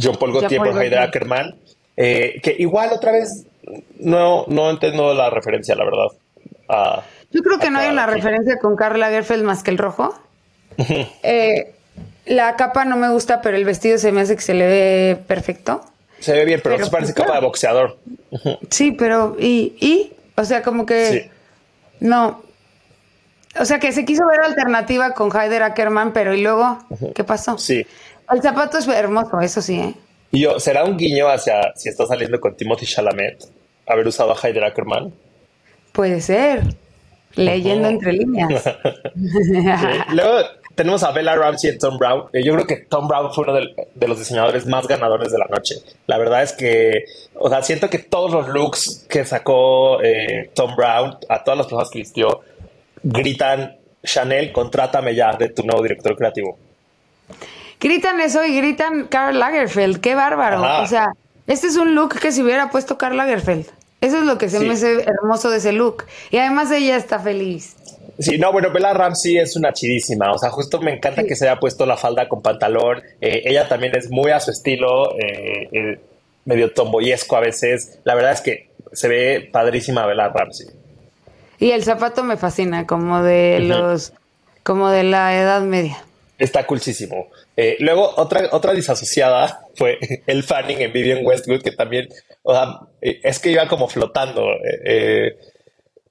John 0.00 0.16
Paul 0.16 0.34
Gaultier 0.34 0.60
por 0.60 0.82
Heide 0.82 0.98
Ackerman. 0.98 1.56
Eh, 1.96 2.40
que 2.42 2.54
igual 2.58 2.90
otra 2.92 3.12
vez 3.12 3.46
no, 3.98 4.44
no 4.48 4.70
entiendo 4.70 5.14
la 5.14 5.30
referencia, 5.30 5.74
la 5.74 5.84
verdad. 5.84 7.04
Yo 7.30 7.42
creo 7.42 7.58
que 7.58 7.70
no 7.70 7.78
hay 7.78 7.90
una 7.90 8.06
referencia 8.06 8.58
con 8.58 8.76
Karl 8.76 8.98
Lagerfeld 8.98 9.44
más 9.44 9.62
que 9.62 9.70
el 9.70 9.78
rojo. 9.78 10.14
eh, 11.22 11.74
la 12.26 12.56
capa 12.56 12.84
no 12.84 12.96
me 12.96 13.10
gusta, 13.10 13.40
pero 13.40 13.56
el 13.56 13.64
vestido 13.64 13.98
se 13.98 14.12
me 14.12 14.20
hace 14.20 14.36
que 14.36 14.42
se 14.42 14.54
le 14.54 14.66
ve 14.66 15.18
perfecto. 15.26 15.84
Se 16.20 16.32
ve 16.32 16.44
bien, 16.44 16.60
pero, 16.62 16.76
pero 16.76 16.90
parece 16.90 17.12
pues, 17.12 17.26
capa 17.26 17.38
de 17.38 17.44
boxeador. 17.44 17.98
Sí, 18.70 18.92
pero 18.92 19.36
¿y? 19.38 19.74
¿y? 19.80 20.12
O 20.36 20.44
sea, 20.44 20.62
como 20.62 20.86
que 20.86 21.30
no. 22.00 22.42
O 23.58 23.64
sea, 23.64 23.80
que 23.80 23.92
se 23.92 24.04
quiso 24.04 24.26
ver 24.26 24.40
alternativa 24.40 25.12
con 25.12 25.34
Heider 25.34 25.62
Ackerman, 25.62 26.12
pero 26.12 26.34
¿y 26.34 26.42
luego 26.42 26.78
qué 27.14 27.24
pasó? 27.24 27.58
Sí. 27.58 27.84
El 28.32 28.42
zapato 28.42 28.78
es 28.78 28.86
hermoso, 28.86 29.40
eso 29.40 29.60
sí, 29.60 29.80
¿eh? 29.80 29.94
Y 30.30 30.42
yo, 30.42 30.60
¿será 30.60 30.84
un 30.84 30.96
guiño 30.96 31.28
hacia 31.28 31.72
si 31.74 31.88
está 31.88 32.06
saliendo 32.06 32.38
con 32.38 32.54
Timothy 32.54 32.86
Chalamet 32.86 33.42
haber 33.90 34.06
usado 34.06 34.32
a 34.32 34.36
Heider 34.36 34.64
Ackerman? 34.64 35.12
Puede 35.92 36.20
ser. 36.20 36.62
Leyendo 37.34 37.88
entre 37.88 38.12
líneas. 38.12 38.64
Luego 40.12 40.40
tenemos 40.74 41.02
a 41.02 41.12
Bella 41.12 41.36
Ramsey 41.36 41.70
y 41.70 41.78
Tom 41.78 41.98
Brown. 41.98 42.24
Yo 42.32 42.54
creo 42.54 42.66
que 42.66 42.76
Tom 42.76 43.06
Brown 43.06 43.32
fue 43.32 43.44
uno 43.44 43.54
de, 43.54 44.06
los 44.06 44.18
diseñadores 44.18 44.66
más 44.66 44.86
ganadores 44.88 45.30
de 45.30 45.38
la 45.38 45.46
noche. 45.46 45.76
La 46.06 46.18
verdad 46.18 46.42
es 46.42 46.52
que, 46.52 47.04
o 47.34 47.48
sea, 47.48 47.62
siento 47.62 47.88
que 47.90 47.98
todos 47.98 48.32
los 48.32 48.48
looks 48.48 49.06
que 49.08 49.24
sacó 49.24 50.02
eh, 50.02 50.50
Tom 50.54 50.74
Brown, 50.76 51.18
a 51.28 51.44
todas 51.44 51.58
las 51.58 51.66
personas 51.66 51.90
que 51.90 52.00
vistió, 52.00 52.40
gritan, 53.02 53.76
Chanel, 54.02 54.52
contrátame 54.52 55.14
ya 55.14 55.32
de 55.34 55.50
tu 55.50 55.62
nuevo 55.62 55.82
director 55.82 56.16
creativo. 56.16 56.58
Gritan 57.78 58.20
eso 58.20 58.44
y 58.44 58.56
gritan 58.56 59.06
Karl 59.06 59.38
Lagerfeld, 59.38 60.00
qué 60.00 60.14
bárbaro. 60.14 60.82
O 60.82 60.86
sea, 60.86 61.12
este 61.46 61.66
es 61.66 61.76
un 61.76 61.94
look 61.94 62.18
que 62.18 62.32
se 62.32 62.42
hubiera 62.42 62.70
puesto 62.70 62.98
Karl 62.98 63.16
Lagerfeld. 63.16 63.66
Eso 64.00 64.18
es 64.18 64.24
lo 64.24 64.38
que 64.38 64.48
se 64.48 64.60
me 64.60 64.72
hace 64.72 65.02
hermoso 65.02 65.50
de 65.50 65.58
ese 65.58 65.72
look. 65.72 66.04
Y 66.30 66.38
además 66.38 66.70
ella 66.70 66.96
está 66.96 67.18
feliz. 67.18 67.76
Sí, 68.18 68.38
no, 68.38 68.52
bueno, 68.52 68.70
Bella 68.70 68.92
Ramsey 68.92 69.38
es 69.38 69.56
una 69.56 69.72
chidísima. 69.72 70.32
O 70.32 70.38
sea, 70.38 70.50
justo 70.50 70.80
me 70.80 70.94
encanta 70.94 71.24
que 71.24 71.36
se 71.36 71.48
haya 71.48 71.58
puesto 71.58 71.86
la 71.86 71.96
falda 71.96 72.28
con 72.28 72.42
pantalón. 72.42 73.02
Eh, 73.20 73.42
ella 73.44 73.68
también 73.68 73.96
es 73.96 74.10
muy 74.10 74.30
a 74.30 74.40
su 74.40 74.50
estilo, 74.50 75.18
eh, 75.18 75.68
eh, 75.72 76.00
medio 76.44 76.72
tomboyesco 76.72 77.36
a 77.36 77.40
veces. 77.40 77.98
La 78.04 78.14
verdad 78.14 78.32
es 78.32 78.40
que 78.40 78.70
se 78.92 79.08
ve 79.08 79.48
padrísima 79.50 80.06
Bella 80.06 80.28
Ramsey. 80.28 80.66
Y 81.58 81.72
el 81.72 81.82
zapato 81.82 82.24
me 82.24 82.36
fascina, 82.36 82.86
como 82.86 83.22
de 83.22 83.60
los, 83.60 84.12
como 84.62 84.90
de 84.90 85.02
la 85.02 85.38
Edad 85.38 85.62
Media. 85.62 86.02
Está 86.40 86.66
coolísimo. 86.66 87.28
luego, 87.78 88.12
otra, 88.16 88.48
otra 88.50 88.72
disasociada 88.72 89.66
fue 89.76 89.98
el 90.26 90.42
Fanning 90.42 90.80
en 90.80 90.92
Vivian 90.92 91.24
Westwood, 91.24 91.62
que 91.62 91.72
también, 91.72 92.08
o 92.42 92.52
sea, 92.52 92.80
es 93.00 93.38
que 93.38 93.52
iba 93.52 93.68
como 93.68 93.86
flotando. 93.88 94.46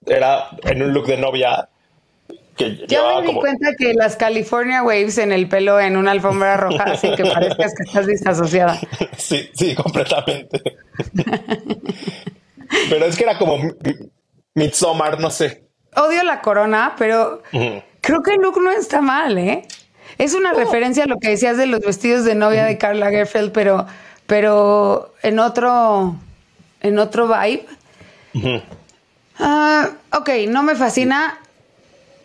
era 0.05 0.49
en 0.63 0.81
un 0.81 0.93
look 0.93 1.07
de 1.07 1.17
novia 1.17 1.67
yo 2.87 3.21
me 3.21 3.27
di 3.27 3.33
cuenta 3.33 3.73
que 3.77 3.93
las 3.93 4.15
California 4.17 4.83
Waves 4.83 5.17
en 5.17 5.31
el 5.31 5.47
pelo 5.47 5.79
en 5.79 5.95
una 5.95 6.11
alfombra 6.11 6.57
roja 6.57 6.83
así 6.83 7.09
que 7.15 7.23
parezcas 7.23 7.73
que 7.75 7.83
estás 7.83 8.07
disasociada. 8.07 8.79
Sí, 9.17 9.49
sí, 9.53 9.75
completamente. 9.75 10.61
pero 12.89 13.05
es 13.05 13.15
que 13.15 13.23
era 13.23 13.37
como 13.37 13.57
Midsommar, 14.55 15.19
no 15.19 15.29
sé. 15.29 15.67
Odio 15.95 16.23
la 16.23 16.41
corona, 16.41 16.95
pero 16.97 17.41
creo 18.01 18.21
que 18.23 18.31
el 18.33 18.41
look 18.41 18.61
no 18.61 18.71
está 18.71 19.01
mal, 19.01 19.37
¿eh? 19.37 19.63
Es 20.19 20.35
una 20.35 20.53
referencia 20.53 21.05
a 21.05 21.07
lo 21.07 21.17
que 21.17 21.29
decías 21.29 21.57
de 21.57 21.65
los 21.65 21.79
vestidos 21.79 22.25
de 22.25 22.35
novia 22.35 22.65
de 22.65 22.77
Carla 22.77 23.05
Lagerfeld, 23.05 23.51
pero, 23.51 23.87
pero 24.27 25.15
en 25.23 25.39
otro, 25.39 26.15
en 26.81 26.99
otro 26.99 27.27
vibe. 27.27 27.65
Ah, 29.39 29.89
ok, 30.11 30.29
no 30.49 30.63
me 30.63 30.75
fascina 30.75 31.39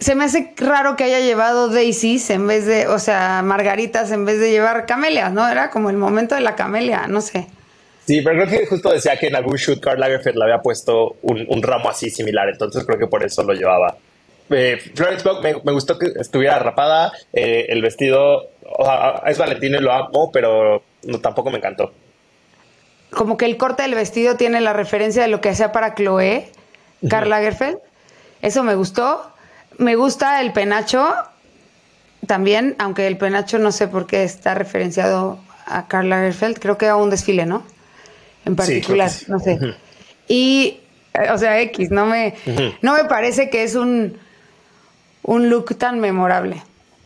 se 0.04 0.14
me 0.14 0.24
hace 0.24 0.52
raro 0.58 0.96
que 0.96 1.04
haya 1.04 1.20
llevado 1.20 1.68
Daisies 1.68 2.28
en 2.28 2.46
vez 2.46 2.66
de, 2.66 2.88
o 2.88 2.98
sea, 2.98 3.40
margaritas 3.42 4.10
en 4.10 4.26
vez 4.26 4.38
de 4.38 4.50
llevar 4.50 4.84
camelias, 4.84 5.32
¿no? 5.32 5.48
Era 5.48 5.70
como 5.70 5.88
el 5.88 5.96
momento 5.96 6.34
de 6.34 6.42
la 6.42 6.56
camelia, 6.56 7.06
no 7.06 7.22
sé. 7.22 7.46
Sí, 8.06 8.20
pero 8.20 8.44
creo 8.44 8.60
que 8.60 8.66
justo 8.66 8.92
decía 8.92 9.16
que 9.16 9.28
en 9.28 9.36
algún 9.36 9.56
shoot 9.56 9.80
Karl 9.80 9.98
Lagerfeld 9.98 10.36
le 10.36 10.44
había 10.44 10.58
puesto 10.58 11.16
un, 11.22 11.62
ramo 11.62 11.88
así 11.88 12.10
similar, 12.10 12.50
entonces 12.50 12.84
creo 12.84 12.98
que 12.98 13.06
por 13.06 13.24
eso 13.24 13.42
lo 13.44 13.54
llevaba. 13.54 13.96
Eh, 14.50 14.78
Florence 14.94 15.24
me, 15.42 15.72
gustó 15.72 15.98
que 15.98 16.12
estuviera 16.20 16.58
rapada, 16.58 17.12
eh, 17.32 17.66
el 17.68 17.80
vestido, 17.80 18.50
o 18.62 18.84
sea, 18.84 19.22
es 19.26 19.38
Valentino 19.38 19.78
y 19.78 19.80
lo 19.80 19.92
amo, 19.92 20.30
pero 20.32 20.82
no, 21.04 21.20
tampoco 21.20 21.50
me 21.50 21.58
encantó. 21.58 21.92
Como 23.10 23.36
que 23.36 23.46
el 23.46 23.56
corte 23.56 23.82
del 23.82 23.94
vestido 23.94 24.36
tiene 24.36 24.60
la 24.60 24.72
referencia 24.72 25.22
de 25.22 25.28
lo 25.28 25.40
que 25.40 25.50
hacía 25.50 25.72
para 25.72 25.94
Chloe, 25.94 26.48
Karl 27.08 27.30
Lagerfeld. 27.30 27.78
Eso 28.42 28.64
me 28.64 28.74
gustó. 28.74 29.30
Me 29.78 29.96
gusta 29.96 30.40
el 30.40 30.52
penacho 30.52 31.14
también, 32.26 32.74
aunque 32.78 33.06
el 33.06 33.16
penacho 33.16 33.58
no 33.58 33.72
sé 33.72 33.88
por 33.88 34.06
qué 34.06 34.24
está 34.24 34.54
referenciado 34.54 35.38
a 35.66 35.86
Karl 35.86 36.08
Lagerfeld, 36.08 36.58
creo 36.58 36.76
que 36.76 36.86
a 36.86 36.96
un 36.96 37.10
desfile, 37.10 37.46
¿no? 37.46 37.64
En 38.44 38.56
particular, 38.56 39.10
no 39.28 39.38
sé. 39.38 39.58
Y, 40.28 40.80
eh, 41.14 41.30
o 41.30 41.38
sea, 41.38 41.60
X, 41.60 41.90
no 41.90 42.06
me, 42.06 42.34
no 42.82 42.94
me 42.94 43.04
parece 43.04 43.48
que 43.48 43.62
es 43.62 43.74
un, 43.74 44.18
un 45.24 45.50
look 45.50 45.76
tan 45.76 46.00
memorable. 46.00 46.62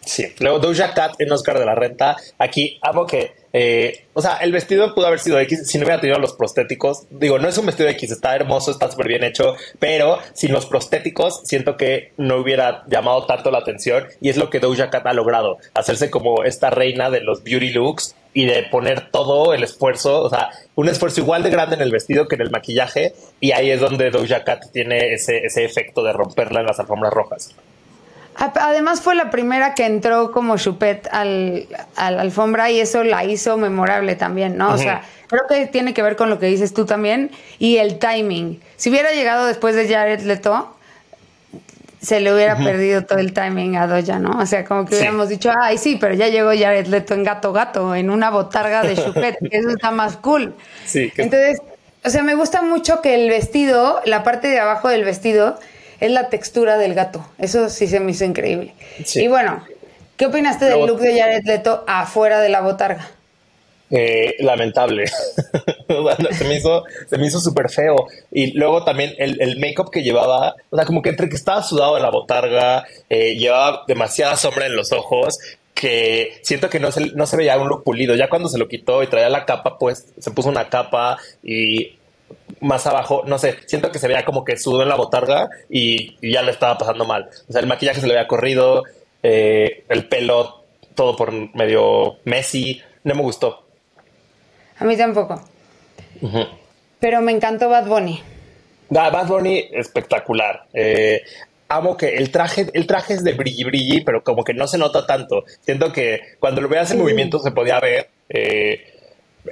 Sí, 0.09 0.25
luego 0.39 0.59
Doja 0.59 0.95
Cat 0.95 1.17
en 1.19 1.31
Oscar 1.31 1.59
de 1.59 1.67
la 1.67 1.75
Renta. 1.75 2.17
Aquí 2.39 2.79
amo 2.81 3.07
que, 3.07 3.35
eh, 3.53 4.07
o 4.15 4.23
sea, 4.23 4.39
el 4.39 4.53
vestido 4.53 4.95
pudo 4.95 5.07
haber 5.07 5.19
sido 5.19 5.39
X 5.41 5.67
si 5.67 5.77
no 5.77 5.85
hubiera 5.85 6.01
tenido 6.01 6.19
los 6.19 6.33
prostéticos. 6.33 7.03
Digo, 7.11 7.39
no 7.39 7.47
es 7.47 7.59
un 7.59 7.67
vestido 7.67 7.91
X, 7.91 8.13
está 8.13 8.35
hermoso, 8.35 8.71
está 8.71 8.91
súper 8.91 9.09
bien 9.09 9.23
hecho, 9.23 9.55
pero 9.79 10.19
sin 10.33 10.53
los 10.53 10.65
prostéticos 10.65 11.43
siento 11.45 11.77
que 11.77 12.13
no 12.17 12.39
hubiera 12.39 12.85
llamado 12.87 13.27
tanto 13.27 13.51
la 13.51 13.59
atención 13.59 14.07
y 14.23 14.31
es 14.31 14.39
lo 14.39 14.49
que 14.49 14.61
Doja 14.61 14.89
Cat 14.89 15.07
ha 15.07 15.13
logrado, 15.13 15.59
hacerse 15.75 16.09
como 16.09 16.43
esta 16.43 16.71
reina 16.71 17.11
de 17.11 17.21
los 17.21 17.45
beauty 17.45 17.71
looks 17.75 18.16
y 18.33 18.47
de 18.47 18.62
poner 18.62 19.11
todo 19.11 19.53
el 19.53 19.62
esfuerzo, 19.62 20.23
o 20.23 20.31
sea, 20.31 20.49
un 20.75 20.89
esfuerzo 20.89 21.21
igual 21.21 21.43
de 21.43 21.51
grande 21.51 21.77
en 21.77 21.83
el 21.83 21.91
vestido 21.91 22.29
que 22.29 22.37
en 22.37 22.41
el 22.41 22.51
maquillaje 22.51 23.12
y 23.41 23.53
ahí 23.53 23.71
es 23.71 23.81
donde 23.81 24.11
Doja 24.11 24.43
Cat 24.43 24.71
tiene 24.73 25.12
ese, 25.12 25.45
ese 25.45 25.66
efecto 25.66 26.03
de 26.03 26.14
romperla 26.14 26.61
en 26.61 26.66
las 26.66 26.81
alfombras 26.81 27.12
rojas. 27.12 27.55
Además 28.39 29.01
fue 29.01 29.14
la 29.14 29.30
primera 29.30 29.74
que 29.74 29.84
entró 29.84 30.30
como 30.30 30.57
chupet 30.57 31.09
al, 31.11 31.66
a 31.97 32.11
la 32.11 32.22
alfombra 32.22 32.70
y 32.70 32.78
eso 32.78 33.03
la 33.03 33.24
hizo 33.24 33.57
memorable 33.57 34.14
también, 34.14 34.57
¿no? 34.57 34.72
O 34.72 34.78
sea, 34.78 35.03
creo 35.26 35.43
que 35.49 35.66
tiene 35.66 35.93
que 35.93 36.03
ver 36.03 36.14
con 36.14 36.30
lo 36.30 36.39
que 36.39 36.47
dices 36.47 36.72
tú 36.72 36.86
también 36.86 37.32
y 37.59 37.78
el 37.78 37.99
timing. 37.99 38.61
Si 38.76 38.91
hubiera 38.91 39.11
llegado 39.12 39.47
después 39.47 39.74
de 39.74 39.89
Jared 39.89 40.20
Leto, 40.20 40.74
se 42.01 42.20
le 42.20 42.32
hubiera 42.32 42.57
perdido 42.57 43.05
todo 43.05 43.18
el 43.18 43.32
timing 43.32 43.76
a 43.76 43.89
Doya, 43.89 44.20
¿no? 44.20 44.39
O 44.39 44.47
sea, 44.47 44.64
como 44.64 44.86
que 44.86 44.95
hubiéramos 44.95 45.28
dicho, 45.28 45.51
ay, 45.61 45.78
sí, 45.78 45.99
pero 46.01 46.14
ya 46.14 46.28
llegó 46.28 46.51
Jared 46.51 46.86
Leto 46.86 47.14
en 47.14 47.24
gato 47.24 47.53
gato, 47.53 47.95
en 47.95 48.09
una 48.11 48.30
botarga 48.30 48.82
de 48.82 48.95
chupet, 48.97 49.36
eso 49.51 49.70
está 49.70 49.91
más 49.91 50.16
cool. 50.16 50.55
Sí, 50.86 51.12
Entonces, 51.16 51.61
o 52.05 52.11
sea, 52.11 52.22
me 52.22 52.36
gusta 52.36 52.62
mucho 52.62 53.03
que 53.03 53.14
el 53.16 53.28
vestido, 53.28 54.01
la 54.05 54.22
parte 54.22 54.47
de 54.47 54.61
abajo 54.61 54.89
del 54.89 55.05
vestido, 55.05 55.59
es 56.01 56.11
la 56.11 56.28
textura 56.28 56.78
del 56.78 56.94
gato. 56.94 57.24
Eso 57.38 57.68
sí 57.68 57.86
se 57.86 58.01
me 58.01 58.12
hizo 58.12 58.24
increíble. 58.24 58.74
Sí. 59.05 59.24
Y 59.24 59.28
bueno, 59.28 59.64
¿qué 60.16 60.26
opinaste 60.26 60.66
del 60.66 60.86
look 60.86 61.01
de 61.01 61.18
Jared 61.18 61.44
Leto 61.44 61.84
afuera 61.86 62.40
de 62.40 62.49
la 62.49 62.61
botarga? 62.61 63.09
Eh, 63.90 64.36
lamentable. 64.40 65.07
Se 66.32 66.44
me 66.44 66.57
hizo, 66.57 66.84
se 67.09 67.16
me 67.16 67.26
hizo 67.26 67.40
súper 67.40 67.70
feo. 67.70 68.07
Y 68.30 68.53
luego 68.53 68.84
también 68.84 69.14
el, 69.16 69.40
el 69.40 69.59
make-up 69.59 69.90
que 69.90 70.03
llevaba, 70.03 70.55
o 70.68 70.76
sea, 70.76 70.84
como 70.84 71.01
que 71.01 71.09
entre 71.09 71.30
que 71.30 71.36
estaba 71.36 71.62
sudado 71.62 71.94
de 71.94 72.03
la 72.03 72.11
botarga, 72.11 72.84
eh, 73.09 73.36
llevaba 73.36 73.84
demasiada 73.88 74.36
sombra 74.36 74.66
en 74.66 74.76
los 74.76 74.92
ojos, 74.92 75.38
que 75.72 76.38
siento 76.42 76.68
que 76.68 76.80
no 76.80 76.92
se, 76.92 77.12
no 77.14 77.26
se 77.26 77.36
veía 77.36 77.57
un 77.57 77.68
look 77.68 77.84
pulido. 77.84 78.14
Ya 78.14 78.28
cuando 78.28 78.49
se 78.49 78.59
lo 78.59 78.68
quitó 78.68 79.03
y 79.03 79.07
traía 79.07 79.30
la 79.30 79.46
capa, 79.46 79.78
pues 79.78 80.09
se 80.18 80.30
puso 80.30 80.51
una 80.51 80.68
capa 80.68 81.16
y 81.42 81.97
más 82.61 82.87
abajo, 82.87 83.22
no 83.26 83.39
sé, 83.39 83.57
siento 83.66 83.93
que 83.93 83.99
se 83.99 84.09
veía 84.09 84.24
como 84.24 84.45
que 84.45 84.57
sudó 84.57 84.83
en 84.83 84.89
la 84.89 84.97
botarga 84.97 85.49
y, 85.70 86.16
y 86.20 86.33
ya 86.33 86.43
le 86.43 86.51
estaba 86.51 86.76
pasando 86.79 87.05
mal. 87.05 87.29
O 87.49 87.53
sea, 87.53 87.61
el 87.61 87.66
maquillaje 87.68 88.01
se 88.01 88.07
le 88.07 88.14
había 88.14 88.26
corrido, 88.29 88.83
eh, 89.22 89.85
el 89.89 90.09
pelo 90.09 90.64
todo 90.95 91.14
por 91.16 91.33
medio 91.55 92.16
Messi, 92.24 92.81
no 93.05 93.14
me 93.14 93.22
gustó. 93.22 93.64
A 94.79 94.85
mí 94.85 94.97
tampoco. 94.97 95.41
Pero 97.01 97.20
me 97.20 97.33
encantó 97.33 97.68
Bad 97.68 97.87
Bunny. 97.87 98.20
Ah, 98.97 99.11
Bad 99.11 99.29
Bunny, 99.29 99.68
espectacular. 99.72 100.64
Eh, 100.72 101.22
amo 101.68 101.97
que 101.97 102.16
el 102.16 102.31
traje, 102.31 102.66
el 102.72 102.87
traje 102.87 103.14
es 103.14 103.22
de 103.24 103.35
brilli 103.35 103.62
brilli, 103.64 104.01
pero 104.01 104.24
como 104.24 104.43
que 104.43 104.55
no 104.55 104.66
se 104.66 104.79
nota 104.79 105.07
tanto. 105.07 105.45
Siento 105.61 105.93
que 105.93 106.20
cuando 106.41 106.61
lo 106.61 106.68
veas 106.68 106.91
en 106.91 106.97
Sí. 106.97 107.03
movimiento 107.03 107.39
se 107.39 107.51
podía 107.53 107.79
ver. 107.81 108.09
eh, 108.31 108.95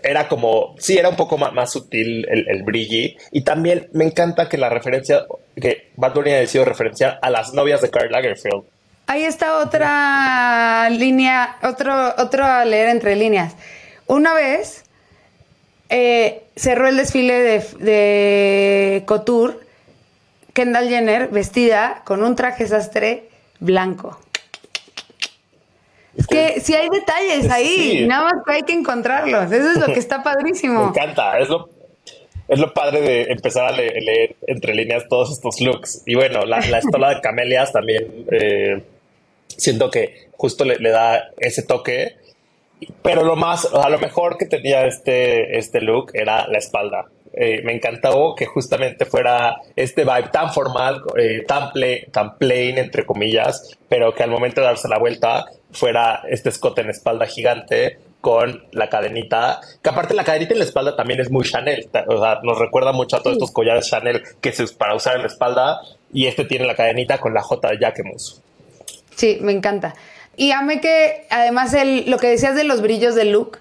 era 0.03 0.29
como, 0.29 0.75
sí, 0.79 0.97
era 0.99 1.09
un 1.09 1.17
poco 1.17 1.39
más, 1.39 1.53
más 1.53 1.73
sutil 1.73 2.27
el, 2.29 2.49
el 2.49 2.63
brilli. 2.63 3.17
Y 3.33 3.43
también 3.43 3.89
me 3.93 4.05
encanta 4.05 4.49
que 4.49 4.59
la 4.59 4.69
referencia, 4.69 5.27
que 5.61 5.91
Bad 5.97 6.15
Bunny 6.15 6.33
ha 6.33 6.39
decidido 6.39 6.65
referenciar 6.65 7.19
a 7.23 7.31
las 7.31 7.53
novias 7.55 7.81
de 7.81 7.91
Karl 7.91 8.11
Lagerfeld. 8.11 8.65
Ahí 9.09 9.23
está 9.23 9.59
otra 9.59 10.91
línea, 10.91 11.59
otro, 11.63 12.15
otro 12.19 12.45
a 12.45 12.65
leer 12.65 12.89
entre 12.89 13.15
líneas. 13.15 13.55
Una 14.07 14.35
vez 14.35 14.85
eh, 15.89 16.43
cerró 16.57 16.89
el 16.89 16.97
desfile 16.97 17.35
de, 17.35 17.65
de 17.79 19.05
Couture 19.07 19.67
Kendall 20.57 20.89
Jenner 20.89 21.29
vestida 21.29 22.03
con 22.05 22.25
un 22.25 22.35
traje 22.35 22.67
sastre 22.67 23.29
blanco. 23.61 24.19
Es 26.17 26.27
que 26.27 26.61
si 26.61 26.75
hay 26.75 26.89
detalles 26.89 27.51
ahí, 27.51 27.67
Sí. 28.01 28.07
nada 28.07 28.25
más 28.25 28.35
que 28.47 28.53
hay 28.55 28.63
que 28.63 28.73
encontrarlos. 28.73 29.51
Eso 29.53 29.71
es 29.73 29.79
lo 29.79 29.87
que 29.87 29.99
está 29.99 30.19
Me 30.19 30.25
padrísimo. 30.25 30.89
encanta, 30.89 31.39
es 31.39 31.49
lo, 31.49 31.69
es 32.49 32.59
lo 32.59 32.73
padre 32.73 33.01
de 33.03 33.23
empezar 33.25 33.67
a 33.67 33.73
le- 33.73 34.01
leer, 34.01 34.37
entre 34.47 34.75
líneas 34.75 35.05
todos 35.09 35.33
estos 35.33 35.61
looks. 35.61 36.03
Y 36.07 36.15
bueno, 36.15 36.45
la, 36.47 36.61
la 36.61 36.79
estola 36.79 37.11
de 37.15 37.21
camelias 37.21 37.73
también 37.73 38.27
eh, 38.31 38.83
siento 39.49 39.91
que 39.91 40.29
justo 40.33 40.65
le, 40.65 40.77
le 40.79 40.91
da 40.91 41.31
ese 41.39 41.63
toque. 41.63 42.17
Pero 43.03 43.23
lo 43.25 43.37
más, 43.37 43.65
a 43.73 43.89
lo 43.89 43.99
mejor 43.99 44.37
que 44.37 44.45
tenía 44.47 44.85
este, 44.87 45.57
este 45.59 45.81
look 45.81 46.11
era 46.15 46.47
la 46.49 46.59
espalda. 46.59 47.07
Eh, 47.39 47.61
me 47.65 47.75
encantó 47.75 48.35
que 48.35 48.47
justamente 48.47 49.05
fuera 49.05 49.57
este 49.77 50.05
vibe 50.05 50.29
tan 50.33 50.53
formal, 50.53 51.03
eh, 51.19 51.43
tan, 51.47 51.71
pla- 51.73 52.01
tan 52.13 52.37
plain, 52.39 52.79
entre 52.79 53.05
comillas, 53.05 53.77
pero 53.89 54.15
que 54.15 54.23
al 54.23 54.31
momento 54.31 54.61
de 54.63 54.67
darse 54.69 54.89
la 54.89 54.99
vuelta 54.99 55.45
fuera 55.77 56.23
este 56.29 56.49
escote 56.49 56.81
en 56.81 56.91
espalda 56.91 57.27
gigante 57.27 57.99
con 58.21 58.65
la 58.73 58.89
cadenita, 58.89 59.61
que 59.83 59.89
aparte 59.91 60.15
la 60.15 60.25
cadenita 60.25 60.53
en 60.55 60.59
la 60.59 60.65
espalda 60.65 60.97
también 60.97 61.21
es 61.21 61.31
muy 61.31 61.45
Chanel, 61.45 61.89
o 62.09 62.21
sea, 62.21 62.41
nos 62.43 62.59
recuerda 62.59 62.91
mucho 62.93 63.17
a 63.17 63.21
todos 63.23 63.35
Sí. 63.37 63.39
estos 63.39 63.53
collares 63.53 63.89
Chanel 63.89 64.23
que 64.41 64.51
se 64.53 64.65
usan 64.65 64.79
para 64.79 64.95
usar 64.97 65.15
en 65.17 65.23
la 65.23 65.29
espalda 65.29 65.81
y 66.13 66.27
este 66.27 66.45
tiene 66.45 66.67
la 66.67 66.75
cadenita 66.75 67.19
con 67.19 67.35
la 67.35 67.43
J 67.43 67.69
de 67.69 67.79
Jacquemus. 67.79 68.41
Sí, 69.15 69.39
me 69.41 69.53
encanta. 69.53 69.95
Y 70.37 70.51
amé 70.51 70.81
que 70.81 71.27
además 71.31 71.73
el, 71.75 72.11
lo 72.11 72.19
que 72.19 72.29
decías 72.29 72.57
de 72.57 72.65
los 72.65 72.83
brillos 72.83 73.15
del 73.15 73.31
look, 73.33 73.59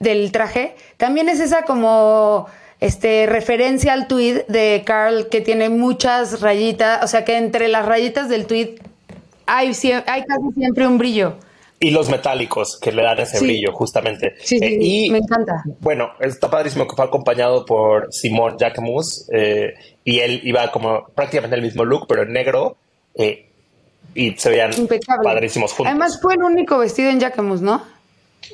del 0.00 0.30
traje, 0.32 0.74
también 0.96 1.28
es 1.28 1.40
esa 1.40 1.62
como 1.62 2.46
este 2.80 3.26
referencia 3.26 3.92
al 3.94 4.06
tweed 4.06 4.42
de 4.46 4.82
Carl 4.84 5.28
que 5.28 5.40
tiene 5.40 5.68
muchas 5.70 6.40
rayitas, 6.40 7.02
o 7.02 7.08
sea 7.08 7.24
que 7.24 7.36
entre 7.36 7.66
las 7.68 7.86
rayitas 7.86 8.28
del 8.28 8.46
tweed 8.46 8.78
hay, 9.48 9.68
hay 10.06 10.22
casi 10.24 10.52
siempre 10.54 10.86
un 10.86 10.98
brillo. 10.98 11.34
Y 11.80 11.90
los 11.92 12.08
metálicos 12.10 12.76
que 12.80 12.90
le 12.90 13.02
dan 13.02 13.20
ese 13.20 13.38
Sí. 13.38 13.44
brillo, 13.44 13.72
justamente. 13.72 14.34
Sí, 14.40 14.58
sí, 14.58 14.64
Eh, 14.64 14.78
y 14.80 15.10
me 15.10 15.18
encanta. 15.18 15.62
Bueno, 15.80 16.10
está 16.18 16.50
padrísimo 16.50 16.88
que 16.88 16.96
fue 16.96 17.04
acompañado 17.04 17.64
por 17.64 18.12
Simón 18.12 18.56
Jacquemus 18.58 19.28
eh, 19.32 19.74
y 20.04 20.18
él 20.18 20.40
iba 20.42 20.70
como 20.72 21.06
prácticamente 21.14 21.54
el 21.54 21.62
mismo 21.62 21.84
look, 21.84 22.06
pero 22.08 22.22
en 22.22 22.32
negro 22.32 22.76
eh, 23.14 23.46
y 24.14 24.32
se 24.36 24.50
veían 24.50 24.72
Impecable. 24.76 25.22
padrísimos 25.22 25.72
juntos. 25.72 25.90
Además 25.90 26.18
fue 26.20 26.34
el 26.34 26.42
único 26.42 26.78
vestido 26.78 27.10
en 27.10 27.20
Jacquemus, 27.20 27.60
¿no? 27.60 27.80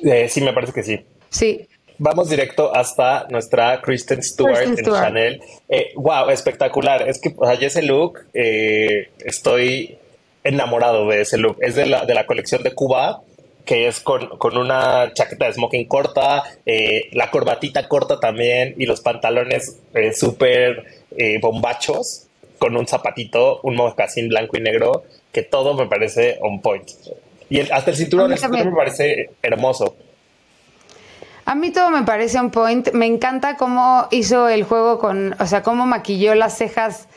Eh, 0.03 0.27
sí, 0.29 0.41
me 0.41 0.53
parece 0.53 0.73
que 0.73 0.83
sí. 0.83 0.99
Sí. 1.29 1.67
Vamos 1.97 2.29
directo 2.29 2.75
hasta 2.75 3.25
nuestra 3.29 3.81
Kristen 3.81 4.21
Stewart 4.21 4.53
Kristen 4.55 4.77
en 4.77 4.83
Stewart. 4.85 5.01
Chanel. 5.01 5.41
Eh, 5.69 5.93
wow, 5.95 6.29
espectacular. 6.29 7.07
Es 7.07 7.19
que 7.19 7.33
o 7.35 7.45
sea, 7.45 7.53
ese 7.55 7.81
look 7.81 8.19
eh, 8.33 9.09
estoy 9.19 9.97
enamorado 10.45 11.09
de 11.09 11.21
ese 11.21 11.37
look. 11.37 11.57
Es 11.59 11.75
de 11.75 11.85
la, 11.87 12.05
de 12.05 12.13
la 12.13 12.25
colección 12.25 12.63
de 12.63 12.73
Cuba, 12.73 13.21
que 13.65 13.87
es 13.87 13.99
con, 13.99 14.37
con 14.37 14.57
una 14.57 15.11
chaqueta 15.13 15.45
de 15.47 15.53
smoking 15.53 15.87
corta, 15.87 16.43
eh, 16.65 17.09
la 17.11 17.29
corbatita 17.31 17.87
corta 17.89 18.19
también 18.19 18.75
y 18.77 18.85
los 18.85 19.01
pantalones 19.01 19.77
eh, 19.93 20.13
súper 20.13 20.85
eh, 21.17 21.39
bombachos 21.41 22.27
con 22.59 22.77
un 22.77 22.87
zapatito, 22.87 23.59
un 23.63 23.75
mocasín 23.75 24.29
blanco 24.29 24.55
y 24.57 24.61
negro, 24.61 25.03
que 25.33 25.41
todo 25.41 25.73
me 25.73 25.87
parece 25.87 26.37
on 26.41 26.61
point. 26.61 26.87
Y 27.49 27.59
el- 27.59 27.71
hasta 27.73 27.91
el 27.91 27.97
cinturón, 27.97 28.31
el 28.31 28.37
cinturón 28.37 28.69
me 28.69 28.75
parece 28.77 29.31
hermoso. 29.41 29.95
A 31.45 31.53
mí 31.53 31.71
todo 31.71 31.89
me 31.91 32.03
parece 32.03 32.39
un 32.39 32.49
point. 32.49 32.91
Me 32.93 33.05
encanta 33.05 33.55
cómo 33.55 34.07
hizo 34.11 34.47
el 34.49 34.63
juego 34.63 34.97
con, 34.97 35.35
o 35.39 35.45
sea, 35.45 35.61
cómo 35.61 35.85
maquilló 35.85 36.33
las 36.33 36.57
cejas 36.57 37.07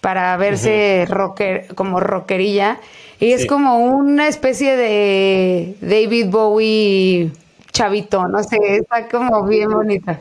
para 0.00 0.36
verse 0.36 1.06
rocker, 1.08 1.74
como 1.74 2.00
rockerilla. 2.00 2.78
Y 3.20 3.32
es 3.32 3.46
como 3.46 3.78
una 3.78 4.28
especie 4.28 4.76
de 4.76 5.74
David 5.80 6.26
Bowie 6.28 7.32
chavito, 7.72 8.26
no 8.28 8.42
sé, 8.42 8.56
está 8.80 9.08
como 9.08 9.44
bien 9.46 9.70
bonita. 9.70 10.20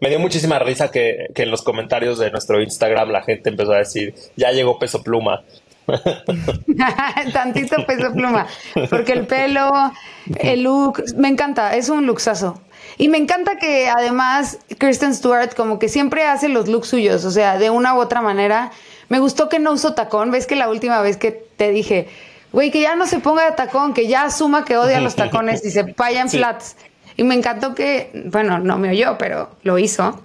Me 0.00 0.08
dio 0.08 0.18
muchísima 0.20 0.58
risa 0.58 0.90
que, 0.90 1.28
que 1.34 1.42
en 1.42 1.50
los 1.50 1.62
comentarios 1.62 2.18
de 2.18 2.30
nuestro 2.30 2.60
Instagram 2.62 3.10
la 3.10 3.22
gente 3.22 3.48
empezó 3.48 3.72
a 3.72 3.78
decir, 3.78 4.14
ya 4.36 4.52
llegó 4.52 4.78
peso 4.78 5.02
pluma. 5.02 5.42
Tantito 7.32 7.86
peso 7.86 8.12
pluma. 8.12 8.46
Porque 8.90 9.12
el 9.12 9.26
pelo, 9.26 9.92
el 10.38 10.62
look, 10.62 11.02
me 11.16 11.28
encanta, 11.28 11.76
es 11.76 11.88
un 11.88 12.06
luxazo. 12.06 12.60
Y 12.98 13.08
me 13.08 13.18
encanta 13.18 13.56
que 13.56 13.88
además 13.88 14.58
Kristen 14.78 15.14
Stewart 15.14 15.54
como 15.54 15.78
que 15.78 15.88
siempre 15.88 16.24
hace 16.24 16.48
los 16.48 16.68
looks 16.68 16.88
suyos, 16.88 17.24
o 17.24 17.30
sea, 17.30 17.58
de 17.58 17.70
una 17.70 17.94
u 17.94 18.00
otra 18.00 18.22
manera. 18.22 18.72
Me 19.08 19.18
gustó 19.20 19.48
que 19.48 19.58
no 19.58 19.72
usó 19.72 19.94
tacón, 19.94 20.30
ves 20.30 20.46
que 20.46 20.56
la 20.56 20.68
última 20.68 21.00
vez 21.02 21.16
que 21.16 21.30
te 21.30 21.70
dije, 21.70 22.08
güey, 22.52 22.70
que 22.70 22.80
ya 22.80 22.96
no 22.96 23.06
se 23.06 23.20
ponga 23.20 23.54
tacón, 23.56 23.94
que 23.94 24.06
ya 24.08 24.24
asuma 24.24 24.64
que 24.64 24.76
odia 24.76 25.00
los 25.00 25.14
tacones 25.14 25.64
y 25.64 25.70
se 25.70 25.82
vaya 25.96 26.20
en 26.22 26.28
Sí. 26.28 26.38
flats. 26.38 26.76
Y 27.16 27.24
me 27.24 27.34
encantó 27.34 27.74
que, 27.74 28.10
bueno, 28.26 28.58
no 28.58 28.76
me 28.78 28.90
oyó, 28.90 29.16
pero 29.18 29.50
lo 29.62 29.78
hizo. 29.78 30.20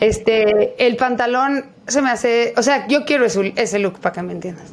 Este, 0.00 0.74
el 0.84 0.96
pantalón 0.96 1.66
se 1.86 2.02
me 2.02 2.10
hace, 2.10 2.52
o 2.56 2.62
sea, 2.62 2.86
yo 2.88 3.04
quiero 3.04 3.24
ese, 3.24 3.52
ese 3.56 3.78
look 3.78 3.98
para 4.00 4.12
que 4.14 4.22
me 4.22 4.32
entiendas 4.32 4.64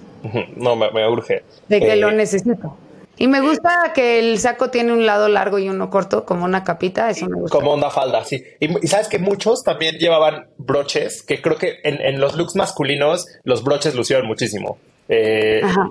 No, 0.57 0.75
me, 0.75 0.89
me 0.91 1.07
urge. 1.07 1.43
de 1.69 1.79
que 1.79 1.93
Eh, 1.93 1.97
lo 1.97 2.11
necesito. 2.11 2.75
Y 3.23 3.27
me 3.27 3.39
gusta 3.39 3.93
que 3.95 4.19
el 4.19 4.37
saco 4.37 4.69
tiene 4.69 4.91
un 4.91 5.05
lado 5.05 5.29
largo 5.29 5.57
y 5.57 5.69
uno 5.69 5.89
corto, 5.89 6.25
como 6.25 6.43
una 6.43 6.65
capita, 6.65 7.09
eso 7.09 7.25
me 7.25 7.37
gusta. 7.39 7.57
Como 7.57 7.71
onda 7.71 7.89
falda, 7.89 8.25
sí. 8.25 8.43
Y, 8.59 8.83
y 8.83 8.87
sabes 8.87 9.07
que 9.07 9.17
muchos 9.17 9.63
también 9.63 9.95
llevaban 9.97 10.47
broches, 10.57 11.23
que 11.23 11.41
creo 11.41 11.57
que 11.57 11.77
en, 11.85 12.01
en 12.01 12.19
los 12.19 12.35
looks 12.35 12.57
masculinos 12.57 13.25
los 13.45 13.63
broches 13.63 13.95
lucieron 13.95 14.27
muchísimo. 14.27 14.77
Eh, 15.07 15.61
Ajá. 15.63 15.89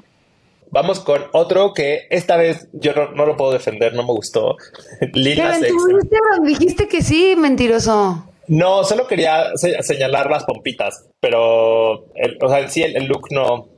Vamos 0.71 1.01
con 1.01 1.23
otro 1.33 1.73
que 1.73 2.07
esta 2.11 2.37
vez 2.37 2.69
yo 2.75 2.93
no, 2.93 3.13
no 3.13 3.25
lo 3.25 3.35
puedo 3.39 3.53
defender, 3.53 3.95
no 3.95 4.03
me 4.03 4.13
gustó. 4.13 4.57
X. 5.01 5.15
tú 5.15 5.87
dijiste, 5.87 6.19
dijiste 6.45 6.89
que 6.89 7.01
sí, 7.03 7.35
mentiroso. 7.37 8.27
No, 8.49 8.85
solo 8.85 9.07
quería 9.07 9.53
se- 9.55 9.83
señalar 9.83 10.31
las 10.31 10.45
pompitas, 10.45 11.09
pero 11.21 12.05
el- 12.15 12.37
o 12.43 12.49
sea, 12.51 12.61
en 12.61 12.71
sí 12.71 12.83
el, 12.83 12.95
el 12.97 13.07
look 13.07 13.29
no, 13.31 13.69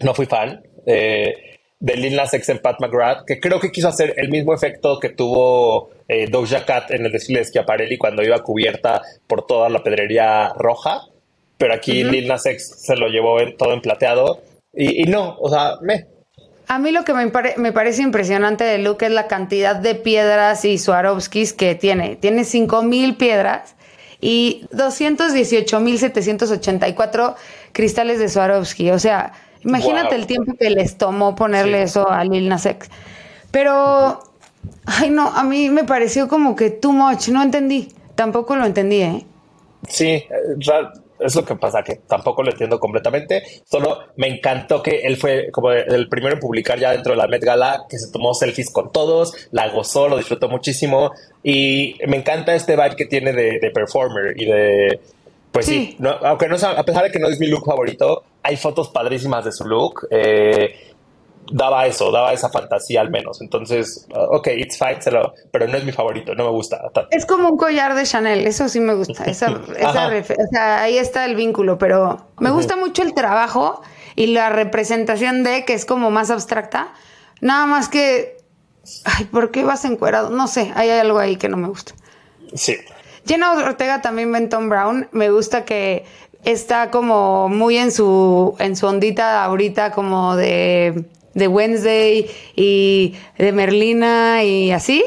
no 0.00 0.12
fui 0.12 0.26
fan 0.26 0.62
eh, 0.86 1.34
de 1.80 1.96
Lil 1.96 2.16
Nas 2.16 2.34
X 2.34 2.48
en 2.48 2.58
Pat 2.58 2.80
McGrath, 2.80 3.24
que 3.24 3.38
creo 3.38 3.60
que 3.60 3.70
quiso 3.70 3.86
hacer 3.88 4.14
el 4.16 4.30
mismo 4.30 4.52
efecto 4.54 4.98
que 4.98 5.10
tuvo 5.10 5.90
eh, 6.08 6.26
Doja 6.28 6.64
Cat 6.64 6.90
en 6.90 7.06
el 7.06 7.12
desfile 7.12 7.38
de 7.40 7.44
Schiaparelli 7.44 7.98
cuando 7.98 8.22
iba 8.22 8.42
cubierta 8.42 9.02
por 9.26 9.46
toda 9.46 9.68
la 9.68 9.82
pedrería 9.84 10.48
roja, 10.56 11.02
pero 11.56 11.74
aquí 11.74 12.02
Lil 12.04 12.26
Nas 12.28 12.46
X 12.46 12.74
se 12.78 12.96
lo 12.96 13.08
llevó 13.08 13.40
en- 13.40 13.56
todo 13.56 13.72
en 13.74 13.80
plateado 13.80 14.40
y, 14.74 15.02
y 15.02 15.04
no, 15.06 15.36
o 15.38 15.48
sea, 15.50 15.74
me. 15.82 16.06
A 16.66 16.78
mí 16.78 16.90
lo 16.92 17.04
que 17.04 17.14
me, 17.14 17.26
pare- 17.28 17.54
me 17.56 17.72
parece 17.72 18.02
impresionante 18.02 18.62
de 18.64 18.78
Luke 18.78 19.06
es 19.06 19.12
la 19.12 19.26
cantidad 19.26 19.74
de 19.76 19.94
piedras 19.94 20.64
y 20.66 20.76
Swarovskis 20.78 21.52
que 21.54 21.74
tiene. 21.74 22.16
Tiene 22.16 22.44
5000 22.44 23.16
piedras 23.16 23.74
y 24.20 24.66
218.784 24.72 27.34
cristales 27.72 28.18
de 28.18 28.28
Swarovski. 28.28 28.90
O 28.90 28.98
sea, 28.98 29.32
imagínate 29.64 30.08
Wow. 30.14 30.20
el 30.20 30.26
tiempo 30.26 30.54
que 30.58 30.70
les 30.70 30.96
tomó 30.98 31.34
ponerle 31.34 31.78
Sí. 31.78 31.84
eso 31.84 32.10
a 32.10 32.24
Lil 32.24 32.48
Nas 32.48 32.66
X. 32.66 32.90
Pero, 33.50 34.20
ay 34.86 35.10
no, 35.10 35.28
a 35.28 35.42
mí 35.44 35.70
me 35.70 35.84
pareció 35.84 36.28
como 36.28 36.54
que 36.56 36.70
too 36.70 36.92
much, 36.92 37.28
no 37.28 37.42
entendí. 37.42 37.88
Tampoco 38.14 38.56
lo 38.56 38.64
entendí, 38.66 39.02
¿eh? 39.02 39.24
Sí, 39.88 40.06
eh, 40.06 40.26
es 41.20 41.34
lo 41.34 41.44
que 41.44 41.54
pasa, 41.56 41.82
que 41.82 41.96
tampoco 42.06 42.42
lo 42.42 42.50
entiendo 42.50 42.78
completamente. 42.78 43.42
Solo 43.64 43.98
me 44.16 44.28
encantó 44.28 44.82
que 44.82 45.00
él 45.00 45.16
fue 45.16 45.50
como 45.52 45.72
el 45.72 46.08
primero 46.08 46.34
en 46.34 46.40
publicar 46.40 46.78
ya 46.78 46.92
dentro 46.92 47.12
de 47.12 47.18
la 47.18 47.26
Met 47.26 47.42
Gala, 47.42 47.84
que 47.88 47.98
se 47.98 48.10
tomó 48.12 48.34
selfies 48.34 48.70
con 48.70 48.92
todos, 48.92 49.48
la 49.50 49.68
gozó, 49.70 50.08
lo 50.08 50.16
disfrutó 50.16 50.48
muchísimo. 50.48 51.10
Y 51.42 51.96
me 52.06 52.16
encanta 52.18 52.54
este 52.54 52.76
vibe 52.76 52.96
que 52.96 53.06
tiene 53.06 53.32
de, 53.32 53.58
de 53.60 53.70
performer 53.70 54.40
y 54.40 54.44
de. 54.46 55.00
Pues 55.52 55.66
sí, 55.66 55.72
Sí. 55.92 55.96
no- 55.98 56.10
aunque 56.24 56.48
no 56.48 56.56
a 56.56 56.84
pesar 56.84 57.04
de 57.04 57.10
que 57.10 57.18
no 57.18 57.28
es 57.28 57.38
mi 57.40 57.46
look 57.46 57.64
favorito, 57.64 58.24
hay 58.42 58.56
fotos 58.56 58.88
padrísimas 58.90 59.44
de 59.44 59.52
su 59.52 59.64
look. 59.64 60.06
eh, 60.10 60.84
daba 61.50 61.86
eso, 61.86 62.10
daba 62.12 62.34
esa 62.34 62.50
fantasía 62.50 63.00
al 63.00 63.10
menos. 63.10 63.40
Entonces, 63.40 64.06
uh, 64.14 64.36
ok, 64.36 64.48
it's 64.58 64.76
fine, 64.78 64.98
lo- 65.10 65.32
pero 65.50 65.66
no 65.66 65.78
es 65.78 65.84
mi 65.84 65.92
favorito, 65.92 66.34
no 66.34 66.44
me 66.44 66.50
gusta. 66.50 66.78
tanto. 66.92 67.08
Es 67.10 67.24
como 67.24 67.48
un 67.48 67.56
collar 67.56 67.94
de 67.94 68.02
Chanel, 68.04 68.46
eso 68.46 68.68
sí 68.68 68.80
me 68.80 68.92
gusta. 68.94 69.24
Esa, 69.24 69.46
esa 69.78 70.08
o 70.08 70.46
sea, 70.52 70.82
ahí 70.82 70.98
está 70.98 71.24
el 71.24 71.36
vínculo, 71.36 71.78
pero 71.78 72.26
me 72.38 72.50
gusta 72.50 72.76
mucho 72.76 73.02
el 73.02 73.14
trabajo 73.14 73.80
y 74.14 74.26
la 74.26 74.50
representación 74.50 75.42
de 75.42 75.64
que 75.64 75.72
es 75.72 75.86
como 75.86 76.10
más 76.10 76.30
abstracta. 76.30 76.92
Nada 77.40 77.64
más 77.64 77.88
que, 77.88 78.36
ay, 79.04 79.24
¿por 79.24 79.50
qué 79.50 79.64
vas 79.64 79.86
encuerado? 79.86 80.28
No 80.28 80.48
sé, 80.48 80.70
hay 80.74 80.90
algo 80.90 81.18
ahí 81.18 81.36
que 81.36 81.48
no 81.48 81.56
me 81.56 81.68
gusta. 81.68 81.94
Sí. 82.54 82.76
Jenna 83.28 83.52
Ortega 83.52 84.00
también 84.00 84.32
ven 84.32 84.48
Tom 84.48 84.68
Brown. 84.68 85.08
Me 85.12 85.30
gusta 85.30 85.64
que 85.64 86.04
está 86.44 86.90
como 86.90 87.48
muy 87.48 87.76
en 87.76 87.92
su, 87.92 88.54
en 88.58 88.74
su 88.76 88.86
ondita 88.86 89.44
ahorita 89.44 89.90
como 89.92 90.34
de, 90.34 91.04
de 91.34 91.48
Wednesday 91.48 92.26
y 92.56 93.14
de 93.36 93.52
Merlina 93.52 94.42
y 94.44 94.70
así. 94.72 95.04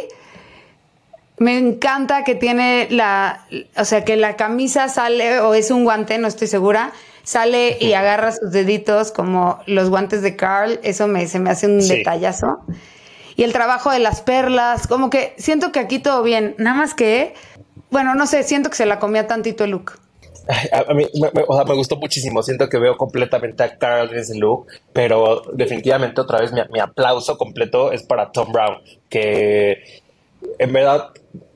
Me 1.37 1.57
encanta 1.57 2.23
que 2.23 2.35
tiene 2.35 2.87
la, 2.91 3.45
o 3.75 3.83
sea, 3.85 4.05
que 4.05 4.15
la 4.15 4.35
camisa 4.35 4.87
sale 4.89 5.39
o 5.39 5.55
es 5.55 5.71
un 5.71 5.83
guante, 5.83 6.19
no 6.19 6.27
estoy 6.27 6.47
segura, 6.47 6.91
sale 7.23 7.77
y 7.79 7.93
agarra 7.93 8.31
sus 8.31 8.51
deditos 8.51 9.11
como 9.11 9.57
los 9.65 9.89
guantes 9.89 10.21
de 10.21 10.35
Carl, 10.35 10.79
eso 10.83 11.07
me, 11.07 11.25
se 11.25 11.39
me 11.39 11.49
hace 11.49 11.65
un 11.65 11.81
Sí. 11.81 11.97
detallazo. 11.97 12.59
Y 13.35 13.41
el 13.43 13.53
trabajo 13.53 13.89
de 13.89 13.97
las 13.97 14.21
perlas, 14.21 14.85
como 14.85 15.09
que 15.09 15.33
siento 15.39 15.71
que 15.71 15.79
aquí 15.79 15.97
todo 15.97 16.21
bien, 16.21 16.53
nada 16.59 16.75
más 16.77 16.93
que, 16.93 17.33
bueno, 17.91 18.15
no 18.15 18.25
sé, 18.25 18.43
siento 18.43 18.69
que 18.69 18.77
se 18.77 18.85
la 18.85 18.99
comía 18.99 19.27
tantito 19.27 19.63
el 19.63 19.71
look. 19.71 19.93
A, 20.71 20.93
mí 20.93 21.05
me, 21.13 21.43
o 21.47 21.55
sea, 21.55 21.65
me 21.65 21.75
gustó 21.75 21.97
muchísimo. 21.97 22.41
Siento 22.41 22.67
que 22.67 22.79
veo 22.79 22.97
completamente 22.97 23.63
a 23.63 23.77
Carl 23.77 24.11
en 24.11 24.19
ese 24.19 24.37
look, 24.37 24.67
pero 24.91 25.43
definitivamente 25.53 26.19
otra 26.19 26.39
vez 26.39 26.51
mi, 26.51 26.61
mi 26.71 26.79
aplauso 26.79 27.37
completo 27.37 27.91
es 27.91 28.03
para 28.03 28.31
Tom 28.31 28.51
Brown, 28.51 28.77
que 29.09 29.83
en 30.57 30.73
verdad 30.73 31.09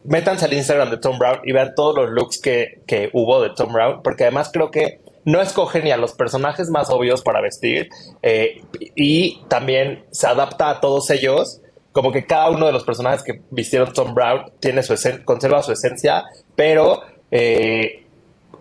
métanse 0.03 0.45
al 0.45 0.53
Instagram 0.53 0.91
de 0.91 0.97
Tom 0.97 1.17
Brown 1.17 1.39
y 1.43 1.51
vean 1.51 1.73
todos 1.75 1.95
los 1.95 2.09
looks 2.11 2.39
que, 2.39 2.81
que 2.85 3.09
hubo 3.13 3.41
de 3.41 3.49
Tom 3.49 3.73
Brown, 3.73 4.01
porque 4.03 4.23
además 4.23 4.49
creo 4.53 4.71
que 4.71 4.99
no 5.23 5.41
escoge 5.41 5.81
ni 5.81 5.91
a 5.91 5.97
los 5.97 6.13
personajes 6.13 6.69
más 6.69 6.89
obvios 6.89 7.23
para 7.23 7.41
vestir 7.41 7.89
eh, 8.21 8.61
y 8.95 9.41
también 9.47 10.05
se 10.11 10.27
adapta 10.27 10.69
a 10.69 10.79
todos 10.79 11.09
ellos. 11.09 11.61
Como 11.95 12.11
que 12.11 12.25
cada 12.25 12.49
uno 12.49 12.65
de 12.65 12.73
los 12.73 12.83
personajes 12.83 13.23
que 13.23 13.39
vistieron 13.51 13.93
Tom 13.93 14.13
Brown 14.13 14.51
tiene 14.59 14.83
su 14.83 14.95
conserva 15.23 15.63
su 15.63 15.71
esencia, 15.71 16.25
pero 16.53 17.03
eh, 17.31 18.03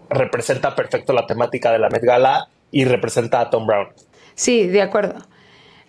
representa 0.09 0.77
perfecto 0.77 1.13
la 1.13 1.27
temática 1.27 1.73
de 1.73 1.81
la 1.81 1.89
Met 1.89 2.05
Gala 2.05 2.47
y 2.71 2.85
representa 2.85 3.41
a 3.41 3.51
Tom 3.51 3.67
Brown. 3.67 3.89
Sí, 4.37 4.69
de 4.69 4.83
acuerdo. 4.83 5.17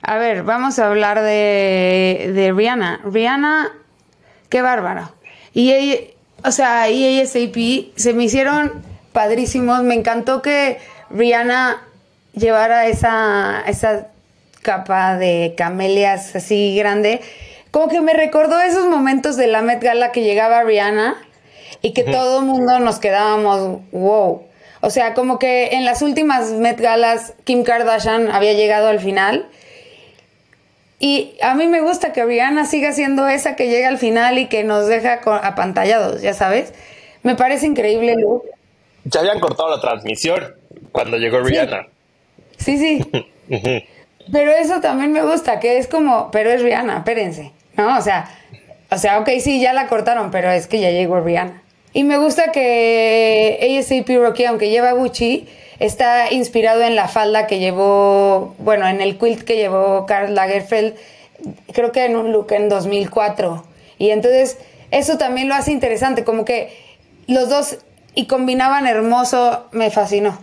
A 0.02 0.18
ver, 0.18 0.42
vamos 0.42 0.80
a 0.80 0.88
hablar 0.88 1.22
de, 1.22 2.32
de 2.34 2.52
Rihanna. 2.52 3.02
Rihanna, 3.04 3.74
qué 4.50 4.64
bárbaro. 4.64 5.12
Y 5.54 5.72
ella, 5.72 5.98
o 6.44 6.52
sea, 6.52 6.90
y 6.90 7.22
ASAP 7.22 7.96
se 7.96 8.14
me 8.16 8.24
hicieron 8.24 8.82
padrísimos. 9.14 9.84
Me 9.84 9.94
encantó 9.94 10.42
que 10.42 10.80
Rihanna 11.12 11.84
llevara 12.34 12.88
esa, 12.88 13.62
esa 13.68 14.08
capa 14.66 15.16
de 15.16 15.54
camelias 15.56 16.36
así 16.36 16.76
grande. 16.76 17.22
Como 17.70 17.88
que 17.88 18.02
me 18.02 18.14
recordó 18.14 18.60
esos 18.60 18.88
momentos 18.88 19.38
de 19.38 19.48
la 19.48 19.62
Met 19.62 19.82
Gala 19.82 20.12
que 20.12 20.24
llegaba 20.24 20.64
Rihanna 20.64 21.16
y 21.82 21.94
que 21.94 22.04
todo 22.04 22.40
el 22.40 22.46
mundo 22.48 22.80
nos 22.80 23.00
quedábamos, 23.00 23.80
wow. 23.92 24.42
O 24.82 24.90
sea, 24.90 25.14
como 25.14 25.38
que 25.40 25.68
en 25.68 25.86
las 25.86 26.02
últimas 26.02 26.52
Met 26.52 26.82
Galas 26.82 27.34
Kim 27.44 27.64
Kardashian 27.64 28.32
había 28.32 28.54
llegado 28.54 28.88
al 28.88 29.00
final. 29.00 29.48
Y 31.00 31.36
a 31.42 31.54
mí 31.54 31.68
me 31.68 31.82
gusta 31.82 32.12
que 32.12 32.26
Rihanna 32.26 32.66
siga 32.66 32.92
siendo 32.92 33.28
esa 33.28 33.56
que 33.56 33.68
llega 33.68 33.88
al 33.88 34.00
final 34.00 34.40
y 34.40 34.48
que 34.48 34.64
nos 34.64 34.88
deja 34.88 35.22
apantallados, 35.44 36.22
ya 36.22 36.34
sabes. 36.34 36.74
Me 37.22 37.36
parece 37.36 37.68
increíble 37.68 38.16
look. 38.16 38.44
Ya 39.04 39.20
habían 39.20 39.40
cortado 39.40 39.70
la 39.70 39.80
transmisión 39.80 40.56
cuando 40.92 41.18
llegó 41.18 41.42
Rihanna. 41.42 41.88
Sí, 42.58 42.78
sí. 42.78 43.06
Pero 44.32 44.52
eso 44.52 44.82
también 44.82 45.12
me 45.12 45.22
gusta, 45.22 45.60
que 45.60 45.78
es 45.78 45.88
como, 45.88 46.32
pero 46.32 46.50
es 46.50 46.62
Rihanna, 46.62 46.98
espérense, 46.98 47.52
¿no? 47.78 47.98
O 47.98 48.02
sea, 48.02 48.30
o 48.92 48.98
sea, 48.98 49.20
ok, 49.20 49.30
sí, 49.40 49.60
ya 49.60 49.74
la 49.74 49.88
cortaron, 49.88 50.32
pero 50.32 50.50
es 50.52 50.68
que 50.68 50.80
ya 50.80 50.90
llegó 50.90 51.20
Rihanna. 51.20 51.62
Y 51.94 52.04
me 52.04 52.18
gusta 52.18 52.52
que 52.52 53.78
ASAP 53.80 54.10
Rocky, 54.18 54.46
aunque 54.46 54.70
lleva 54.70 54.92
Gucci, 54.92 55.48
está 55.80 56.32
inspirado 56.32 56.82
en 56.84 56.96
la 56.96 57.08
falda 57.08 57.48
que 57.48 57.60
llevó, 57.60 58.54
bueno, 58.60 58.88
en 58.88 59.02
el 59.02 59.18
quilt 59.18 59.44
que 59.44 59.56
llevó 59.56 60.06
Karl 60.06 60.36
Lagerfeld, 60.36 60.96
creo 61.74 61.92
que 61.92 62.06
en 62.06 62.16
un 62.16 62.32
look 62.32 62.52
en 62.52 62.70
2004. 62.70 63.66
Y 63.98 64.10
entonces, 64.10 64.58
eso 64.92 65.18
también 65.18 65.48
lo 65.48 65.56
hace 65.56 65.72
interesante, 65.72 66.24
como 66.24 66.44
que 66.44 66.76
los 67.28 67.50
dos 67.50 67.78
y 68.14 68.28
combinaban 68.28 68.88
hermoso, 68.88 69.66
me 69.72 69.90
fascinó. 69.90 70.38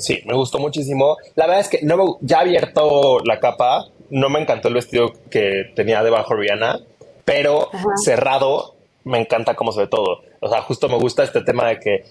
Sí, 0.00 0.20
me 0.24 0.34
gustó 0.34 0.58
muchísimo. 0.58 1.16
La 1.36 1.46
verdad 1.46 1.60
es 1.60 1.68
que 1.68 1.80
no 1.82 1.96
me, 1.96 2.04
ya 2.20 2.40
abierto 2.40 3.20
la 3.24 3.38
capa, 3.38 3.86
no 4.10 4.28
me 4.28 4.40
encantó 4.40 4.68
el 4.68 4.74
vestido 4.74 5.12
que 5.30 5.70
tenía 5.74 6.02
debajo 6.02 6.34
Rihanna, 6.34 6.80
pero 7.24 7.68
Ajá. 7.72 7.88
cerrado 7.96 8.74
me 9.04 9.18
encanta 9.20 9.54
cómo 9.54 9.72
se 9.72 9.80
ve 9.80 9.86
todo. 9.86 10.22
O 10.40 10.48
sea, 10.48 10.62
justo 10.62 10.88
me 10.88 10.96
gusta 10.96 11.22
este 11.22 11.42
tema 11.42 11.68
de 11.68 11.78
que 11.78 12.04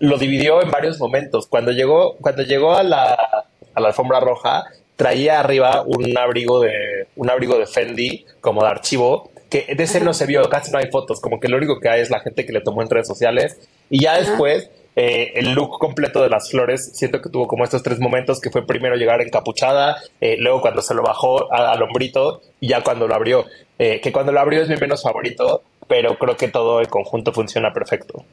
lo 0.00 0.18
dividió 0.18 0.62
en 0.62 0.70
varios 0.70 0.98
momentos. 0.98 1.46
Cuando 1.46 1.72
llegó, 1.72 2.16
cuando 2.20 2.42
llegó 2.42 2.74
a 2.74 2.82
la, 2.82 3.46
a 3.74 3.80
la 3.80 3.88
alfombra 3.88 4.20
roja, 4.20 4.64
traía 4.96 5.40
arriba 5.40 5.82
un 5.86 6.16
abrigo 6.16 6.60
de 6.60 7.06
un 7.16 7.30
abrigo 7.30 7.58
de 7.58 7.66
Fendi 7.66 8.24
como 8.40 8.62
de 8.62 8.68
archivo 8.68 9.30
que 9.50 9.74
de 9.74 9.84
ese 9.84 10.00
no 10.00 10.12
se 10.12 10.26
vio, 10.26 10.48
casi 10.48 10.72
no 10.72 10.78
hay 10.78 10.90
fotos, 10.90 11.20
como 11.20 11.38
que 11.38 11.48
lo 11.48 11.56
único 11.56 11.78
que 11.78 11.88
hay 11.88 12.00
es 12.00 12.10
la 12.10 12.20
gente 12.20 12.44
que 12.44 12.52
le 12.52 12.60
tomó 12.60 12.82
en 12.82 12.90
redes 12.90 13.06
sociales 13.06 13.58
y 13.90 14.02
ya 14.02 14.18
después 14.18 14.70
eh, 14.96 15.32
el 15.34 15.52
look 15.52 15.78
completo 15.78 16.22
de 16.22 16.30
las 16.30 16.50
flores, 16.50 16.92
siento 16.94 17.20
que 17.20 17.28
tuvo 17.28 17.46
como 17.46 17.64
estos 17.64 17.82
tres 17.82 18.00
momentos, 18.00 18.40
que 18.40 18.50
fue 18.50 18.66
primero 18.66 18.96
llegar 18.96 19.20
encapuchada, 19.20 19.96
eh, 20.20 20.36
luego 20.38 20.62
cuando 20.62 20.80
se 20.82 20.94
lo 20.94 21.02
bajó 21.02 21.52
al 21.52 21.82
hombrito 21.82 22.40
y 22.60 22.68
ya 22.68 22.82
cuando 22.82 23.06
lo 23.06 23.14
abrió, 23.14 23.44
Eh, 23.78 24.00
que 24.00 24.10
cuando 24.10 24.32
lo 24.32 24.40
abrió 24.40 24.62
es 24.62 24.70
mi 24.70 24.76
menos 24.76 25.02
favorito, 25.02 25.62
pero 25.86 26.16
creo 26.16 26.34
que 26.34 26.48
todo 26.48 26.80
el 26.80 26.88
conjunto 26.88 27.30
funciona 27.32 27.74
perfecto. 27.74 28.24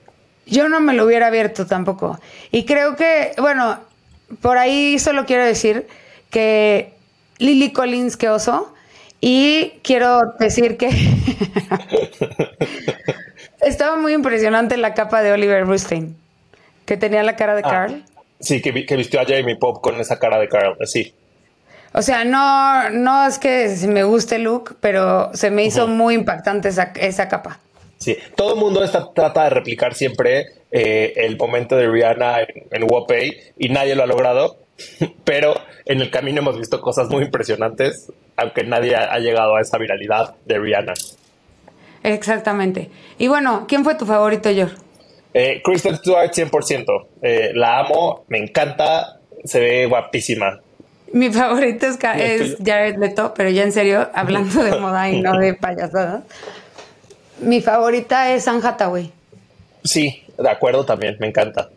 Yo 0.45 0.69
no 0.69 0.79
me 0.79 0.93
lo 0.93 1.05
hubiera 1.05 1.27
abierto 1.27 1.65
tampoco. 1.65 2.17
Y 2.51 2.63
creo 2.63 2.95
que, 2.95 3.33
bueno, 3.37 3.77
por 4.41 4.57
ahí 4.57 4.97
solo 4.99 5.25
quiero 5.25 5.43
decir 5.43 5.85
que 6.29 6.93
Lily 7.39 7.73
Collins, 7.73 8.15
que 8.15 8.29
oso. 8.29 8.73
Y 9.19 9.73
quiero 9.83 10.33
decir 10.39 10.77
que 10.77 10.89
estaba 13.61 13.95
muy 13.95 14.13
impresionante 14.13 14.77
la 14.77 14.93
capa 14.93 15.21
de 15.21 15.31
Oliver 15.31 15.65
Rustein, 15.65 16.17
que 16.85 16.97
tenía 16.97 17.23
la 17.23 17.35
cara 17.35 17.55
de 17.55 17.61
Ah, 17.65 17.69
Carl. 17.69 18.03
Sí, 18.39 18.61
que, 18.61 18.71
vi- 18.71 18.85
que 18.85 18.95
vistió 18.97 19.21
a 19.21 19.25
Jamie 19.25 19.55
Pop 19.55 19.81
con 19.81 19.99
esa 19.99 20.19
cara 20.19 20.37
de 20.39 20.47
Carl, 20.49 20.75
sí. 20.85 21.13
O 21.93 22.01
sea, 22.01 22.25
no, 22.25 22.89
no 22.89 23.27
es 23.27 23.37
que 23.39 23.73
me 23.87 24.03
guste 24.03 24.35
el 24.37 24.43
look, 24.43 24.77
pero 24.79 25.29
se 25.35 25.51
me 25.51 25.63
hizo 25.63 25.87
muy 25.87 26.15
impactante 26.15 26.69
esa, 26.69 26.91
esa 26.95 27.27
capa. 27.27 27.59
Sí, 27.99 28.17
todo 28.35 28.55
el 28.55 28.59
mundo 28.59 28.83
está, 28.83 29.13
trata 29.13 29.43
de 29.45 29.49
replicar 29.51 29.93
siempre 29.93 30.47
eh, 30.71 31.13
el 31.15 31.37
momento 31.37 31.75
de 31.77 31.87
Rihanna 31.89 32.41
en, 32.41 32.47
en 32.71 32.83
Wopay 32.91 33.37
y 33.57 33.69
nadie 33.69 33.95
lo 33.95 34.03
ha 34.03 34.07
logrado, 34.07 34.57
pero 35.23 35.53
en 35.85 36.01
el 36.01 36.09
camino 36.09 36.39
hemos 36.41 36.57
visto 36.57 36.81
cosas 36.81 37.07
muy 37.09 37.23
impresionantes, 37.23 38.11
aunque 38.35 38.63
nadie 38.63 38.95
ha, 38.95 39.13
ha 39.13 39.19
llegado 39.19 39.55
a 39.55 39.61
esa 39.61 39.77
viralidad 39.77 40.33
de 40.45 40.57
Rihanna. 40.59 40.93
Exactamente. 42.03 42.89
Y 43.17 43.27
bueno, 43.27 43.65
¿quién 43.67 43.83
fue 43.83 43.95
tu 43.95 44.05
favorito, 44.05 44.49
George? 44.49 44.75
Eh, 45.33 45.61
Kristen 45.63 45.97
Stewart 45.97 46.31
100%, 46.31 47.07
eh, 47.21 47.51
la 47.55 47.79
amo, 47.79 48.23
me 48.27 48.37
encanta, 48.37 49.19
se 49.43 49.59
ve 49.59 49.85
guapísima. 49.87 50.59
Mi 51.11 51.31
favorito 51.31 51.87
es, 51.87 51.97
Jared 52.63 52.97
Leto, 52.97 53.33
pero 53.35 53.49
ya 53.49 53.63
en 53.63 53.71
serio, 53.71 54.09
hablando 54.13 54.63
de 54.63 54.79
moda 54.79 55.09
y 55.09 55.21
no 55.21 55.37
de 55.37 55.53
payasadas. 55.53 56.23
Mi 57.39 57.61
favorita 57.61 58.33
es 58.33 58.47
Anne 58.47 58.61
Hathaway. 58.63 59.11
Sí, 59.83 60.23
De 60.37 60.49
acuerdo 60.49 60.85
también, 60.85 61.17
me 61.19 61.27
encanta. 61.27 61.69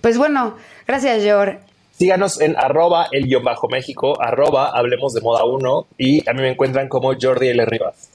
Pues 0.00 0.18
bueno, 0.18 0.56
gracias, 0.86 1.22
George. 1.22 1.58
Síganos 1.92 2.40
en 2.40 2.56
arroba 2.56 3.08
el 3.12 3.26
guion 3.26 3.44
bajo 3.44 3.68
México, 3.68 4.20
arroba 4.20 4.70
hablemos 4.70 5.12
de 5.14 5.20
moda 5.20 5.44
1 5.44 5.86
y 5.98 6.28
a 6.28 6.32
mí 6.32 6.42
me 6.42 6.50
encuentran 6.50 6.88
como 6.88 7.12
Jordi 7.20 7.48
L. 7.48 7.64
Rivas. 7.66 8.10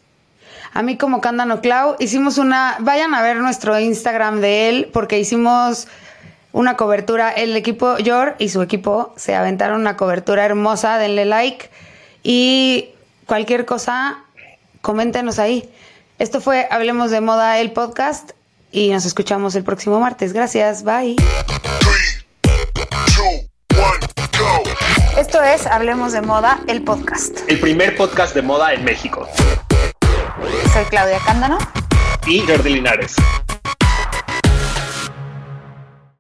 A 0.74 0.82
mí 0.82 0.98
como 0.98 1.22
Cándano 1.22 1.62
Clau, 1.62 1.96
hicimos 2.00 2.38
una, 2.38 2.78
vayan 2.80 3.14
a 3.14 3.22
ver 3.22 3.38
nuestro 3.38 3.80
Instagram 3.80 4.42
de 4.42 4.70
él 4.70 4.90
porque 4.94 5.20
hicimos 5.20 5.88
una 6.52 6.76
cobertura, 6.76 7.32
el 7.32 7.56
equipo 7.56 7.98
Yor 7.98 8.36
y 8.40 8.50
su 8.50 8.62
equipo 8.62 9.14
se 9.16 9.36
aventaron 9.36 9.80
una 9.80 9.98
cobertura 9.98 10.46
hermosa, 10.46 10.98
denle 10.98 11.26
like 11.26 11.70
y 12.24 12.90
cualquier 13.26 13.66
cosa, 13.66 14.24
coméntenos 14.82 15.40
ahí. 15.40 15.70
Esto 16.20 16.42
fue 16.42 16.68
Hablemos 16.72 17.12
de 17.12 17.22
Moda, 17.22 17.60
el 17.60 17.72
podcast 17.72 18.32
y 18.72 18.90
nos 18.90 19.06
escuchamos 19.06 19.56
el 19.56 19.64
próximo 19.64 20.00
martes. 20.00 20.34
Gracias, 20.34 20.84
bye. 20.84 21.16
Esto 25.18 25.42
es 25.44 25.66
Hablemos 25.68 26.14
de 26.14 26.22
Moda, 26.22 26.60
el 26.68 26.84
podcast. 26.84 27.40
El 27.48 27.60
primer 27.60 27.96
podcast 27.96 28.34
de 28.36 28.42
moda 28.42 28.74
en 28.74 28.84
México. 28.84 29.28
Soy 30.74 30.86
Claudia 30.86 31.20
Cándano. 31.26 31.58
Y 32.26 32.42
Jordi 32.42 32.76
Linares. 32.76 33.16